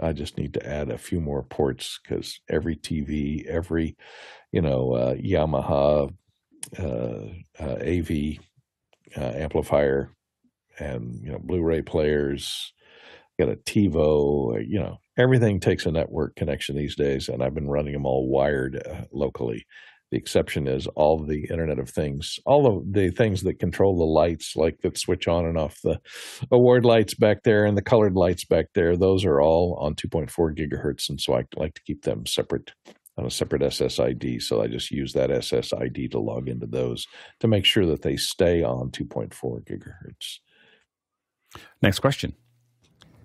[0.01, 3.97] I just need to add a few more ports because every TV, every
[4.53, 6.13] you know uh, Yamaha
[6.79, 7.25] uh,
[7.59, 8.37] AV
[9.17, 10.11] uh, amplifier
[10.80, 12.73] and you know Blu-ray players,
[13.39, 17.69] got a TiVo, you know everything takes a network connection these days, and I've been
[17.69, 19.65] running them all wired uh, locally.
[20.11, 24.06] The exception is all the Internet of Things, all of the things that control the
[24.06, 25.99] lights, like that switch on and off the
[26.52, 28.95] award lights back there and the colored lights back there.
[28.95, 32.72] Those are all on 2.4 gigahertz, and so I like to keep them separate
[33.18, 34.41] on a separate SSID.
[34.41, 37.07] So I just use that SSID to log into those
[37.39, 39.34] to make sure that they stay on 2.4
[39.64, 40.39] gigahertz.
[41.82, 42.34] Next question.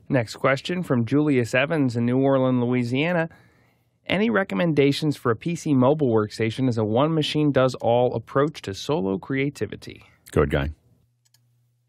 [0.08, 3.28] Next question from Julius Evans in New Orleans, Louisiana.
[4.06, 8.74] Any recommendations for a PC mobile workstation as a one machine does all approach to
[8.74, 10.02] solo creativity?
[10.32, 10.70] Go ahead, Guy.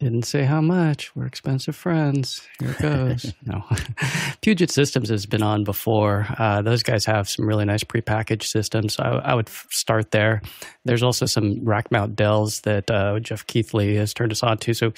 [0.02, 1.16] Didn't say how much.
[1.16, 2.42] We're expensive friends.
[2.60, 3.36] Here it goes.
[3.46, 3.64] no.
[4.42, 6.26] Puget Systems has been on before.
[6.40, 8.98] Uh, those guys have some really nice prepackaged systems.
[8.98, 10.42] I, I would f- start there.
[10.86, 14.74] There's also some rack mount Dells that uh, Jeff Keithley has turned us on to.
[14.74, 14.92] So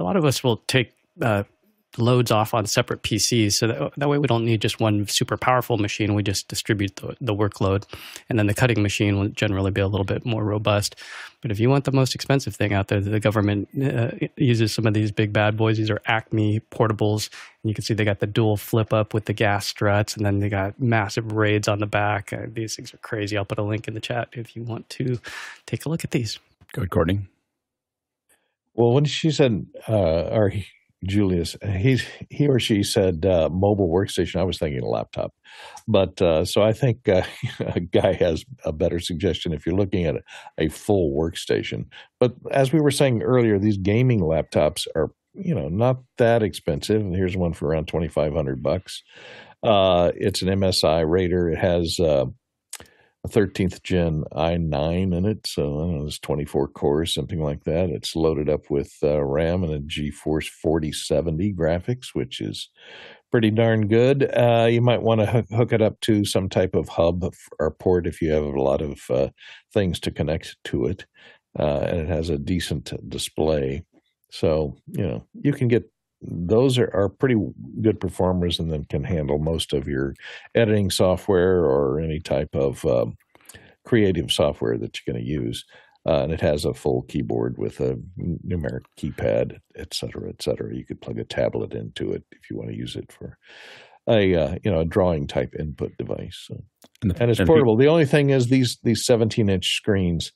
[0.00, 1.44] a lot of us will take uh,
[1.96, 3.54] loads off on separate PCs.
[3.54, 6.14] So that, that way we don't need just one super powerful machine.
[6.14, 7.84] We just distribute the, the workload.
[8.28, 10.96] And then the cutting machine will generally be a little bit more robust.
[11.40, 14.86] But if you want the most expensive thing out there, the government uh, uses some
[14.86, 15.76] of these big bad boys.
[15.76, 17.30] These are Acme portables.
[17.62, 20.26] And you can see they got the dual flip up with the gas struts, and
[20.26, 22.32] then they got massive RAIDs on the back.
[22.32, 23.36] Uh, these things are crazy.
[23.36, 25.20] I'll put a link in the chat if you want to
[25.66, 26.38] take a look at these.
[26.72, 27.20] Go ahead, Courtney.
[28.74, 30.52] Well, when she said, uh, or
[31.04, 34.40] Julius, he he or she said uh, mobile workstation.
[34.40, 35.32] I was thinking laptop,
[35.86, 37.22] but uh, so I think uh,
[37.60, 40.22] a guy has a better suggestion if you're looking at a,
[40.58, 41.86] a, full workstation.
[42.18, 47.02] But as we were saying earlier, these gaming laptops are you know not that expensive.
[47.12, 49.04] Here's one for around twenty five hundred bucks.
[49.62, 51.48] Uh, it's an MSI Raider.
[51.50, 52.26] It has uh,
[53.28, 55.46] 13th gen i9 in it.
[55.46, 57.90] So I don't know, it's 24 cores, something like that.
[57.90, 62.70] It's loaded up with uh, RAM and a GeForce 4070 graphics, which is
[63.30, 64.30] pretty darn good.
[64.34, 68.06] Uh, you might want to hook, it up to some type of hub or port
[68.06, 69.28] if you have a lot of uh,
[69.72, 71.06] things to connect to it.
[71.58, 73.84] Uh, and it has a decent display.
[74.30, 77.36] So, you know, you can get those are, are pretty
[77.80, 80.14] good performers and then can handle most of your
[80.54, 83.16] editing software or any type of um,
[83.84, 85.64] creative software that you're going to use.
[86.06, 87.98] Uh, and it has a full keyboard with a
[88.46, 90.74] numeric keypad, et cetera, et cetera.
[90.74, 93.36] You could plug a tablet into it if you want to use it for
[94.08, 96.46] a uh, you know a drawing type input device.
[96.48, 96.62] So.
[97.02, 97.76] And, the, and, it's and portable.
[97.76, 100.32] the only thing is these these 17 inch screens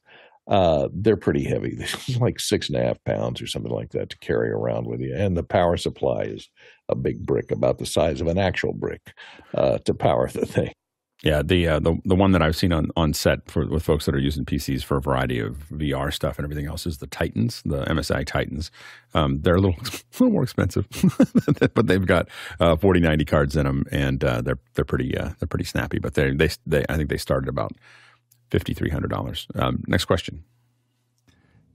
[0.49, 1.77] uh, they're pretty heavy.
[2.09, 5.01] They're like six and a half pounds or something like that to carry around with
[5.01, 5.15] you.
[5.15, 6.51] And the power supply is
[6.89, 9.13] a big brick, about the size of an actual brick,
[9.55, 10.73] uh, to power the thing.
[11.23, 14.07] Yeah, the uh, the the one that I've seen on, on set for with folks
[14.07, 17.07] that are using PCs for a variety of VR stuff and everything else is the
[17.07, 18.73] Titans, the MSI Titans.
[19.15, 20.89] Um, they're a little, a little more expensive,
[21.75, 22.29] but they've got
[22.59, 26.01] uh, 4090 cards in them, and uh, they're they're pretty uh, they're pretty snappy.
[26.01, 27.71] But they they they I think they started about
[28.59, 29.61] $5,300.
[29.61, 30.45] Um, next question.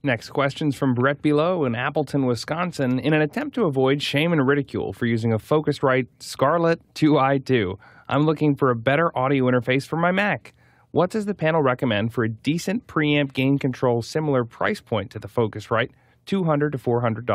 [0.02, 3.00] Next question's from Brett Below in Appleton, Wisconsin.
[3.00, 7.76] In an attempt to avoid shame and ridicule for using a Focusrite Scarlett 2i2,
[8.08, 10.54] I'm looking for a better audio interface for my Mac.
[10.92, 15.18] What does the panel recommend for a decent preamp gain control similar price point to
[15.18, 15.90] the Focusrite,
[16.26, 17.26] $200 to $400?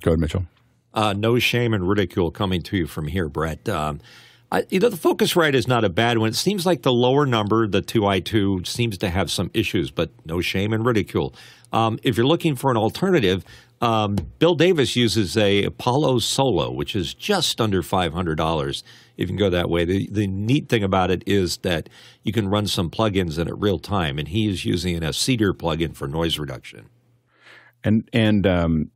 [0.00, 0.46] Go ahead, Mitchell.
[0.94, 3.68] Uh, no shame and ridicule coming to you from here, Brett.
[3.68, 4.00] Um,
[4.52, 6.30] I, you know, the Focusrite is not a bad one.
[6.30, 10.40] It seems like the lower number, the 2i2, seems to have some issues, but no
[10.40, 11.34] shame and ridicule.
[11.72, 13.44] Um, if you're looking for an alternative,
[13.80, 18.82] um, Bill Davis uses a Apollo Solo, which is just under $500
[19.16, 19.84] if you can go that way.
[19.84, 21.88] The, the neat thing about it is that
[22.22, 25.54] you can run some plugins in it real time, and he is using a Cedar
[25.54, 26.88] plugin for noise reduction.
[27.84, 28.90] And and um,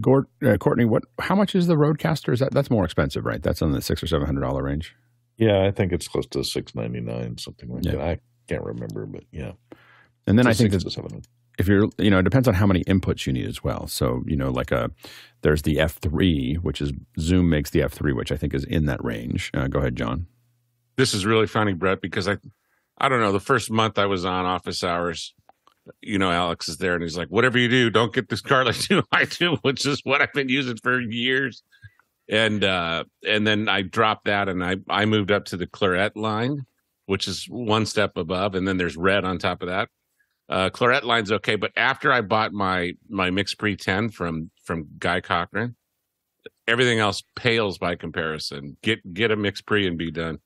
[0.00, 1.02] Gord, uh, Courtney, what?
[1.18, 2.32] How much is the RodeCaster?
[2.32, 3.42] Is that that's more expensive, right?
[3.42, 4.94] That's in the six or seven hundred dollar range.
[5.36, 7.92] Yeah, I think it's close to six ninety nine, something like yeah.
[7.92, 8.00] that.
[8.00, 8.18] I
[8.48, 9.52] can't remember, but yeah.
[10.26, 11.26] And then I think that
[11.58, 13.86] if you're, you know, it depends on how many inputs you need as well.
[13.86, 14.90] So you know, like a
[15.42, 18.64] there's the F three, which is Zoom makes the F three, which I think is
[18.64, 19.50] in that range.
[19.54, 20.26] Uh, go ahead, John.
[20.96, 22.36] This is really funny, Brett, because I,
[22.98, 23.32] I don't know.
[23.32, 25.34] The first month I was on office hours,
[26.00, 28.76] you know, Alex is there and he's like, whatever you do, don't get the Scarlett
[28.76, 31.62] 2 I do, which is what I've been using for years.
[32.28, 36.16] And uh and then I dropped that and I I moved up to the Clarett
[36.16, 36.64] line,
[37.06, 39.90] which is one step above, and then there's red on top of that.
[40.48, 45.20] Uh Clarett line's okay, but after I bought my my MixPre 10 from from Guy
[45.20, 45.76] Cochran,
[46.66, 48.78] everything else pales by comparison.
[48.82, 50.38] Get get a MixPre and be done.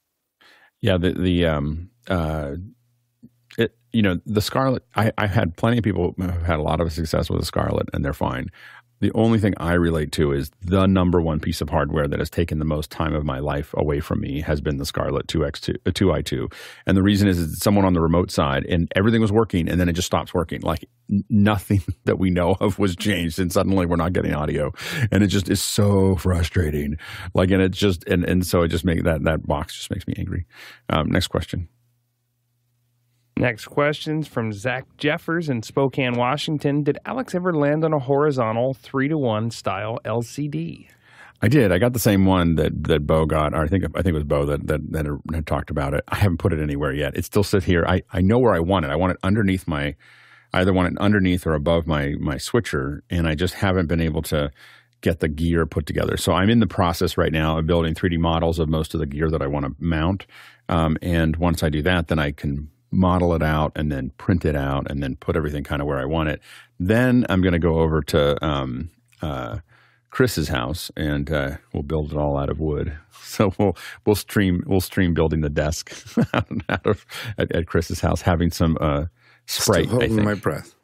[0.80, 2.56] Yeah, the the um uh
[3.92, 6.80] you know, the Scarlett, I, I've had plenty of people who have had a lot
[6.80, 8.50] of success with the Scarlett and they're fine.
[9.00, 12.28] The only thing I relate to is the number one piece of hardware that has
[12.28, 15.76] taken the most time of my life away from me has been the Scarlett 2X2,
[15.86, 16.52] uh, 2i2.
[16.84, 19.80] And the reason is it's someone on the remote side and everything was working and
[19.80, 20.62] then it just stops working.
[20.62, 20.84] Like
[21.30, 24.72] nothing that we know of was changed and suddenly we're not getting audio.
[25.12, 26.98] And it just is so frustrating.
[27.34, 30.08] Like, and it's just, and, and so it just makes that, that box just makes
[30.08, 30.44] me angry.
[30.90, 31.68] Um, next question.
[33.38, 36.82] Next question's from Zach Jeffers in Spokane, Washington.
[36.82, 40.88] Did Alex ever land on a horizontal three to one style LCD?
[41.40, 41.70] I did.
[41.70, 43.54] I got the same one that that Bo got.
[43.54, 46.02] Or I think I think it was Bo that that, that had talked about it.
[46.08, 47.16] I haven't put it anywhere yet.
[47.16, 47.84] It still sits here.
[47.86, 48.90] I, I know where I want it.
[48.90, 49.94] I want it underneath my.
[50.52, 54.00] I either want it underneath or above my my switcher, and I just haven't been
[54.00, 54.50] able to
[55.00, 56.16] get the gear put together.
[56.16, 59.06] So I'm in the process right now of building 3D models of most of the
[59.06, 60.26] gear that I want to mount.
[60.68, 64.44] Um, and once I do that, then I can model it out and then print
[64.44, 66.40] it out and then put everything kind of where I want it.
[66.78, 68.90] Then I'm going to go over to um,
[69.20, 69.58] uh,
[70.10, 72.96] Chris's house and uh, we'll build it all out of wood.
[73.20, 75.92] So we'll we'll stream we'll stream building the desk
[76.32, 77.04] out of
[77.36, 79.04] at, at Chris's house, having some uh,
[79.44, 79.84] Sprite.
[79.84, 80.24] Still I holding think.
[80.24, 80.74] my breath.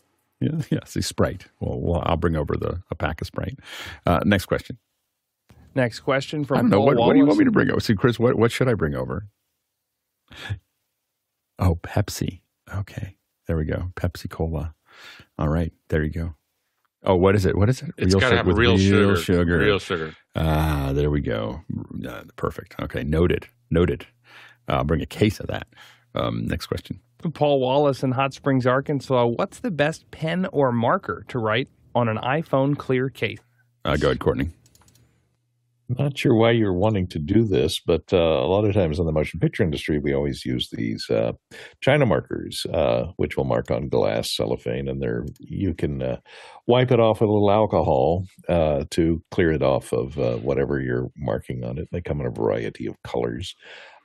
[0.41, 1.47] Yeah, yeah, see Sprite.
[1.61, 3.59] Well, well, I'll bring over the a pack of Sprite.
[4.05, 4.77] Uh, next question.
[5.75, 7.71] Next question from I don't know Paul what, what do you want me to bring
[7.71, 7.81] over.
[7.81, 9.27] See, Chris, what what should I bring over?
[11.59, 12.41] Oh, Pepsi.
[12.75, 13.17] Okay,
[13.47, 13.91] there we go.
[13.97, 14.75] Pepsi Cola.
[15.39, 16.35] All right, there you go.
[17.05, 17.57] Oh, what is it?
[17.57, 17.91] What is it?
[17.99, 19.17] It's got to sugar have with real, sugar.
[19.17, 19.59] sugar.
[19.59, 20.15] Real sugar.
[20.35, 21.61] Ah, there we go.
[22.09, 22.75] Uh, perfect.
[22.81, 23.47] Okay, noted.
[23.71, 24.07] Noted.
[24.69, 25.67] I'll bring a case of that.
[26.15, 27.01] Um, next question.
[27.35, 29.27] Paul Wallace in Hot Springs, Arkansas.
[29.27, 33.41] What's the best pen or marker to write on an iPhone clear case?
[33.85, 34.51] Uh, go ahead, Courtney.
[35.89, 39.05] Not sure why you're wanting to do this, but uh, a lot of times in
[39.05, 41.33] the motion picture industry, we always use these uh,
[41.83, 46.17] China markers, uh, which will mark on glass cellophane, and they're you can uh,
[46.67, 50.81] wipe it off with a little alcohol uh, to clear it off of uh, whatever
[50.81, 51.89] you're marking on it.
[51.93, 53.55] They come in a variety of colors.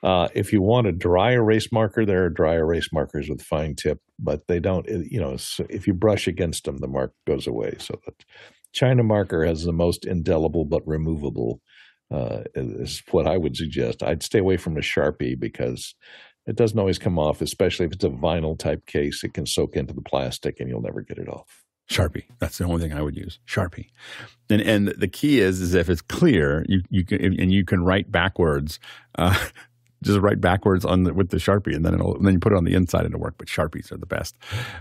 [0.04, 4.00] If you want a dry erase marker, there are dry erase markers with fine tip,
[4.20, 4.86] but they don't.
[4.88, 5.38] You know,
[5.70, 7.78] if you brush against them, the mark goes away.
[7.80, 8.26] So that
[8.74, 11.62] China marker has the most indelible but removable
[12.12, 14.04] uh, is what I would suggest.
[14.04, 15.96] I'd stay away from a Sharpie because
[16.48, 19.24] it doesn't always come off, especially if it's a vinyl type case.
[19.24, 21.64] It can soak into the plastic and you'll never get it off.
[21.90, 22.26] Sharpie.
[22.40, 23.40] That's the only thing I would use.
[23.48, 23.88] Sharpie.
[24.50, 27.84] And and the key is is if it's clear, you you can and you can
[27.84, 28.80] write backwards.
[29.18, 29.38] Uh,
[30.04, 32.54] just write backwards on the, with the sharpie, and then it'll and then you put
[32.54, 33.36] it on the inside and it'll work.
[33.38, 34.38] But sharpies are the best.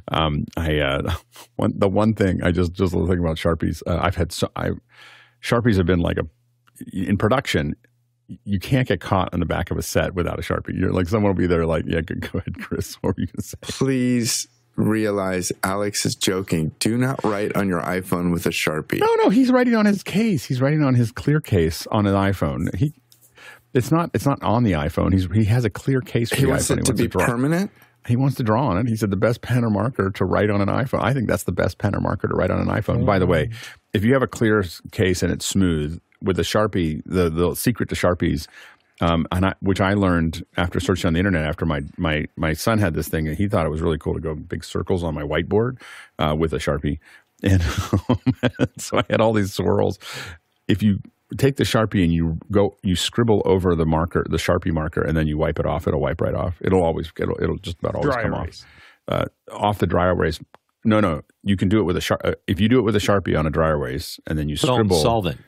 [0.09, 1.15] Um, I uh,
[1.57, 3.83] one the one thing I just just thinking about sharpies.
[3.87, 4.73] Uh, I've had so I
[5.43, 6.27] sharpies have been like a
[6.93, 7.77] in production.
[8.45, 10.79] You can't get caught on the back of a set without a sharpie.
[10.79, 12.95] You're like someone will be there, like yeah, go, go ahead, Chris.
[12.97, 13.57] What were you gonna say?
[13.63, 14.47] Please
[14.79, 16.73] realize Alex is joking.
[16.79, 19.01] Do not write on your iPhone with a Sharpie.
[19.01, 20.45] No, no, he's writing on his case.
[20.45, 22.75] He's writing on his clear case on an iPhone.
[22.75, 22.95] He,
[23.75, 25.13] it's not, it's not on the iPhone.
[25.13, 26.79] He's he has a clear case for He the wants iPhone.
[26.79, 27.27] it to be draw.
[27.27, 27.71] permanent.
[28.07, 28.89] He wants to draw on it.
[28.89, 31.03] He said the best pen or marker to write on an iPhone.
[31.03, 33.05] I think that's the best pen or marker to write on an iPhone.
[33.05, 33.55] By the way, mm.
[33.93, 37.89] if you have a clear case and it's smooth with a Sharpie, the the secret
[37.91, 38.47] to Sharpies,
[39.01, 41.45] um, and I, which I learned after searching on the internet.
[41.45, 44.15] After my my my son had this thing, and he thought it was really cool
[44.15, 45.81] to go big circles on my whiteboard
[46.19, 46.99] uh, with a Sharpie,
[47.43, 47.63] and
[48.79, 49.99] so I had all these swirls.
[50.67, 50.99] If you
[51.37, 55.17] take the Sharpie and you go, you scribble over the marker, the Sharpie marker, and
[55.17, 55.87] then you wipe it off.
[55.87, 56.57] It'll wipe right off.
[56.61, 58.65] It'll always, it'll, it'll just about always Dry come erase.
[59.09, 59.31] off.
[59.51, 60.39] Uh, off the dry erase.
[60.85, 62.21] No, no, you can do it with a sharp.
[62.25, 64.57] Uh, if you do it with a Sharpie on a dry erase, and then you
[64.57, 65.41] Put on scribble, solvent.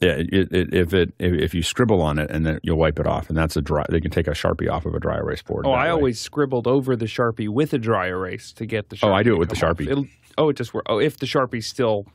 [0.00, 3.00] Yeah, it, it, if it if, if you scribble on it and then you'll wipe
[3.00, 3.84] it off, and that's a dry.
[3.88, 5.66] They can take a Sharpie off of a dry erase board.
[5.66, 5.90] Oh, I way.
[5.90, 9.22] always scribbled over the Sharpie with a dry erase to get the Sharpie Oh, I
[9.24, 9.56] do it with the.
[9.56, 10.08] Sharpie.
[10.36, 10.86] Oh, it just works.
[10.88, 12.06] Oh, if the Sharpie's still.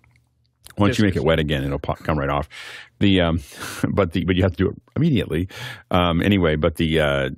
[0.78, 2.50] Once you make it wet again, it'll pop, come right off.
[3.00, 3.42] The um,
[3.90, 5.48] but the but you have to do it immediately.
[5.92, 7.30] Um, anyway, but the uh,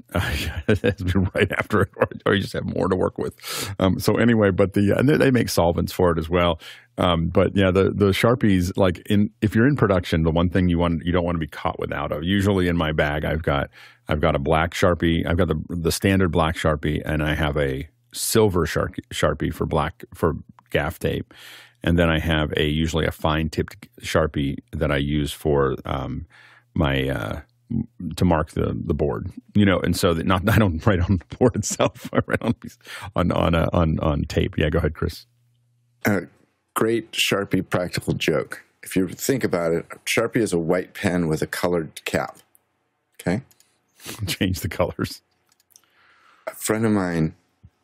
[0.68, 3.36] it has to right after it, or, or you just have more to work with.
[3.80, 6.60] Um, so anyway, but the and they, make solvents for it as well.
[6.98, 10.70] Um, but yeah, the the sharpies like in if you're in production, the one thing
[10.70, 12.24] you want you don't want to be caught without of.
[12.24, 13.70] Usually in my bag, I've got
[14.08, 17.58] I've got a black sharpie, I've got the the standard black sharpie, and I have
[17.58, 20.36] a silver sharpie, sharpie for black for
[20.70, 21.34] gaff tape
[21.86, 26.26] and then I have a usually a fine tipped sharpie that I use for um,
[26.74, 27.42] my uh,
[28.18, 29.32] to mark the the board.
[29.54, 32.10] You know, and so that not I don't write on the board itself.
[32.14, 32.56] I write on
[33.16, 34.58] on on uh, on on tape.
[34.58, 35.26] Yeah, go ahead, Chris.
[36.06, 36.22] Uh,
[36.74, 38.64] great Sharpie practical joke.
[38.84, 42.38] If you think about it, Sharpie is a white pen with a colored cap.
[43.20, 43.42] Okay.
[44.28, 45.22] Change the colors.
[46.48, 47.34] A friend of mine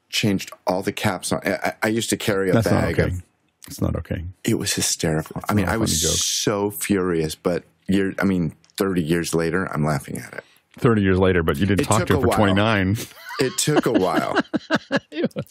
[0.10, 1.42] changed all the caps on.
[1.44, 3.08] I, I- I used to carry a That's bag okay.
[3.10, 3.24] of
[3.68, 4.24] It's not okay.
[4.44, 5.42] It was hysterical.
[5.48, 6.12] I mean, I was joke.
[6.12, 10.44] so furious, but year, I mean, 30 years later, I'm laughing at it.
[10.80, 12.38] 30 years later, but you didn't It talk to her for while.
[12.38, 12.98] 29.
[13.40, 14.38] It took a while,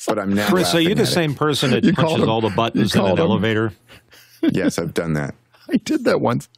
[0.06, 0.48] but I'm now.
[0.48, 1.12] Chris, are you the at it.
[1.12, 3.24] same person that You punches all the buttons in an called him.
[3.26, 3.72] elevator?
[4.42, 5.34] Yes, I've done that.
[5.70, 6.48] I did that once.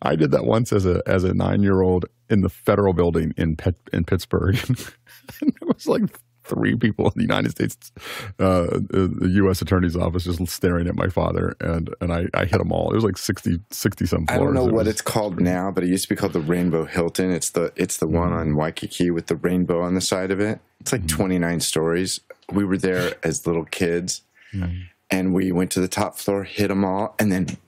[0.00, 3.34] I did that once as a as a nine year old in the federal building
[3.36, 4.56] in Pet, in Pittsburgh.
[4.68, 6.02] and it was like
[6.46, 7.92] three people in the United States,
[8.40, 9.62] uh, uh the U.S.
[9.62, 12.90] Attorney's office, just staring at my father, and and I, I hit them all.
[12.90, 15.84] It was like 60, 60 some I don't know It what it's called now, but
[15.84, 17.30] it used to be called the Rainbow Hilton.
[17.30, 18.38] It's the it's the one mm-hmm.
[18.38, 20.60] on Waikiki with the rainbow on the side of it.
[20.80, 21.16] It's like mm-hmm.
[21.16, 22.20] 29 stories.
[22.52, 24.22] We were there as little kids,
[25.10, 27.58] and we went to the top floor, hit them all, and then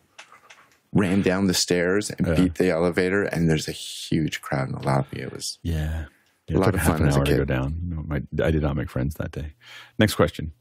[0.92, 2.34] ran down the stairs and Yeah.
[2.34, 3.22] beat the elevator.
[3.24, 5.20] And there's a huge crowd in the lobby.
[5.20, 6.06] It was Yeah.
[6.48, 7.80] A it lot took of half fun an as a hour to go down.
[7.82, 9.54] No, my, I did not make friends that day.
[9.98, 10.52] Next question.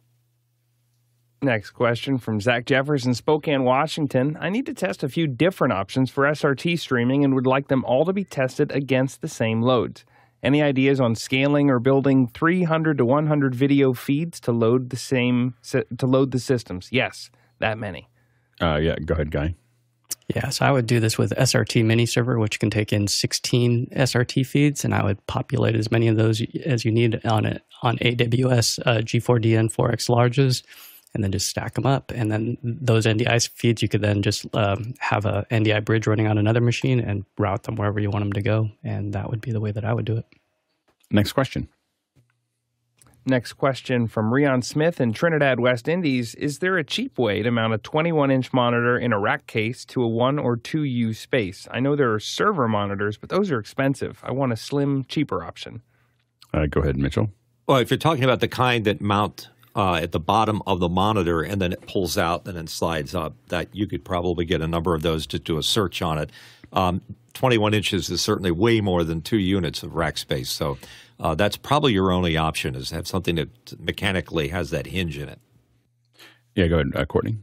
[1.41, 4.37] Next question from Zach Jeffers in Spokane, Washington.
[4.41, 7.85] I need to test a few different options for SRT streaming and would like them
[7.85, 10.03] all to be tested against the same loads.
[10.41, 15.53] Any ideas on scaling or building 300 to 100 video feeds to load the same
[15.63, 16.89] to load the systems?
[16.91, 18.07] Yes, that many.
[18.59, 19.55] Uh, yeah, go ahead, Guy.
[20.35, 23.87] Yeah, so I would do this with SRT mini server, which can take in 16
[23.95, 27.63] SRT feeds, and I would populate as many of those as you need on it
[27.81, 30.63] on AWS uh, G4DN 4X larges,
[31.13, 32.11] and then just stack them up.
[32.11, 36.27] And then those NDI feeds, you could then just um, have a NDI bridge running
[36.27, 39.39] on another machine and route them wherever you want them to go, and that would
[39.39, 40.25] be the way that I would do it.
[41.09, 41.69] Next question.
[43.27, 46.33] Next question from Rion Smith in Trinidad, West Indies.
[46.35, 49.83] Is there a cheap way to mount a 21 inch monitor in a rack case
[49.87, 51.67] to a 1 or 2U space?
[51.69, 54.21] I know there are server monitors, but those are expensive.
[54.23, 55.81] I want a slim, cheaper option.
[56.53, 57.29] Uh, go ahead, Mitchell.
[57.67, 60.87] Well, if you're talking about the kind that mount uh, at the bottom of the
[60.87, 64.61] monitor and then it pulls out and then slides up, that you could probably get
[64.61, 66.31] a number of those to do a search on it.
[66.71, 67.01] Um,
[67.33, 70.77] 21 inches is certainly way more than two units of rack space, so
[71.19, 75.29] uh, that's probably your only option is have something that mechanically has that hinge in
[75.29, 75.39] it.
[76.55, 77.37] Yeah, go ahead, uh, Courtney.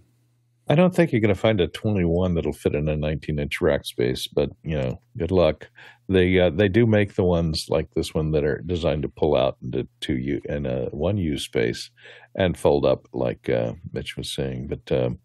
[0.68, 3.60] I don't think you're going to find a 21 that'll fit in a 19 inch
[3.60, 5.68] rack space, but you know, good luck.
[6.08, 9.36] They uh, they do make the ones like this one that are designed to pull
[9.36, 11.90] out into two U and a one U space
[12.34, 14.68] and fold up, like uh, Mitch was saying.
[14.68, 15.18] But um,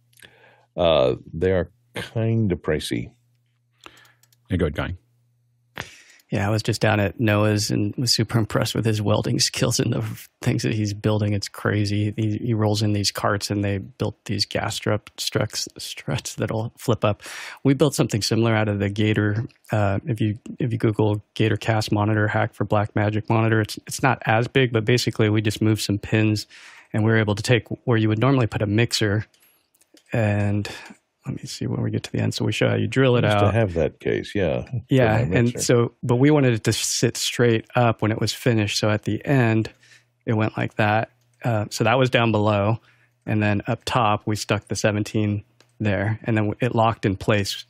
[0.76, 3.11] uh, they are kind of pricey.
[4.49, 4.95] Yeah, go ahead, Guy.
[6.30, 9.80] Yeah, I was just down at Noah's and was super impressed with his welding skills
[9.80, 10.03] and the
[10.41, 11.34] things that he's building.
[11.34, 12.14] It's crazy.
[12.15, 16.72] He, he rolls in these carts and they built these gas strut struts, struts that'll
[16.77, 17.23] flip up.
[17.64, 19.45] We built something similar out of the Gator.
[19.72, 24.03] Uh, if you if you Google Gator Cast monitor hack for Blackmagic monitor, it's it's
[24.03, 26.45] not as big, but basically we just moved some pins
[26.93, 29.26] and we were able to take where you would normally put a mixer
[30.11, 30.69] and
[31.25, 32.33] let me see when we get to the end.
[32.33, 33.41] So we show how you drill it out.
[33.41, 34.65] to have that case, yeah.
[34.89, 38.79] Yeah, and so, but we wanted it to sit straight up when it was finished.
[38.79, 39.69] So at the end,
[40.25, 41.11] it went like that.
[41.43, 42.79] Uh, so that was down below,
[43.25, 45.43] and then up top we stuck the 17
[45.79, 47.65] there, and then it locked in place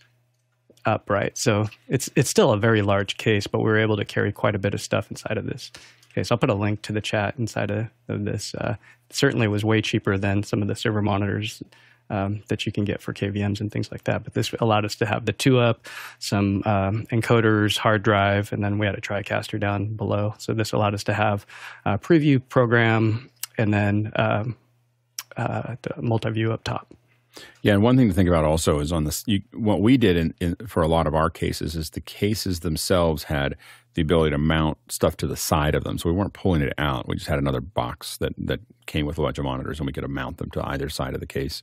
[0.86, 1.38] upright.
[1.38, 4.56] So it's it's still a very large case, but we were able to carry quite
[4.56, 5.72] a bit of stuff inside of this
[6.14, 6.32] case.
[6.32, 8.56] I'll put a link to the chat inside of, of this.
[8.56, 8.76] Uh,
[9.10, 11.62] certainly was way cheaper than some of the server monitors
[12.10, 14.24] um, that you can get for KVMs and things like that.
[14.24, 15.88] But this allowed us to have the two up,
[16.20, 20.34] some um, encoders, hard drive, and then we had a TriCaster down below.
[20.38, 21.46] So this allowed us to have
[21.86, 24.56] a preview program and then um,
[25.38, 26.94] uh, the multi-view up top.
[27.62, 29.24] Yeah, and one thing to think about also is on this.
[29.28, 32.62] You, what we did in, in for a lot of our cases is the cases
[32.62, 33.56] themselves had
[33.94, 36.74] the ability to mount stuff to the side of them, so we weren't pulling it
[36.78, 37.08] out.
[37.08, 39.94] We just had another box that that came with a bunch of monitors, and we
[39.94, 41.62] could mount them to either side of the case,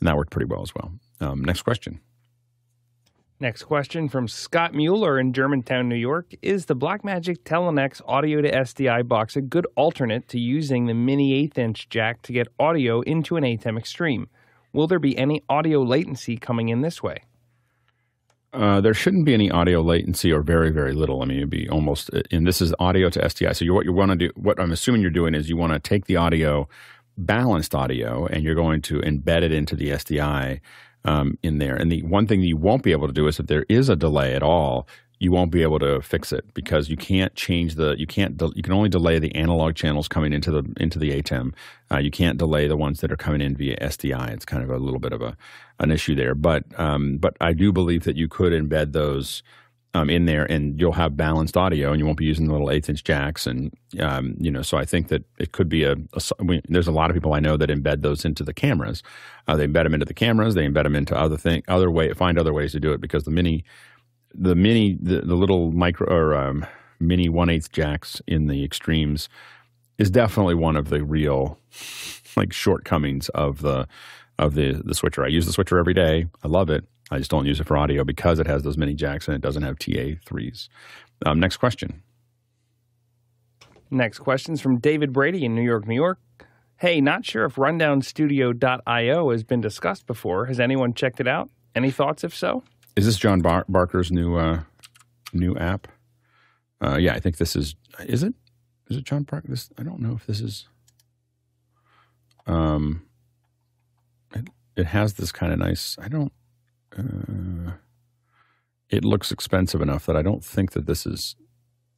[0.00, 0.92] and that worked pretty well as well.
[1.20, 2.00] Um, next question.
[3.38, 6.32] Next question from Scott Mueller in Germantown, New York.
[6.40, 11.34] Is the Blackmagic Teranex audio to SDI box a good alternate to using the mini
[11.34, 14.28] eighth inch jack to get audio into an ATEM Extreme?
[14.72, 17.24] Will there be any audio latency coming in this way?
[18.54, 21.20] Uh, there shouldn't be any audio latency or very, very little.
[21.20, 23.54] I mean, it'd be almost, and this is audio to SDI.
[23.54, 25.74] So you what you want to do, what I'm assuming you're doing is you want
[25.74, 26.66] to take the audio,
[27.16, 30.60] balanced audio, and you're going to embed it into the SDI
[31.04, 31.74] um, in there.
[31.76, 33.96] And the one thing you won't be able to do is if there is a
[33.96, 34.88] delay at all,
[35.18, 38.62] you won't be able to fix it because you can't change the you can't you
[38.62, 41.54] can only delay the analog channels coming into the into the ATEM.
[41.90, 44.30] Uh, you can't delay the ones that are coming in via SDI.
[44.32, 45.36] It's kind of a little bit of a
[45.80, 49.42] an issue there, but um, but I do believe that you could embed those
[49.96, 52.70] um, in there, and you'll have balanced audio, and you won't be using the little
[52.70, 54.60] eighth inch jacks, and um, you know.
[54.60, 55.96] So I think that it could be a.
[56.68, 59.02] there's a lot of people I know that embed those into the cameras.
[59.48, 60.54] Uh, they embed them into the cameras.
[60.54, 63.24] They embed them into other thing, other way, find other ways to do it because
[63.24, 63.64] the mini,
[64.34, 66.66] the mini, the, the little micro or um,
[67.00, 69.30] mini one eighth jacks in the extremes
[69.96, 71.58] is definitely one of the real
[72.36, 73.88] like shortcomings of the
[74.38, 75.24] of the the switcher.
[75.24, 76.26] I use the switcher every day.
[76.44, 76.84] I love it.
[77.10, 79.40] I just don't use it for audio because it has those mini jacks and it
[79.40, 80.68] doesn't have TA threes.
[81.24, 82.02] Um, next question.
[83.90, 86.18] Next question's from David Brady in New York, New York.
[86.78, 90.46] Hey, not sure if rundownstudio.io has been discussed before.
[90.46, 91.48] Has anyone checked it out?
[91.74, 92.64] Any thoughts if so?
[92.96, 94.62] Is this John Bar- Barker's new uh,
[95.32, 95.88] new app?
[96.82, 97.76] Uh, yeah, I think this is.
[98.00, 98.34] Is it?
[98.88, 99.48] Is it John Barker?
[99.48, 100.66] This I don't know if this is.
[102.46, 103.02] Um,
[104.34, 105.96] it, it has this kind of nice.
[106.00, 106.32] I don't.
[106.96, 107.72] Uh,
[108.88, 111.36] it looks expensive enough that I don't think that this is.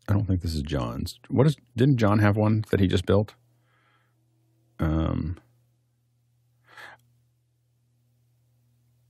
[0.09, 1.19] I don't think this is John's.
[1.29, 1.57] What is?
[1.77, 3.35] Didn't John have one that he just built?
[4.79, 5.39] Um.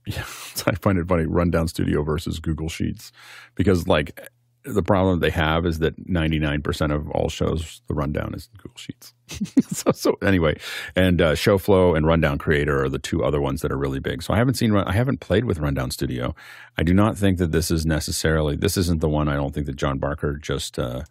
[0.05, 0.21] Yeah,
[0.67, 1.25] I find it funny.
[1.25, 3.11] Rundown Studio versus Google Sheets,
[3.55, 4.27] because like
[4.63, 8.77] the problem they have is that 99% of all shows the rundown is in google
[8.77, 9.13] sheets.
[9.71, 10.57] So, so, anyway
[10.95, 14.21] and uh, Shoflo and rundown creator are the two other ones that are really big.
[14.23, 16.35] So i haven't seen i haven't played with rundown studio.
[16.77, 19.65] I do not think that this is necessarily this isn't the one i don't think
[19.67, 21.03] that john barker just uh,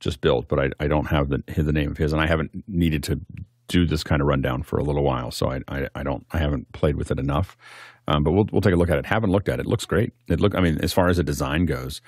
[0.00, 2.64] just built but I, I don't have the, the name of his and i haven't
[2.68, 3.20] needed to
[3.68, 5.30] do this kind of rundown for a little while.
[5.30, 7.56] So i, I, I don't i haven't played with it enough.
[8.08, 9.06] Um, but we'll, we'll take a look at it.
[9.06, 9.66] Haven't looked at it.
[9.66, 10.12] it looks great.
[10.28, 12.00] It look i mean as far as the design goes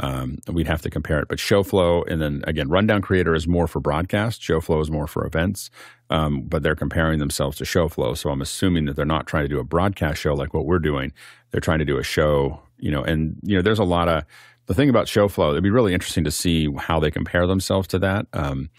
[0.00, 1.28] um, we'd have to compare it.
[1.28, 4.40] But Shoflo, and then again, Rundown Creator is more for broadcast.
[4.40, 5.70] Shoflo is more for events.
[6.10, 9.48] Um, but they're comparing themselves to Shoflo, so I'm assuming that they're not trying to
[9.48, 11.12] do a broadcast show like what we're doing.
[11.50, 13.02] They're trying to do a show, you know.
[13.02, 14.24] And you know, there's a lot of
[14.66, 15.50] the thing about Shoflo.
[15.50, 18.26] It'd be really interesting to see how they compare themselves to that.
[18.32, 18.70] Um,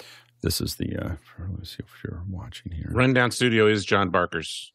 [0.41, 0.95] this is the.
[0.95, 2.89] Uh, let me see if you're watching here.
[2.91, 4.71] Rundown Studio is John Barker's.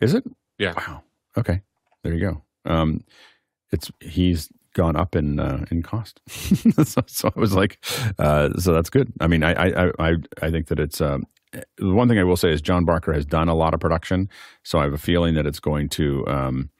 [0.00, 0.24] Is it?
[0.58, 0.74] Yeah.
[0.76, 1.02] Wow.
[1.38, 1.60] Okay.
[2.02, 2.42] There you go.
[2.64, 3.04] Um,
[3.70, 6.20] it's he's gone up in uh, in cost.
[6.28, 7.84] so, so, I was like,
[8.18, 9.12] uh, so that's good.
[9.20, 12.36] I mean, I I I, I think that it's um, the one thing I will
[12.36, 14.28] say is John Barker has done a lot of production,
[14.62, 16.70] so I have a feeling that it's going to um,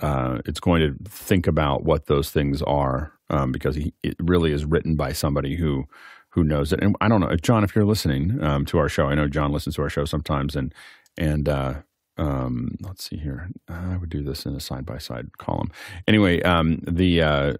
[0.00, 4.52] uh, it's going to think about what those things are um, because he it really
[4.52, 5.84] is written by somebody who
[6.30, 6.82] who knows it.
[6.82, 9.52] And I don't know John, if you're listening um, to our show, I know John
[9.52, 10.74] listens to our show sometimes, and
[11.16, 11.74] and uh,
[12.20, 13.48] um, let's see here.
[13.66, 15.70] I would do this in a side by side column.
[16.06, 17.54] Anyway, um, the uh,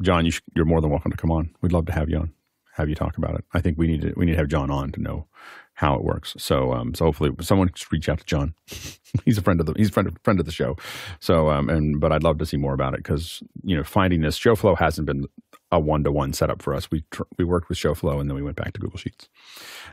[0.00, 1.50] John, you are more than welcome to come on.
[1.60, 2.32] We'd love to have you on,
[2.74, 3.44] have you talk about it.
[3.52, 5.26] I think we need to we need to have John on to know
[5.74, 6.36] how it works.
[6.38, 8.54] So um, so hopefully someone just reach out to John.
[9.24, 10.76] he's a friend of the he's a friend of, friend of the show.
[11.18, 14.20] So um, and but I'd love to see more about it because you know finding
[14.20, 15.26] this Shoflo hasn't been
[15.72, 16.88] a one to one setup for us.
[16.88, 17.02] We
[17.36, 19.28] we worked with Shoflo and then we went back to Google Sheets.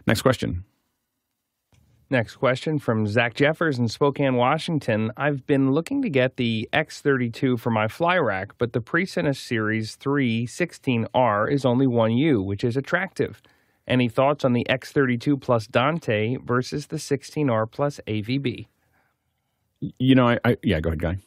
[0.06, 0.64] Next question.
[2.10, 5.12] Next question from Zach Jeffers in Spokane, Washington.
[5.18, 9.96] I've been looking to get the X32 for my fly rack, but the Presonus Series
[9.96, 13.42] 3 16R is only 1U, which is attractive.
[13.90, 18.68] Any thoughts on the X32 plus Dante versus the 16R plus AVB?
[19.82, 21.18] You know, I, I yeah, go ahead, Guy.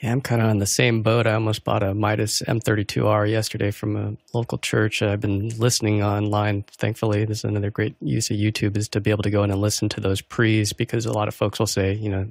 [0.00, 1.26] Yeah, I'm kind of on the same boat.
[1.26, 5.02] I almost bought a Midas M32R yesterday from a local church.
[5.02, 6.64] I've been listening online.
[6.64, 9.50] Thankfully, this is another great use of YouTube is to be able to go in
[9.50, 12.28] and listen to those pre's because a lot of folks will say, you know,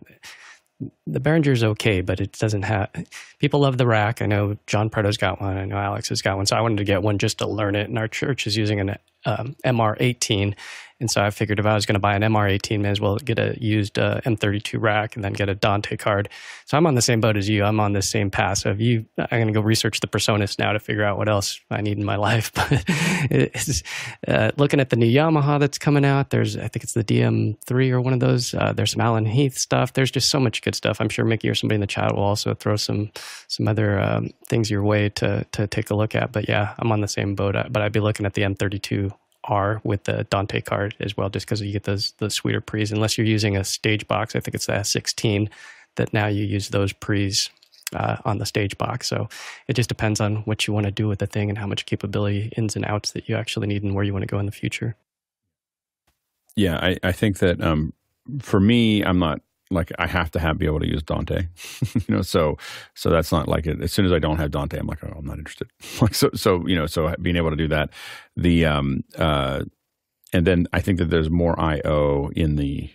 [1.07, 2.89] the Behringer's okay, but it doesn't have.
[3.39, 4.21] People love the rack.
[4.21, 5.57] I know John Pardo's got one.
[5.57, 6.45] I know Alex has got one.
[6.45, 7.89] So I wanted to get one just to learn it.
[7.89, 10.55] And our church is using an um, MR18,
[11.03, 13.17] and so I figured if I was going to buy an MR18, may as well
[13.17, 16.29] get a used uh, M32 rack and then get a Dante card.
[16.63, 17.65] So I'm on the same boat as you.
[17.65, 18.59] I'm on the same path.
[18.59, 21.27] So if you, I'm going to go research the PreSonus now to figure out what
[21.27, 22.53] else I need in my life.
[22.53, 22.85] But
[24.29, 27.91] uh, looking at the new Yamaha that's coming out, there's, I think it's the DM3
[27.91, 28.53] or one of those.
[28.53, 29.91] Uh, there's some Allen Heath stuff.
[29.91, 31.01] There's just so much good stuff.
[31.01, 33.11] I'm sure Mickey or somebody in the chat will also throw some,
[33.49, 36.31] some other um, things your way to, to take a look at.
[36.31, 37.57] But yeah, I'm on the same boat.
[37.69, 39.11] But I'd be looking at the M32
[39.45, 42.91] R with the Dante card as well, just because you get those the sweeter pre's.
[42.91, 45.49] Unless you're using a stage box, I think it's the S16
[45.95, 47.49] that now you use those pre's
[47.95, 49.07] uh, on the stage box.
[49.07, 49.29] So
[49.67, 51.85] it just depends on what you want to do with the thing and how much
[51.85, 54.45] capability ins and outs that you actually need and where you want to go in
[54.45, 54.95] the future.
[56.55, 57.93] Yeah, I, I think that um,
[58.39, 59.41] for me, I'm not
[59.73, 61.47] like I have to have be able to use Dante,
[61.95, 62.21] you know.
[62.21, 62.57] So
[62.93, 63.81] so that's not like it.
[63.81, 65.69] As soon as I don't have Dante, I'm like, oh, I'm not interested.
[66.01, 66.85] like so so you know.
[66.85, 67.89] So being able to do that,
[68.35, 69.63] the um uh,
[70.33, 72.89] and then I think that there's more I/O in the.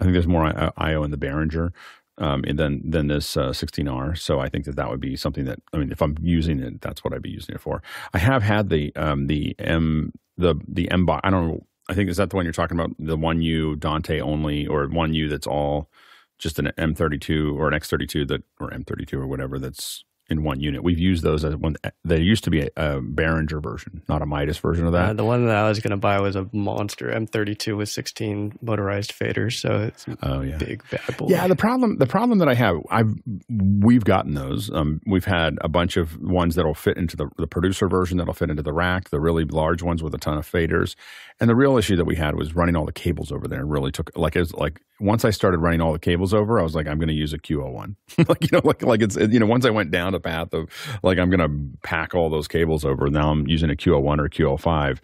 [0.00, 0.44] I think there's more
[0.76, 1.70] I/O in the Behringer
[2.18, 4.18] um, than than this uh, 16R.
[4.18, 6.80] So I think that that would be something that I mean, if I'm using it,
[6.80, 7.82] that's what I'd be using it for.
[8.12, 11.08] I have had the um, the M the the M.
[11.08, 11.66] I don't know.
[11.88, 14.86] I think is that the one you're talking about, the one U Dante only, or
[14.88, 15.90] one U that's all
[16.38, 20.82] just an M32 or an X32 that or M32 or whatever that's in one unit.
[20.82, 21.76] We've used those as one.
[22.04, 25.10] There used to be a, a Behringer version, not a Midas version of that.
[25.10, 28.58] Uh, the one that I was going to buy was a monster M32 with 16
[28.62, 31.26] motorized faders, so it's a oh yeah, big bad boy.
[31.28, 33.14] Yeah, the problem the problem that I have, I've
[33.48, 34.70] we've gotten those.
[34.72, 38.34] Um, we've had a bunch of ones that'll fit into the the producer version that'll
[38.34, 40.96] fit into the rack, the really large ones with a ton of faders.
[41.38, 43.66] And the real issue that we had was running all the cables over there.
[43.66, 46.62] Really took like it was like once I started running all the cables over, I
[46.62, 47.94] was like, I'm going to use a QL1.
[48.28, 50.68] like you know, like like it's you know, once I went down the path of
[51.02, 54.28] like I'm going to pack all those cables over, now I'm using a QL1 or
[54.28, 54.98] QL5.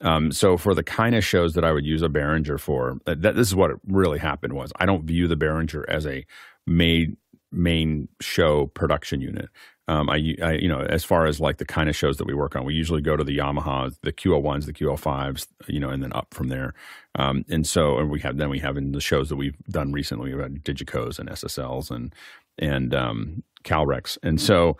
[0.00, 3.22] Um, so for the kind of shows that I would use a Behringer for, that,
[3.22, 6.26] that this is what really happened was I don't view the Behringer as a
[6.66, 7.16] main
[7.52, 9.48] main show production unit.
[9.86, 12.32] Um, I, I, you know, as far as like the kind of shows that we
[12.32, 16.02] work on, we usually go to the Yamaha, the QL1s, the QL5s, you know, and
[16.02, 16.72] then up from there.
[17.16, 19.92] Um, and so, and we have then we have in the shows that we've done
[19.92, 22.14] recently, we've had Digicos and SSLs and
[22.58, 24.76] and um, Calrecs, and so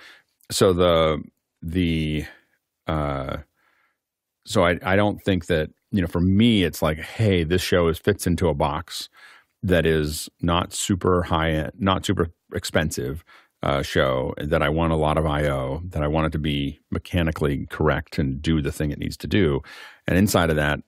[0.50, 1.22] so the
[1.60, 2.24] the
[2.86, 3.38] uh,
[4.46, 7.88] so I I don't think that you know for me it's like hey this show
[7.88, 9.08] is fits into a box
[9.62, 13.24] that is not super high end, not super expensive
[13.64, 16.78] uh, show that I want a lot of I/O, that I want it to be
[16.90, 19.62] mechanically correct and do the thing it needs to do.
[20.06, 20.80] And inside of that,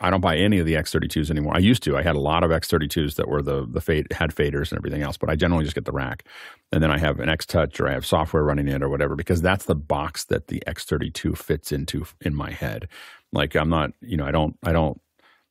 [0.00, 1.54] I don't buy any of the X32s anymore.
[1.54, 1.96] I used to.
[1.96, 5.02] I had a lot of X32s that were the the fade had faders and everything
[5.02, 6.26] else, but I generally just get the rack,
[6.72, 9.14] and then I have an X Touch or I have software running it or whatever
[9.14, 12.88] because that's the box that the X32 fits into in my head.
[13.32, 15.00] Like I'm not, you know, I don't, I don't.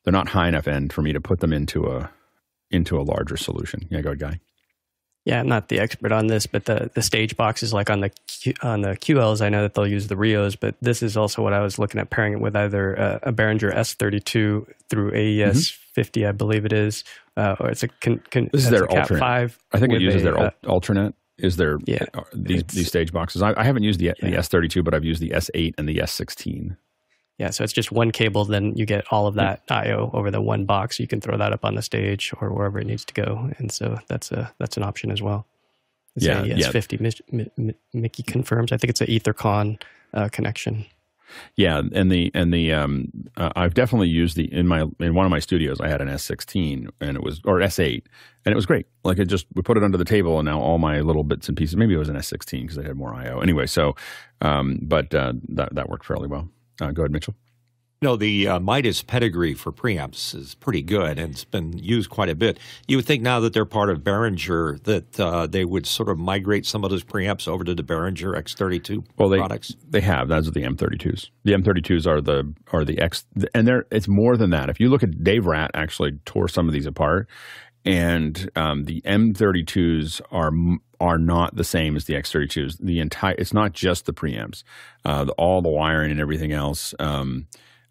[0.03, 2.11] They're not high enough end for me to put them into a
[2.71, 3.87] into a larger solution.
[3.89, 4.39] Yeah, go ahead, guy.
[5.25, 8.09] Yeah, I'm not the expert on this, but the, the stage boxes like on the
[8.27, 11.41] Q, on the QLs, I know that they'll use the Rios, but this is also
[11.41, 15.71] what I was looking at pairing it with either uh, a Behringer S32 through AES
[15.71, 15.91] mm-hmm.
[15.93, 17.05] 50, I believe it is,
[17.37, 19.19] uh, or it's a con, con, this is their alternate.
[19.19, 19.57] Five.
[19.71, 21.15] I think it uses a, their uh, alternate.
[21.37, 23.41] Is there yeah, uh, these these stage boxes?
[23.41, 24.13] I, I haven't used the, yeah.
[24.21, 26.75] the S32, but I've used the S8 and the S16.
[27.39, 30.41] Yeah, so it's just one cable, then you get all of that I/O over the
[30.41, 30.99] one box.
[30.99, 33.71] You can throw that up on the stage or wherever it needs to go, and
[33.71, 35.47] so that's a that's an option as well.
[36.15, 36.71] It's yeah, yes, yeah.
[36.71, 36.97] fifty.
[37.93, 38.71] Mickey confirms.
[38.71, 39.81] I think it's an EtherCon
[40.13, 40.85] uh, connection.
[41.55, 45.25] Yeah, and the and the um, uh, I've definitely used the in my in one
[45.25, 45.79] of my studios.
[45.81, 48.03] I had an S16 and it was or S8
[48.45, 48.85] and it was great.
[49.03, 51.47] Like it just we put it under the table and now all my little bits
[51.47, 51.75] and pieces.
[51.75, 53.65] Maybe it was an S16 because I had more I/O anyway.
[53.65, 53.95] So,
[54.41, 56.49] um, but uh, that that worked fairly well.
[56.81, 57.35] Uh, go ahead, Mitchell.
[58.03, 62.27] No, the uh, Midas pedigree for preamps is pretty good and it's been used quite
[62.27, 62.59] a bit.
[62.85, 66.19] You would think now that they're part of Behringer that uh, they would sort of
[66.19, 69.77] migrate some of those preamps over to the Behringer X32 well, they, products.
[69.89, 70.27] They have.
[70.27, 71.29] Those are the M32s.
[71.45, 73.25] The M32s are the are the X,
[73.55, 74.69] and they're it's more than that.
[74.69, 77.29] If you look at Dave Rat, actually tore some of these apart,
[77.85, 80.51] and um, the M32s are
[81.03, 82.77] are not the same as the X32s.
[82.79, 84.63] The entire it's not just the preamps,
[85.03, 86.95] uh, the, all the wiring and everything else.
[86.97, 87.47] Um,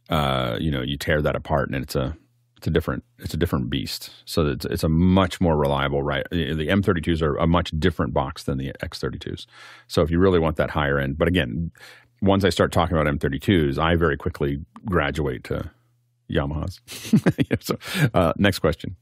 [0.09, 2.17] uh, you know, you tear that apart and it's a
[2.57, 4.11] it's a different it's a different beast.
[4.25, 6.27] So it's it's a much more reliable right.
[6.31, 9.45] The M32s are a much different box than the X32s.
[9.89, 11.71] So if you really want that higher end, but again,
[12.23, 15.71] once I start talking about M32s, I very quickly graduate to
[16.31, 16.81] Yamahas.
[17.63, 17.77] so
[18.15, 18.97] uh, next question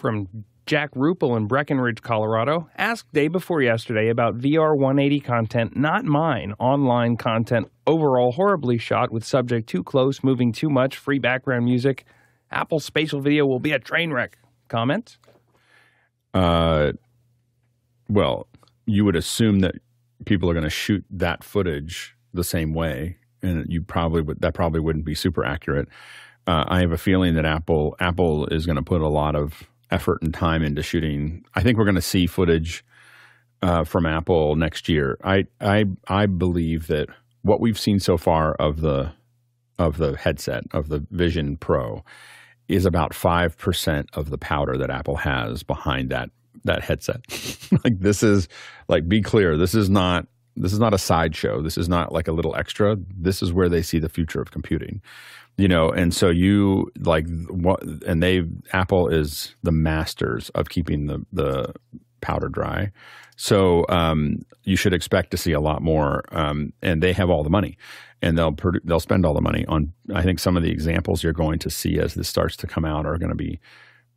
[0.00, 6.04] from Jack Rupel in Breckenridge, Colorado, asked day before yesterday about VR 180 content, not
[6.04, 11.64] mine, online content, overall horribly shot with subject too close, moving too much, free background
[11.64, 12.04] music.
[12.52, 14.38] Apple's spatial video will be a train wreck.
[14.68, 15.18] Comment?
[16.32, 16.92] Uh,
[18.08, 18.46] well,
[18.86, 19.74] you would assume that
[20.24, 24.40] people are going to shoot that footage the same way, and you probably would.
[24.40, 25.88] That probably wouldn't be super accurate.
[26.46, 29.64] Uh, I have a feeling that Apple Apple is going to put a lot of
[29.90, 31.44] effort and time into shooting.
[31.54, 32.84] I think we're going to see footage
[33.62, 35.18] uh, from Apple next year.
[35.22, 37.08] I I I believe that
[37.42, 39.12] what we've seen so far of the
[39.78, 42.04] of the headset of the Vision Pro
[42.68, 46.30] is about five percent of the powder that Apple has behind that
[46.64, 47.20] that headset.
[47.84, 48.48] like this is
[48.88, 50.26] like be clear, this is not
[50.56, 51.62] this is not a sideshow.
[51.62, 52.96] This is not like a little extra.
[53.16, 55.00] This is where they see the future of computing
[55.60, 58.42] you know and so you like what and they
[58.72, 61.72] apple is the masters of keeping the the
[62.20, 62.90] powder dry
[63.36, 67.42] so um, you should expect to see a lot more um, and they have all
[67.42, 67.78] the money
[68.20, 71.22] and they'll produ- they'll spend all the money on i think some of the examples
[71.22, 73.58] you're going to see as this starts to come out are going to be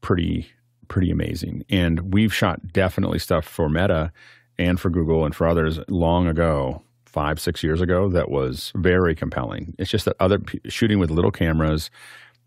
[0.02, 0.52] pretty
[0.88, 1.64] pretty amazing.
[1.70, 4.12] And we've shot definitely stuff for Meta
[4.58, 6.84] and for Google and for others long ago,
[7.14, 9.76] five, six years ago, that was very compelling.
[9.78, 11.92] It's just that other shooting with little cameras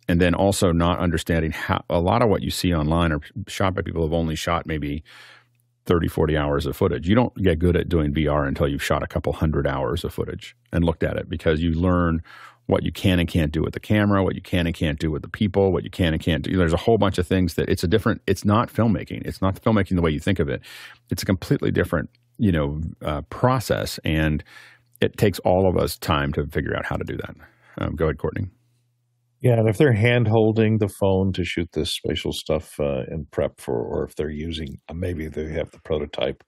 [0.09, 3.74] and then also not understanding how a lot of what you see online are shot
[3.74, 5.05] by people who've only shot maybe
[5.86, 7.09] 30, 40 hours of footage.
[7.09, 10.12] You don't get good at doing VR until you've shot a couple hundred hours of
[10.12, 12.22] footage and looked at it because you learn
[12.66, 15.12] what you can and can't do with the camera, what you can and can't do
[15.12, 16.56] with the people, what you can and can't do.
[16.56, 19.24] There's a whole bunch of things that it's a different, it's not filmmaking.
[19.24, 20.60] It's not filmmaking the way you think of it.
[21.09, 23.98] It's a completely different, you know, uh, process.
[24.04, 24.42] And
[25.00, 27.34] it takes all of us time to figure out how to do that.
[27.78, 28.46] Um, go ahead, Courtney.
[29.42, 33.26] Yeah, and if they're hand holding the phone to shoot this spatial stuff uh, in
[33.30, 36.42] prep for, or if they're using, uh, maybe they have the prototype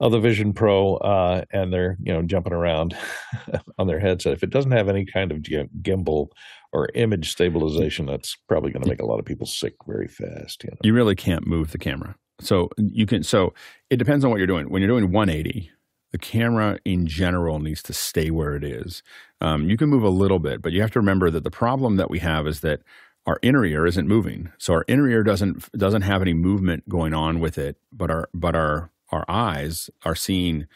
[0.00, 2.96] of the Vision Pro uh, and they're you know jumping around
[3.78, 4.34] on their headset.
[4.34, 6.26] If it doesn't have any kind of gimbal
[6.72, 10.64] or image stabilization, that's probably going to make a lot of people sick very fast.
[10.64, 10.78] You, know?
[10.82, 12.16] you really can't move the camera.
[12.42, 13.22] So you can.
[13.22, 13.54] So
[13.90, 14.70] it depends on what you're doing.
[14.70, 15.70] When you're doing 180,
[16.12, 19.02] the camera in general needs to stay where it is.
[19.40, 21.96] Um, you can move a little bit, but you have to remember that the problem
[21.96, 22.80] that we have is that
[23.26, 24.50] our inner ear isn't moving.
[24.58, 28.28] So our inner ear doesn't doesn't have any movement going on with it, but our
[28.34, 30.66] but our our eyes are seeing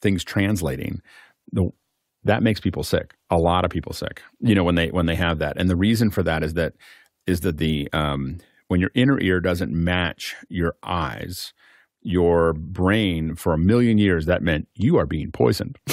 [0.00, 1.00] things translating.
[1.52, 1.70] The,
[2.24, 3.14] that makes people sick.
[3.30, 4.22] A lot of people sick.
[4.40, 6.74] You know when they when they have that, and the reason for that is that
[7.26, 8.38] is that the um,
[8.74, 11.52] when your inner ear doesn't match your eyes,
[12.02, 15.78] your brain for a million years that meant you are being poisoned.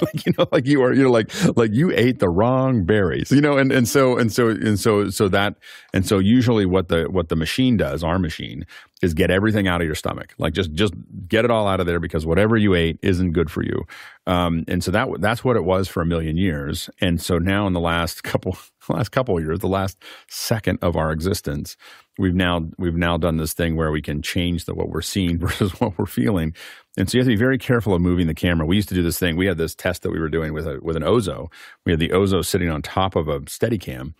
[0.00, 3.30] Like you know like you are you know like like you ate the wrong berries
[3.30, 5.54] you know and and so and so and so so that
[5.92, 8.66] and so usually what the what the machine does our machine
[9.04, 10.34] is get everything out of your stomach.
[10.38, 10.94] Like just just
[11.28, 13.84] get it all out of there because whatever you ate isn't good for you.
[14.26, 16.90] Um, and so that that's what it was for a million years.
[17.00, 18.56] And so now in the last couple
[18.92, 19.98] last couple of years the last
[20.28, 21.76] second of our existence
[22.18, 25.38] we've now we've now done this thing where we can change the what we're seeing
[25.46, 26.54] versus what we're feeling.
[26.96, 28.66] And so you have to be very careful of moving the camera.
[28.66, 29.36] We used to do this thing.
[29.36, 31.50] We had this test that we were doing with a, with an Ozo.
[31.84, 34.14] We had the Ozo sitting on top of a Steadicam,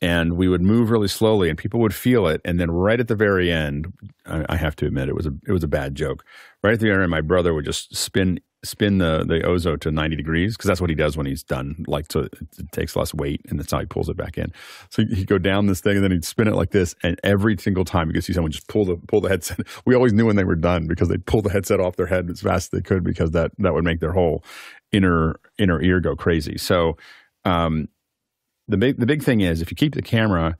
[0.00, 2.40] and we would move really slowly, and people would feel it.
[2.44, 3.92] And then right at the very end,
[4.26, 6.24] I, I have to admit it was a it was a bad joke.
[6.62, 9.90] Right at the very end, my brother would just spin spin the the Ozo to
[9.90, 11.84] 90 degrees because that's what he does when he's done.
[11.86, 14.52] Like so, it, it, takes less weight, and that's how he pulls it back in.
[14.90, 17.56] So he'd go down this thing, and then he'd spin it like this, and every
[17.58, 19.60] single time you could see someone just pull the pull the headset.
[19.86, 22.28] We always knew when they were done because they'd pull the headset off their head
[22.30, 24.44] as fast as they could because that that would make their whole
[24.92, 26.58] inner inner ear go crazy.
[26.58, 26.96] So
[27.44, 27.88] um,
[28.66, 30.56] the big the big thing is if you keep the camera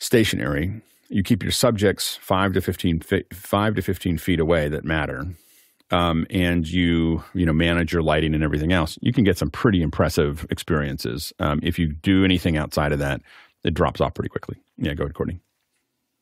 [0.00, 0.80] stationary.
[1.08, 5.26] You keep your subjects five to 15 fi- 5 to fifteen feet away that matter,
[5.90, 9.50] um, and you you know manage your lighting and everything else, you can get some
[9.50, 11.32] pretty impressive experiences.
[11.38, 13.20] Um, if you do anything outside of that,
[13.64, 14.56] it drops off pretty quickly.
[14.76, 15.40] Yeah, go ahead, Courtney.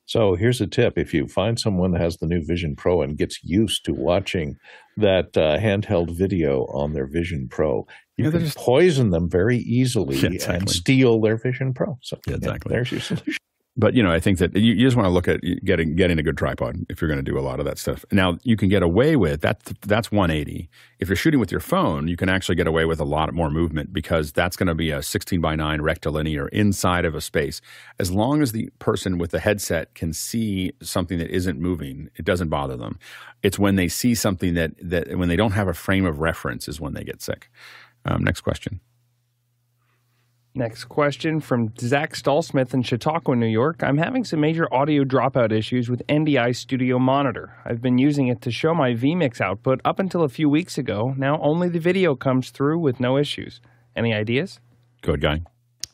[0.06, 3.18] So here's a tip: if you find someone that has the new Vision Pro and
[3.18, 4.56] gets used to watching
[4.96, 7.86] that uh, handheld video on their Vision Pro,
[8.16, 10.56] you yeah, can just, poison them very easily yeah, exactly.
[10.56, 11.98] and steal their Vision Pro.
[12.02, 13.36] So yeah, exactly, there's your solution
[13.78, 16.18] but you know, I think that you, you, just want to look at getting getting
[16.18, 18.04] a good tripod if you're going to do a lot of that stuff.
[18.10, 19.62] Now, you can get away with that.
[19.82, 20.68] That's 180.
[20.98, 23.50] If you're shooting with your phone, you can actually get away with a lot more
[23.50, 27.60] movement because that's going to be a 16 by 9 rectilinear inside of a space.
[28.00, 32.24] As long as the person with the headset can see something that isn't moving, it
[32.24, 32.98] doesn't bother them.
[33.44, 36.66] It's when they see something that that when they don't have a frame of reference
[36.66, 37.48] is when they get sick.
[38.04, 38.80] Um, next question.
[40.58, 43.84] Next question from Zach Stallsmith in Chautauqua, New York.
[43.84, 47.54] I'm having some major audio dropout issues with NDI Studio Monitor.
[47.64, 51.14] I've been using it to show my vMix output up until a few weeks ago.
[51.16, 53.60] Now only the video comes through with no issues.
[53.94, 54.58] Any ideas?
[55.00, 55.42] Good guy.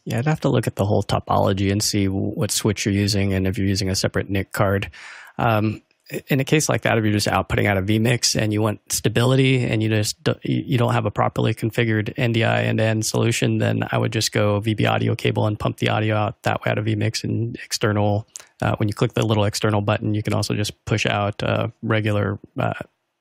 [0.06, 3.34] Yeah, I'd have to look at the whole topology and see what switch you're using
[3.34, 4.90] and if you're using a separate NIC card.
[5.36, 5.82] Um,
[6.28, 8.80] in a case like that, if you're just outputting out a vMix and you want
[8.92, 13.96] stability and you just you don't have a properly configured NDI end-to-end solution, then I
[13.96, 16.84] would just go VB audio cable and pump the audio out that way out of
[16.84, 18.28] vMix and external.
[18.60, 21.68] Uh, when you click the little external button, you can also just push out uh,
[21.82, 22.74] regular uh,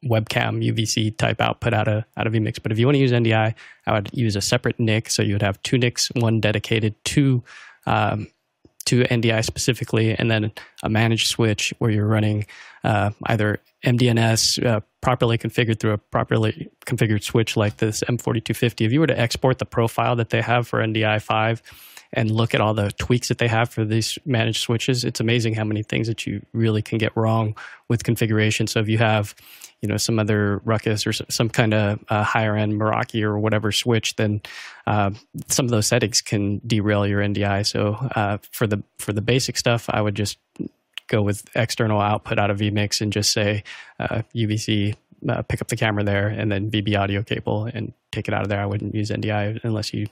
[0.05, 2.61] webcam UVC type output out of out of vMix.
[2.61, 3.55] But if you want to use NDI,
[3.87, 5.09] I would use a separate NIC.
[5.09, 7.43] So you would have two NICs, one dedicated to
[7.85, 8.27] um,
[8.85, 10.51] to NDI specifically, and then
[10.83, 12.45] a managed switch where you're running
[12.83, 18.85] uh, either MDNS uh, properly configured through a properly configured switch like this M4250.
[18.85, 21.61] If you were to export the profile that they have for NDI 5
[22.13, 25.55] and look at all the tweaks that they have for these managed switches, it's amazing
[25.55, 27.55] how many things that you really can get wrong
[27.89, 28.67] with configuration.
[28.67, 29.35] So if you have
[29.83, 33.73] you know some other ruckus or some kind of uh, higher end Meraki or whatever
[33.73, 34.41] switch, then
[34.87, 35.11] uh,
[35.49, 37.67] some of those settings can derail your NDI.
[37.67, 40.37] So uh, for the for the basic stuff, I would just
[41.07, 43.61] go with external output out of vmix and just say
[43.99, 44.95] uh, uvc
[45.27, 48.41] uh, pick up the camera there and then vb audio cable and take it out
[48.41, 50.07] of there i wouldn't use ndi unless you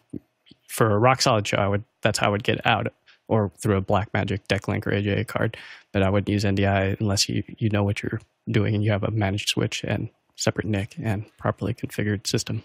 [0.68, 2.91] for a rock solid show i would that's how i would get out
[3.30, 5.56] or through a blackmagic decklink or aja card
[5.93, 8.19] but i wouldn't use ndi unless you you know what you're
[8.49, 12.63] doing and you have a managed switch and separate nic and properly configured system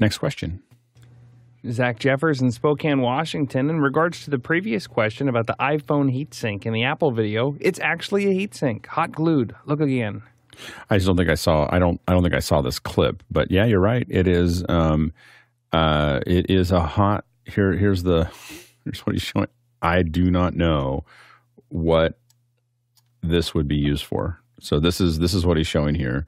[0.00, 0.62] Next question.
[1.70, 3.68] Zach Jeffers in Spokane, Washington.
[3.68, 7.78] In regards to the previous question about the iPhone heatsink in the Apple video, it's
[7.80, 9.54] actually a heatsink, hot glued.
[9.66, 10.22] Look again.
[10.88, 11.68] I just don't think I saw.
[11.70, 12.00] I don't.
[12.08, 13.22] I don't think I saw this clip.
[13.30, 14.06] But yeah, you're right.
[14.08, 14.64] It is.
[14.70, 15.12] Um,
[15.70, 17.26] uh, it is a hot.
[17.44, 17.72] Here.
[17.72, 18.30] Here's the.
[18.84, 19.48] Here's what he's showing.
[19.82, 21.04] I do not know
[21.68, 22.18] what
[23.22, 24.40] this would be used for.
[24.60, 26.26] So this is this is what he's showing here.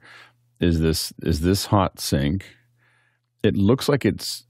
[0.59, 2.45] Is this is this hot sink?
[3.43, 4.45] It looks like it's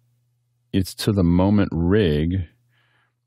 [0.72, 2.48] it's to the moment rig,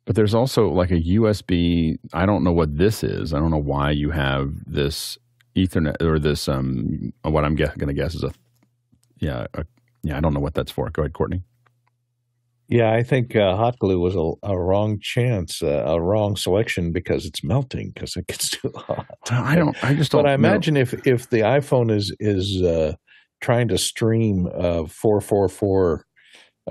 [0.05, 1.99] but there's also like a USB.
[2.13, 3.35] I don't know what this is.
[3.35, 5.19] I don't know why you have this
[5.57, 8.33] Ethernet or this um what I'm going to guess is a
[9.19, 9.65] yeah a,
[10.03, 10.89] yeah I don't know what that's for.
[10.91, 11.43] Go ahead, Courtney.
[12.69, 16.93] Yeah, I think uh, hot glue was a, a wrong chance, uh, a wrong selection
[16.93, 19.07] because it's melting because it gets too hot.
[19.31, 19.77] I don't.
[19.85, 20.25] I just don't.
[20.25, 20.49] But I know.
[20.49, 22.95] imagine if if the iPhone is is uh,
[23.41, 26.07] trying to stream uh, four four four,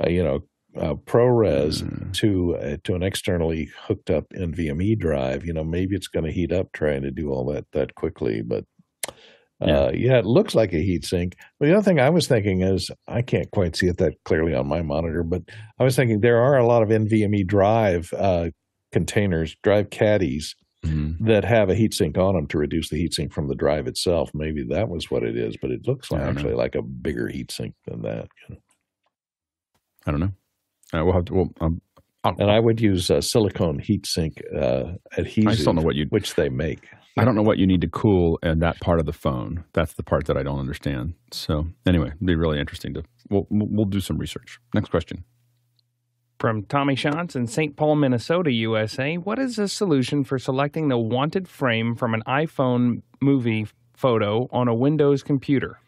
[0.04, 0.40] uh, you know,
[0.78, 2.14] uh, ProRes Mm.
[2.16, 6.32] to uh, to an externally hooked up NVMe drive, you know, maybe it's going to
[6.32, 8.42] heat up trying to do all that that quickly.
[8.42, 8.66] But
[9.62, 10.18] uh, yeah.
[10.18, 11.36] it looks like a heat sink.
[11.60, 14.54] But the other thing I was thinking is I can't quite see it that clearly
[14.54, 15.44] on my monitor, but
[15.80, 18.50] I was thinking there are a lot of NVMe drive uh,
[18.92, 20.56] containers, drive caddies
[20.86, 21.18] Mhm.
[21.26, 23.88] that have a heat sink on them to reduce the heat sink from the drive
[23.88, 24.30] itself.
[24.36, 26.40] Maybe that was what it is, but it looks like don't know.
[26.40, 28.28] actually like a bigger heat sink than that.
[30.06, 30.32] I don't know.
[30.94, 31.34] Uh, we'll have to.
[31.34, 31.82] Well, um,
[32.24, 36.06] And I would use uh, silicone heatsink uh, adhesive, I just don't know what you.
[36.10, 36.88] which they make.
[37.18, 39.64] I don't know what you need to cool in that part of the phone.
[39.74, 41.14] That's the part that I don't understand.
[41.32, 43.04] So anyway, it'd be really interesting to.
[43.30, 44.60] We'll we'll do some research.
[44.74, 45.24] Next question.
[46.40, 47.78] From Tommy Shantz in St.
[47.78, 49.18] Paul, Minnesota, USA.
[49.18, 54.68] What is a solution for selecting the wanted frame from an iPhone movie photo on
[54.68, 55.80] a Windows computer?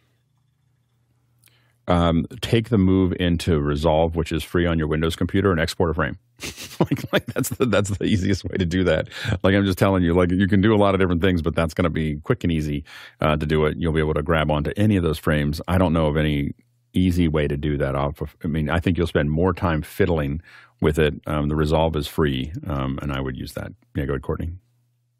[1.87, 5.89] Um, take the move into Resolve, which is free on your Windows computer, and export
[5.89, 6.17] a frame.
[6.79, 9.07] like, like that's the that's the easiest way to do that.
[9.43, 11.55] Like I'm just telling you, like you can do a lot of different things, but
[11.55, 12.83] that's going to be quick and easy
[13.21, 13.77] uh, to do it.
[13.77, 15.61] You'll be able to grab onto any of those frames.
[15.67, 16.53] I don't know of any
[16.93, 17.95] easy way to do that.
[17.95, 20.41] Off of, I mean, I think you'll spend more time fiddling
[20.81, 21.15] with it.
[21.25, 23.71] Um, the Resolve is free, um, and I would use that.
[23.95, 24.51] Yeah, go ahead, Courtney.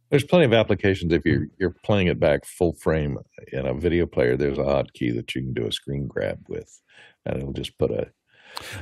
[0.10, 3.18] There's plenty of applications if you're you're playing it back full frame
[3.52, 4.38] in a video player.
[4.38, 6.82] There's a hotkey that you can do a screen grab with,
[7.26, 8.10] and it'll just put a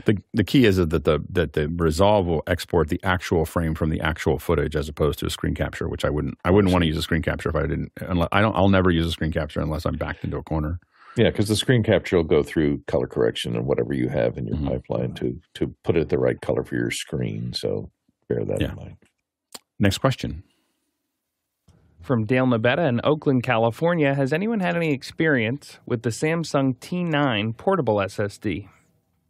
[0.06, 3.90] The the key is that the that the Resolve will export the actual frame from
[3.90, 6.84] the actual footage as opposed to a screen capture, which I wouldn't I wouldn't want
[6.84, 7.92] to use a screen capture if I didn't.
[8.02, 8.56] Unless, I don't.
[8.56, 10.80] I'll never use a screen capture unless I'm backed into a corner.
[11.18, 14.46] yeah, because the screen capture will go through color correction and whatever you have in
[14.46, 14.68] your Mhm.
[14.68, 17.52] pipeline to to put it the right color for your screen.
[17.54, 17.90] So
[18.30, 18.70] bear that Yeah.
[18.72, 18.98] in mind.
[19.80, 20.44] Next question.
[22.06, 24.14] From Dale Nabetta in Oakland, California.
[24.14, 28.70] Has anyone had any experience with the Samsung T9 portable SSD?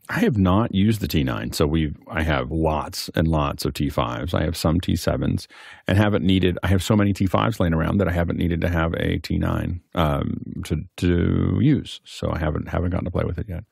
[0.09, 4.33] I have not used the T9, so we I have lots and lots of T5s.
[4.33, 5.47] I have some T7s,
[5.87, 6.59] and haven't needed.
[6.63, 9.79] I have so many T5s laying around that I haven't needed to have a T9
[9.95, 12.01] um, to to use.
[12.03, 13.63] So I haven't haven't gotten to play with it yet.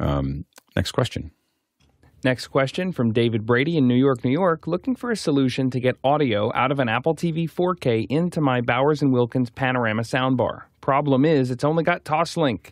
[0.00, 0.44] Um,
[0.74, 1.30] next question.
[2.24, 5.78] Next question from David Brady in New York, New York, looking for a solution to
[5.78, 10.62] get audio out of an Apple TV 4K into my Bowers and Wilkins panorama soundbar.
[10.80, 12.70] Problem is, it's only got Toslink.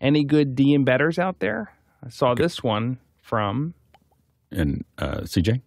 [0.00, 1.72] Any good D embedders out there?
[2.04, 3.74] I saw this one from
[4.52, 5.62] And uh, CJ.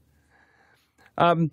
[1.17, 1.51] um,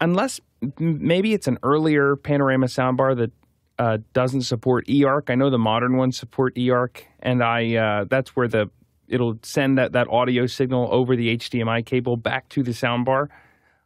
[0.00, 3.32] unless m- maybe it's an earlier panorama soundbar that
[3.80, 5.30] uh, doesn't support eARC.
[5.30, 8.70] I know the modern ones support eARC, and I uh, that's where the
[9.08, 13.28] it'll send that that audio signal over the HDMI cable back to the soundbar.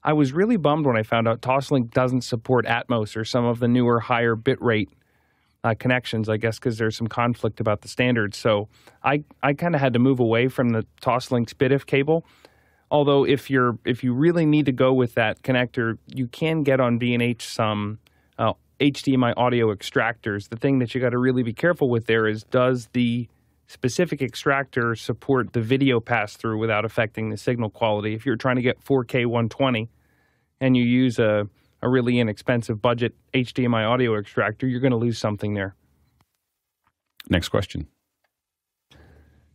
[0.03, 3.61] I was really bummed when I found out Toslink doesn't support Atmos or some of
[3.61, 4.89] the newer higher bitrate
[5.63, 6.29] uh, connections.
[6.29, 8.39] I guess because there's some conflict about the standards.
[8.39, 8.69] So
[9.05, 12.25] I I kind of had to move away from the Toslink SPDIF cable.
[12.91, 16.81] Although if you're if you really need to go with that connector, you can get
[16.81, 17.99] on B&H some
[18.39, 20.49] uh, HDMI audio extractors.
[20.49, 23.29] The thing that you got to really be careful with there is does the
[23.71, 28.15] specific extractors support the video pass through without affecting the signal quality?
[28.15, 29.89] If you're trying to get 4K 120
[30.61, 31.49] and you use a
[31.83, 35.75] a really inexpensive budget HDMI audio extractor, you're going to lose something there.
[37.29, 37.87] Next question.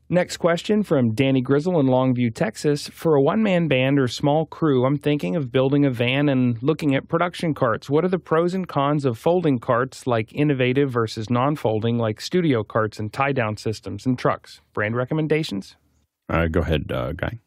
[0.07, 2.87] Next question from Danny Grizzle in Longview, Texas.
[2.89, 6.61] For a one man band or small crew, I'm thinking of building a van and
[6.61, 7.89] looking at production carts.
[7.89, 12.21] What are the pros and cons of folding carts like Inovativ versus non folding, like
[12.21, 14.61] studio carts and tie down systems and trucks?
[14.73, 15.75] Brand recommendations?
[16.29, 17.39] Uh, go ahead, uh, Guy.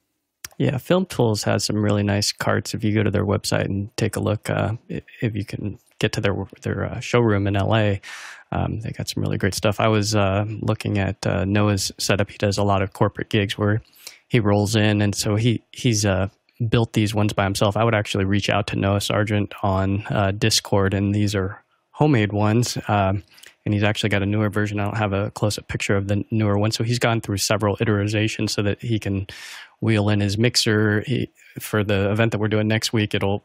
[0.59, 2.74] Yeah, Film Tools has some really nice carts.
[2.74, 6.12] If you go to their website and take a look, uh, if you can get
[6.14, 7.97] to their their uh, showroom in LA,
[8.52, 9.80] um, they got some really great stuff.
[9.80, 12.30] I was uh, looking at uh, Noah's setup.
[12.30, 13.82] He does a lot of corporate gigs where
[14.28, 16.28] he rolls in, and so he he's uh,
[16.68, 17.76] built these ones by himself.
[17.76, 22.32] I would actually reach out to Noah Sargent on uh, Discord, and these are homemade
[22.32, 22.78] ones.
[22.88, 23.22] Um,
[23.64, 24.80] and he's actually got a newer version.
[24.80, 26.70] I don't have a close up picture of the newer one.
[26.70, 29.26] So he's gone through several iterations so that he can
[29.80, 31.02] wheel in his mixer.
[31.06, 31.30] He,
[31.60, 33.44] for the event that we're doing next week, it'll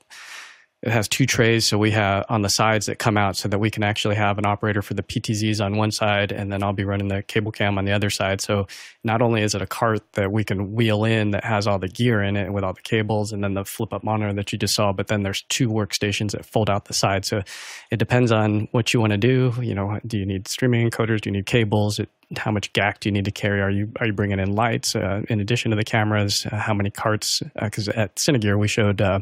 [0.84, 3.58] it has two trays, so we have on the sides that come out so that
[3.58, 6.74] we can actually have an operator for the PTZs on one side, and then I'll
[6.74, 8.42] be running the cable cam on the other side.
[8.42, 8.68] So
[9.02, 11.88] not only is it a cart that we can wheel in that has all the
[11.88, 14.60] gear in it with all the cables and then the flip up monitor that you
[14.60, 17.24] just saw, but then there's two workstations that fold out the side.
[17.24, 17.44] So
[17.90, 19.54] it depends on what you want to do.
[19.62, 21.22] You know, do you need streaming encoders?
[21.22, 21.98] Do you need cables?
[21.98, 23.62] It how much GAC do you need to carry?
[23.62, 26.46] Are you are you bringing in lights uh, in addition to the cameras?
[26.52, 27.42] Uh, how many carts?
[27.60, 29.20] Because uh, at Cinegear we showed uh,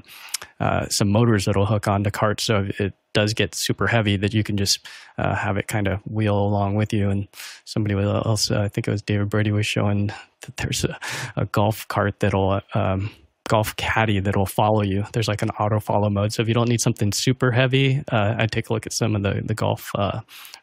[0.60, 4.44] uh, some motors that'll hook onto carts, so it does get super heavy that you
[4.44, 4.88] can just
[5.18, 7.10] have it kind of wheel along with you.
[7.10, 7.28] And
[7.66, 10.98] somebody else, I think it was David Brady, was showing that there's a,
[11.36, 13.12] a golf cart that'll um,
[13.52, 15.04] golf caddy that will follow you.
[15.12, 16.32] There's like an auto follow mode.
[16.32, 19.14] So if you don't need something super heavy, uh, I'd take a look at some
[19.14, 20.22] of the the golf uh,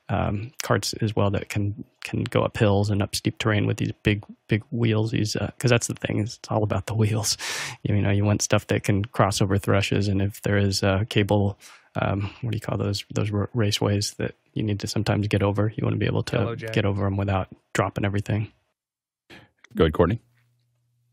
[0.09, 3.76] um, carts as well that can can go up hills and up steep terrain with
[3.76, 5.10] these big big wheels.
[5.10, 7.36] These because uh, that's the thing it's all about the wheels.
[7.82, 10.82] You, you know you want stuff that can cross over thrushes, and if there is
[10.82, 11.59] a cable.
[12.01, 15.72] Um, what do you call those those raceways that you need to sometimes get over?
[15.74, 18.52] You want to be able to get over them without dropping everything.
[19.74, 20.20] Go ahead, Courtney.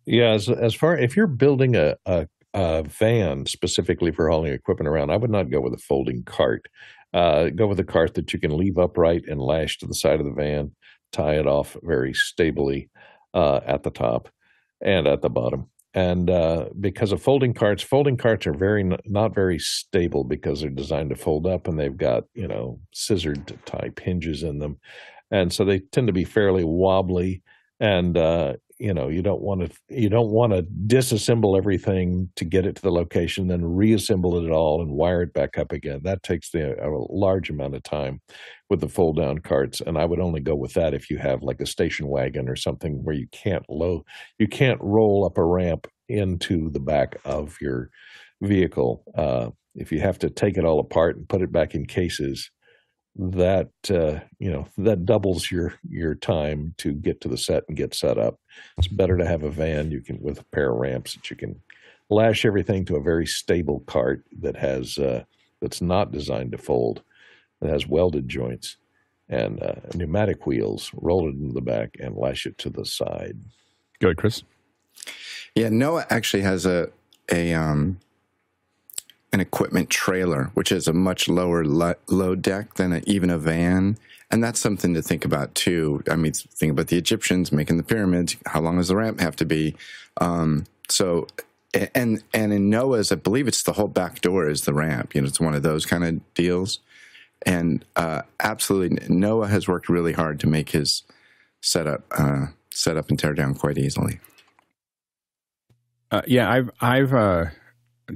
[0.05, 4.87] Yeah, as as far if you're building a, a, a van specifically for hauling equipment
[4.87, 6.67] around, I would not go with a folding cart.
[7.15, 10.19] Uh, go with a cart that you can leave upright and lash to the side
[10.19, 10.69] of the van,
[11.13, 12.89] tie it off very stably
[13.33, 14.27] uh, at the top
[14.81, 15.69] and at the bottom.
[15.93, 20.69] And uh, because of folding carts, folding carts are very not very stable because they're
[20.69, 24.77] designed to fold up and they've got you know scissored type hinges in them,
[25.31, 27.41] and so they tend to be fairly wobbly
[27.79, 32.43] and uh, you know you don't want to you don't want to disassemble everything to
[32.43, 36.01] get it to the location then reassemble it all and wire it back up again.
[36.03, 38.21] That takes the, a large amount of time
[38.69, 41.43] with the fold down carts and i would only go with that if you have
[41.43, 44.03] like a station wagon or something where you can't low
[44.39, 47.89] you can't roll up a ramp into the back of your
[48.41, 51.85] vehicle uh, if you have to take it all apart and put it back in
[51.85, 52.49] cases
[53.17, 57.77] that uh, you know that doubles your your time to get to the set and
[57.77, 58.39] get set up.
[58.77, 61.35] It's better to have a van you can with a pair of ramps that you
[61.35, 61.61] can
[62.09, 65.23] lash everything to a very stable cart that has uh,
[65.61, 67.01] that's not designed to fold,
[67.61, 68.77] that has welded joints
[69.29, 70.91] and uh, pneumatic wheels.
[70.93, 73.39] Roll it into the back and lash it to the side.
[73.99, 74.43] Go ahead, Chris.
[75.55, 76.89] Yeah, Noah actually has a
[77.31, 77.99] a um,
[79.35, 83.37] an equipment trailer, which is a much lower lo- load deck than a, even a
[83.37, 83.97] van.
[84.31, 86.01] And that's something to think about too.
[86.09, 88.37] I mean, think about the Egyptians making the pyramids.
[88.45, 89.75] How long does the ramp have to be?
[90.21, 91.27] Um, so,
[91.93, 95.13] and and in Noah's, I believe it's the whole back door is the ramp.
[95.13, 96.79] You know, it's one of those kind of deals.
[97.45, 101.03] And uh, absolutely, Noah has worked really hard to make his
[101.59, 104.21] setup uh, set up and tear down quite easily.
[106.09, 107.45] Uh, yeah, I've I've uh,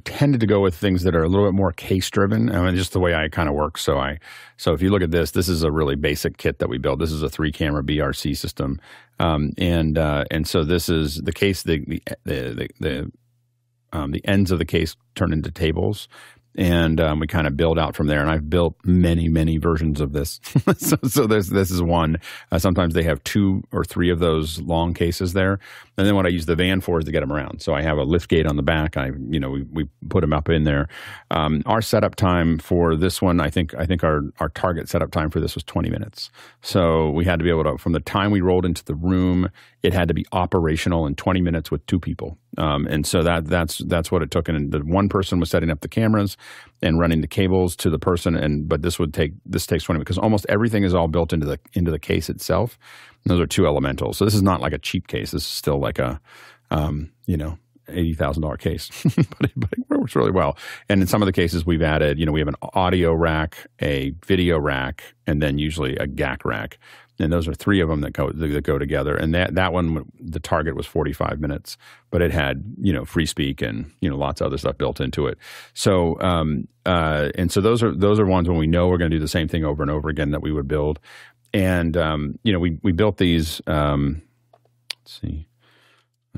[0.04, 2.54] tended to go with things that are a little bit more case driven.
[2.54, 3.78] I mean, just the way I kind of work.
[3.78, 4.20] So I,
[4.58, 7.00] so if you look at this, this is a really basic kit that we built.
[7.00, 8.80] This is a three camera BRC system,
[9.20, 11.64] um, and uh, and so this is the case.
[11.64, 11.80] The
[12.26, 13.12] the the, the
[13.92, 16.08] um, the ends of the case turn into tables,
[16.60, 18.20] and um, we kind of build out from there.
[18.20, 20.42] And I've built many, many versions of this.
[20.78, 22.18] so, so this this is one.
[22.52, 25.60] Uh, sometimes they have two or three of those long cases there,
[25.98, 27.62] and then what I use the van for is to get them around.
[27.62, 28.98] So I have a lift gate on the back.
[28.98, 30.90] I you know we, we put them up in there.
[31.32, 35.12] Um, our setup time for this one, I think I think our our target setup
[35.12, 36.30] time for this was 20 minutes.
[36.62, 39.50] So we had to be able to from the time we rolled into the room,
[39.82, 42.38] it had to be operational in 20 minutes with two people.
[42.58, 44.50] Um, and so that that's that's what it took.
[44.50, 46.36] And the one person was setting up the cameras
[46.82, 48.36] and running the cables to the person.
[48.36, 51.46] And but this would take this takes twenty because almost everything is all built into
[51.46, 52.78] the into the case itself.
[53.24, 54.18] And those are two elementals.
[54.18, 55.32] So this is not like a cheap case.
[55.32, 56.20] This is still like a
[56.72, 57.58] um, you know
[57.88, 60.58] eighty thousand dollar case, but, it, but it works really well.
[60.90, 63.68] And in some of the cases, we've added, you know, we have an audio rack,
[63.82, 66.80] a video rack, and then usually a GAC rack.
[67.20, 69.16] And those are three of them that go that go together.
[69.16, 71.78] And that that one, the target was forty five minutes,
[72.12, 75.02] but it had you know free speak and you know lots of other stuff built
[75.02, 75.38] into it.
[75.74, 79.12] So um, uh, and so those are those are ones when we know we're going
[79.12, 81.00] to do the same thing over and over again that we would build.
[81.54, 83.62] And um, you know we we built these.
[83.68, 84.22] Um,
[85.02, 85.50] let's see.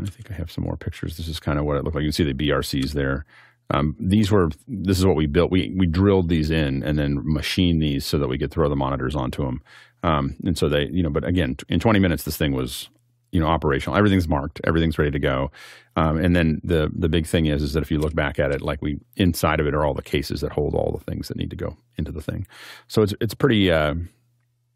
[0.01, 1.17] I think I have some more pictures.
[1.17, 2.03] This is kind of what it looked like.
[2.03, 3.25] You can see the BRCs there.
[3.73, 5.51] Um, these were this is what we built.
[5.51, 8.75] We we drilled these in and then machined these so that we could throw the
[8.75, 9.61] monitors onto them.
[10.03, 12.89] Um, and so they, you know, but again, in 20 minutes, this thing was,
[13.31, 13.97] you know, operational.
[13.97, 14.59] Everything's marked.
[14.63, 15.51] Everything's ready to go.
[15.95, 18.51] Um, and then the the big thing is, is that if you look back at
[18.51, 21.27] it, like we inside of it are all the cases that hold all the things
[21.27, 22.47] that need to go into the thing.
[22.87, 23.95] So it's it's pretty uh,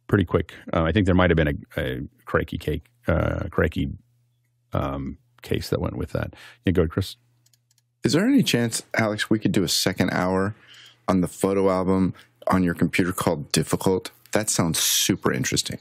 [0.08, 0.54] pretty quick.
[0.74, 3.90] Uh, I think there might have been a, a cranky cake, uh, Crikey
[4.74, 6.34] um, case that went with that.
[6.66, 7.16] Yeah, go ahead, Chris.
[8.04, 10.56] Is there any chance, Alex, we could do a second hour
[11.08, 12.14] on the photo album
[12.48, 14.12] on your computer called Difficult?
[14.36, 15.80] That sounds super interesting.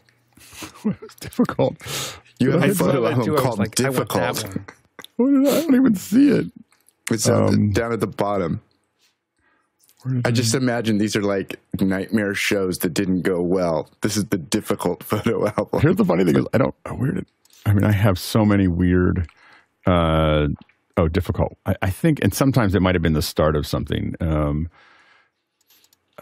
[0.85, 1.76] it's difficult.
[2.39, 3.31] You have a photo that album too.
[3.32, 4.43] I was called like, I want that Difficult.
[5.18, 6.47] Did I, I don't even see it.
[7.10, 8.60] It's down, Um, down at the bottom.
[10.24, 13.90] I just imagine these are like nightmare shows that didn't go well.
[14.02, 15.81] This is the difficult photo album.
[15.81, 17.26] Here's the funny thing is I don't oh, where did
[17.66, 19.26] I mean I have so many weird
[19.85, 20.47] uh
[20.97, 21.59] oh difficult.
[21.66, 24.14] I, I think and sometimes it might have been the start of something.
[24.20, 24.68] Um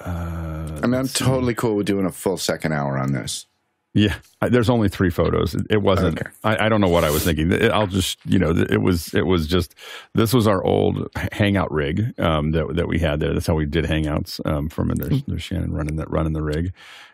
[0.05, 3.47] uh I mean, I'm totally cool with doing a full second hour on this.
[3.95, 5.55] yeah, there's only three photos.
[5.71, 6.19] It, wasn't.
[6.19, 6.31] Okay.
[6.43, 7.53] I, I don't know what I was thinking.
[7.53, 9.13] It- I'll just, you know, it was.
[9.15, 9.75] It was just.
[10.15, 13.33] This was our old hangout rig um, that that we had there.
[13.33, 14.91] That's how we did hangouts um, from.
[14.91, 16.73] And there's, there's Shannon running that running the rig.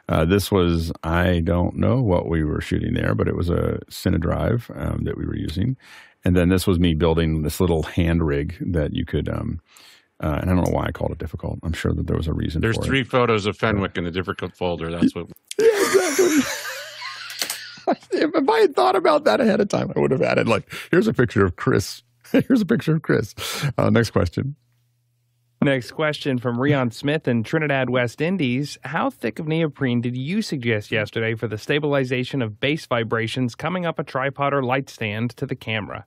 [0.08, 0.90] Uh, this was.
[1.02, 5.18] I don't know what we were shooting there, but it was a Cinedrive um, that
[5.18, 5.76] we were using.
[6.24, 9.28] And then this was me building this little hand rig that you could.
[9.28, 9.60] Um,
[10.20, 11.58] uh, and I don't know why I called it difficult.
[11.62, 12.60] I'm sure that there was a reason.
[12.60, 13.08] There's for three It.
[13.08, 14.90] photos of Fenwick in the difficult folder.
[14.90, 15.26] That's what.
[15.58, 16.42] yeah, exactly.
[18.12, 21.06] if I had thought about that ahead of time, I would have added like, here's
[21.08, 22.02] a picture of Chris.
[22.46, 23.34] Here's a picture of Chris.
[23.78, 24.54] Uh, next question.
[25.62, 28.76] Next question from Rion Smith in Trinidad, West Indies.
[28.84, 33.86] How thick of neoprene did you suggest yesterday for the stabilization of bass vibrations coming
[33.86, 36.04] up a tripod or light stand to the camera?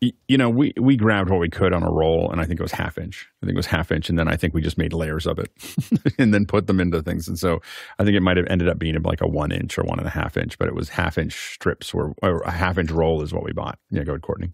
[0.00, 2.62] You know, we we grabbed what we could on a roll, and I think it
[2.62, 3.28] was half inch.
[3.42, 5.38] I think it was half inch, and then I think we just made layers of
[5.38, 5.50] it,
[6.18, 7.28] and then put them into things.
[7.28, 7.60] And so
[7.98, 10.06] I think it might have ended up being like a one inch or one and
[10.06, 13.22] a half inch, but it was half inch strips, or, or a half inch roll
[13.22, 13.78] is what we bought.
[13.90, 14.52] Yeah, go ahead, Courtney.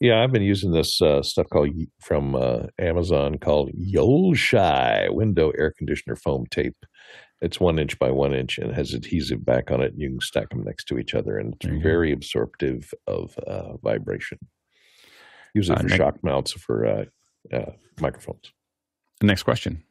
[0.00, 1.70] Yeah, I've been using this uh, stuff called
[2.00, 6.76] from uh, Amazon called Yolshai window air conditioner foam tape.
[7.42, 9.92] It's one inch by one inch and has adhesive back on it.
[9.92, 12.94] And You can stack them next to each other, and There you it's very absorptive
[13.06, 14.38] of uh, vibration.
[15.52, 17.04] Use it Uh, for next- shock mounts for uh,
[17.52, 18.52] uh, microphones.
[19.20, 19.82] Next question.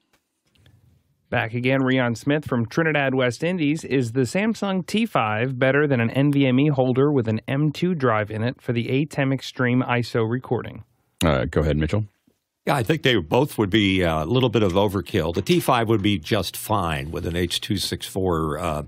[1.29, 3.85] Back again, Rion Smith from Trinidad, West Indies.
[3.85, 8.61] Is the Samsung T5 better than an NVMe holder with an M2 drive in it
[8.61, 10.83] for the ATEM Extreme ISO recording?
[11.23, 12.05] Uh, go ahead, Mitchell.
[12.65, 15.33] Yeah, I think they both would be uh, a little bit of overkill.
[15.33, 18.83] The T5 would be just fine with an H.264 uh,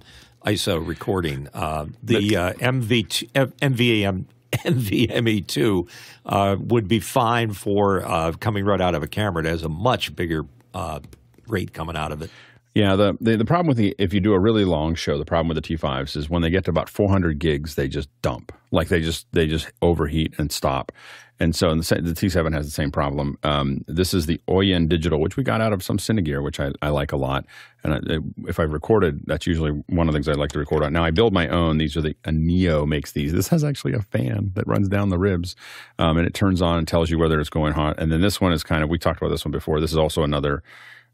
[0.45, 1.47] ISO recording.
[1.55, 5.89] Uh, the uh, MV MVM NVMe2
[6.27, 9.43] uh, would be fine for uh, coming right out of a camera.
[9.43, 10.45] It has a much bigger
[10.75, 10.99] uh,
[11.47, 12.29] rate coming out of it.
[12.75, 15.25] Yeah, the, the the problem with the if you do a really long show, the
[15.25, 18.51] problem with the T5s is when they get to about 400 gigs, they just dump.
[18.71, 20.91] Like they just they just overheat and stop.
[21.39, 23.37] And so the, the T7 has the same problem.
[23.43, 26.71] Um, this is the Oyen Digital, which we got out of some Cinegear, which I,
[26.81, 27.45] I like a lot.
[27.83, 30.83] And I, if I've recorded, that's usually one of the things I like to record
[30.83, 30.93] on.
[30.93, 31.79] Now I build my own.
[31.79, 33.33] These are the Neo makes these.
[33.33, 35.55] This has actually a fan that runs down the ribs,
[35.99, 37.99] um, and it turns on and tells you whether it's going hot.
[37.99, 39.81] And then this one is kind of we talked about this one before.
[39.81, 40.63] This is also another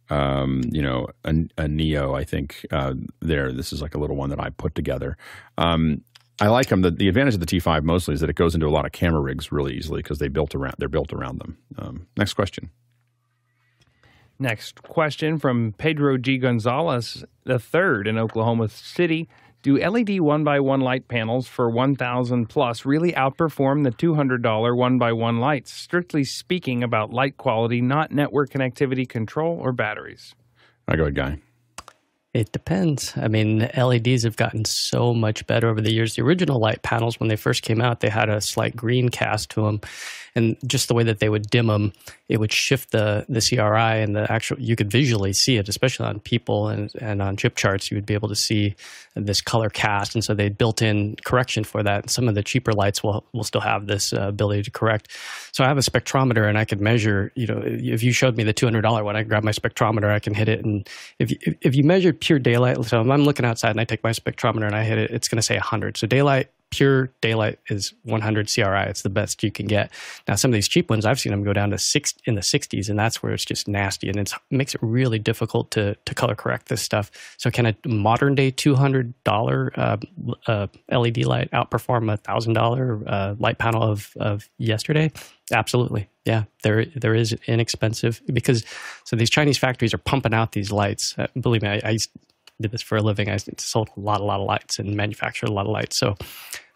[0.10, 3.52] um, you know, a, a Neo, I think, uh, there.
[3.52, 5.18] This is like a little one that I put together.
[5.58, 6.04] Um,
[6.42, 6.82] I like them.
[6.82, 8.92] The, the advantage of the T5 mostly is that it goes into a lot of
[8.92, 10.76] camera rigs really easily because they built around.
[10.78, 11.58] They're built around them.
[11.78, 12.70] Um, next question.
[14.42, 16.38] Next question from Pedro G.
[16.38, 19.28] Gonzalez the third in Oklahoma City.
[19.62, 24.98] Do LED one by one light panels for 1000 plus really outperform the $200 one
[24.98, 25.74] by one lights?
[25.74, 30.34] Strictly speaking about light quality, not network connectivity control or batteries.
[30.88, 31.40] I go ahead, guy.
[32.34, 33.14] It depends.
[33.18, 36.16] I mean, LEDs have gotten so much better over the years.
[36.16, 39.50] The original light panels, when they first came out, they had a slight green cast
[39.52, 39.82] to them.
[40.36, 41.94] And just the way that they would dim them,
[42.28, 44.60] it would shift the the CRI and the actual.
[44.60, 47.92] You could visually see it, especially on people and and on chip charts.
[47.92, 48.76] You would be able to see
[49.16, 52.04] this color cast, and so they built in correction for that.
[52.04, 55.12] And some of the cheaper lights will will still have this uh, ability to correct.
[55.52, 57.32] So I have a spectrometer, and I could measure.
[57.36, 60.12] You know, if you showed me the two hundred dollar one, I grab my spectrometer,
[60.12, 60.88] I can hit it, and
[61.20, 64.12] if you, if you measured pure daylight, so I'm looking outside and I take my
[64.12, 65.98] spectrometer and I hit it, it's going to say hundred.
[65.98, 68.90] So daylight pure daylight is 100 CRI.
[68.90, 69.92] It's the best you can get.
[70.28, 72.42] Now, some of these cheap ones, I've seen them go down to six in the
[72.42, 76.16] 60s, and that's where it's just nasty, and it makes it really difficult to to
[76.16, 77.12] color correct this stuff.
[77.38, 79.98] So, can a modern day $200 uh,
[80.48, 85.12] uh, LED light outperform a thousand dollar uh, light panel of of yesterday?
[85.52, 86.44] Absolutely, yeah.
[86.64, 88.64] There there is inexpensive because
[89.04, 91.16] so these Chinese factories are pumping out these lights.
[91.18, 91.98] Uh, believe me, I, I
[92.62, 93.30] did this for a living.
[93.30, 95.98] I sold a lot, a lot of lights and manufactured a lot of lights.
[95.98, 96.16] So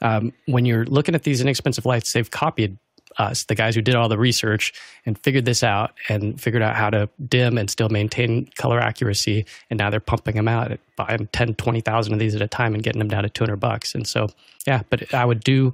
[0.01, 2.77] um, when you're looking at these inexpensive lights, they've copied
[3.17, 4.73] us, the guys who did all the research
[5.05, 9.45] and figured this out and figured out how to dim and still maintain color accuracy.
[9.69, 12.83] And now they're pumping them out, buying 10, 20,000 of these at a time and
[12.83, 13.93] getting them down to 200 bucks.
[13.93, 14.29] And so,
[14.65, 15.73] yeah, but I would do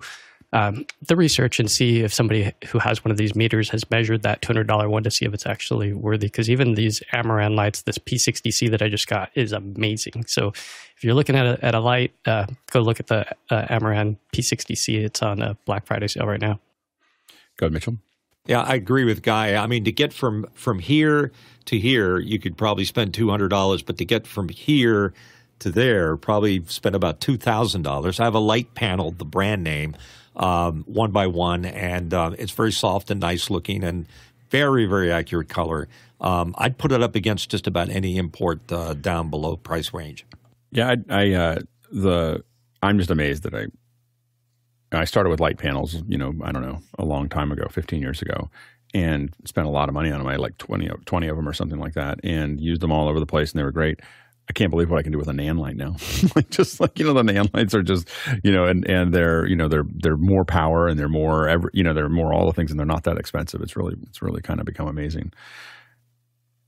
[0.52, 4.24] um, the research and see if somebody who has one of these meters has measured
[4.24, 6.28] that $200 one to see if it's actually worthy.
[6.28, 10.26] Because even these Amaran lights, this P60C that I just got is amazing.
[10.26, 13.68] So if you're looking at a, at a light, uh, go look at the uh,
[13.68, 15.04] Amaran P60C.
[15.04, 16.60] It's on a Black Friday sale right now.
[17.58, 17.98] Go ahead, Mitchell.
[18.46, 19.56] Yeah, I agree with Guy.
[19.62, 21.32] I mean, to get from from here
[21.66, 25.14] to here, you could probably spend two hundred dollars, but to get from here
[25.60, 28.20] to there, probably spend about two thousand dollars.
[28.20, 29.96] I have a light panel, the brand name,
[30.40, 34.08] um, one by one, and uh, it's very soft and nice looking and
[34.50, 35.88] very very accurate color.
[36.22, 40.26] Um, I'd put it up against just about any import uh, down below price range.
[40.72, 41.60] Yeah, I, I uh,
[41.92, 42.44] the
[42.82, 43.68] I'm just amazed that I
[44.92, 48.02] I started with light panels, you know, I don't know, a long time ago, 15
[48.02, 48.50] years ago,
[48.94, 50.28] and spent a lot of money on them.
[50.28, 53.08] I had like 20, 20 of them or something like that, and used them all
[53.08, 54.00] over the place, and they were great.
[54.50, 55.96] I can't believe what I can do with a Nanlite now.
[56.36, 58.10] like just like you know, the Nanlites are just
[58.44, 61.70] you know, and and they're you know they're they're more power and they're more every
[61.74, 63.62] you know they're more all the things and they're not that expensive.
[63.62, 65.32] It's really it's really kind of become amazing.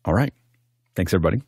[0.06, 0.34] All right,
[0.95, 1.41] thanks everybody.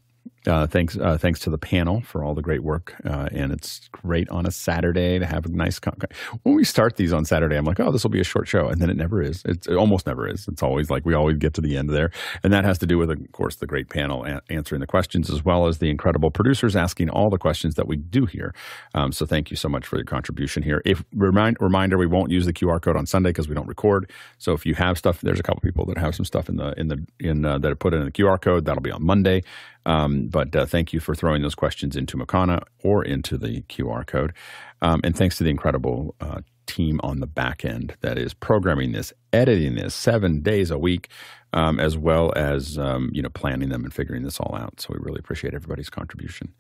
[0.46, 3.88] Uh, thanks, uh, thanks to the panel for all the great work, uh, and it's
[3.92, 5.80] great on a Saturday to have a nice.
[5.80, 5.96] Con-
[6.44, 8.68] when we start these on Saturday, I'm like, oh, this will be a short show,
[8.68, 9.42] and then it never is.
[9.46, 10.48] It's, it almost never is.
[10.50, 12.12] It's always like we always get to the end there,
[12.44, 15.30] and that has to do with, of course, the great panel a- answering the questions
[15.30, 18.54] as well as the incredible producers asking all the questions that we do here.
[18.96, 20.82] Um, so thank you so much for your contribution here.
[20.84, 24.12] If remind reminder, we won't use the QR code on Sunday because we don't record.
[24.40, 26.74] So if you have stuff, there's a couple people that have some stuff in the
[26.78, 28.66] in the in uh, that are put in the QR code.
[28.66, 29.44] That'll be on Monday.
[29.86, 34.06] Um, but uh, thank you for throwing those questions into Makana or into the QR
[34.06, 34.34] code.
[34.82, 38.94] Um, and thanks to the incredible uh, team on the back end that is programming
[38.94, 41.10] this, editing this seven days a week,
[41.52, 44.80] um, as well as um, you know planning them and figuring this all out.
[44.80, 46.54] So we really appreciate everybody's contribution.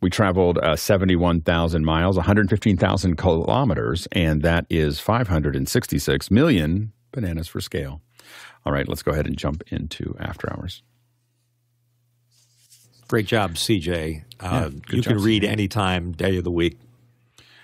[0.00, 8.00] We traveled uh, 71,000 miles, 115,000 kilometers, and that is 566 million bananas for scale.
[8.64, 10.82] All right, let's go ahead and jump into after hours.
[13.08, 14.22] Great job, CJ.
[14.38, 15.48] Uh, good you job, can read CJ.
[15.48, 16.78] anytime, day of the week.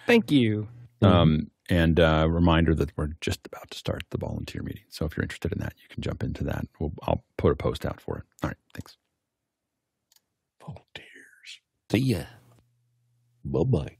[0.06, 0.68] Thank you.
[1.02, 4.84] Um, and uh, reminder that we're just about to start the volunteer meeting.
[4.88, 6.66] So if you're interested in that, you can jump into that.
[6.78, 8.24] We'll, I'll put a post out for it.
[8.42, 8.96] All right, thanks.
[10.60, 11.60] Volunteers.
[11.90, 12.22] See ya.
[13.44, 13.96] Bye bye.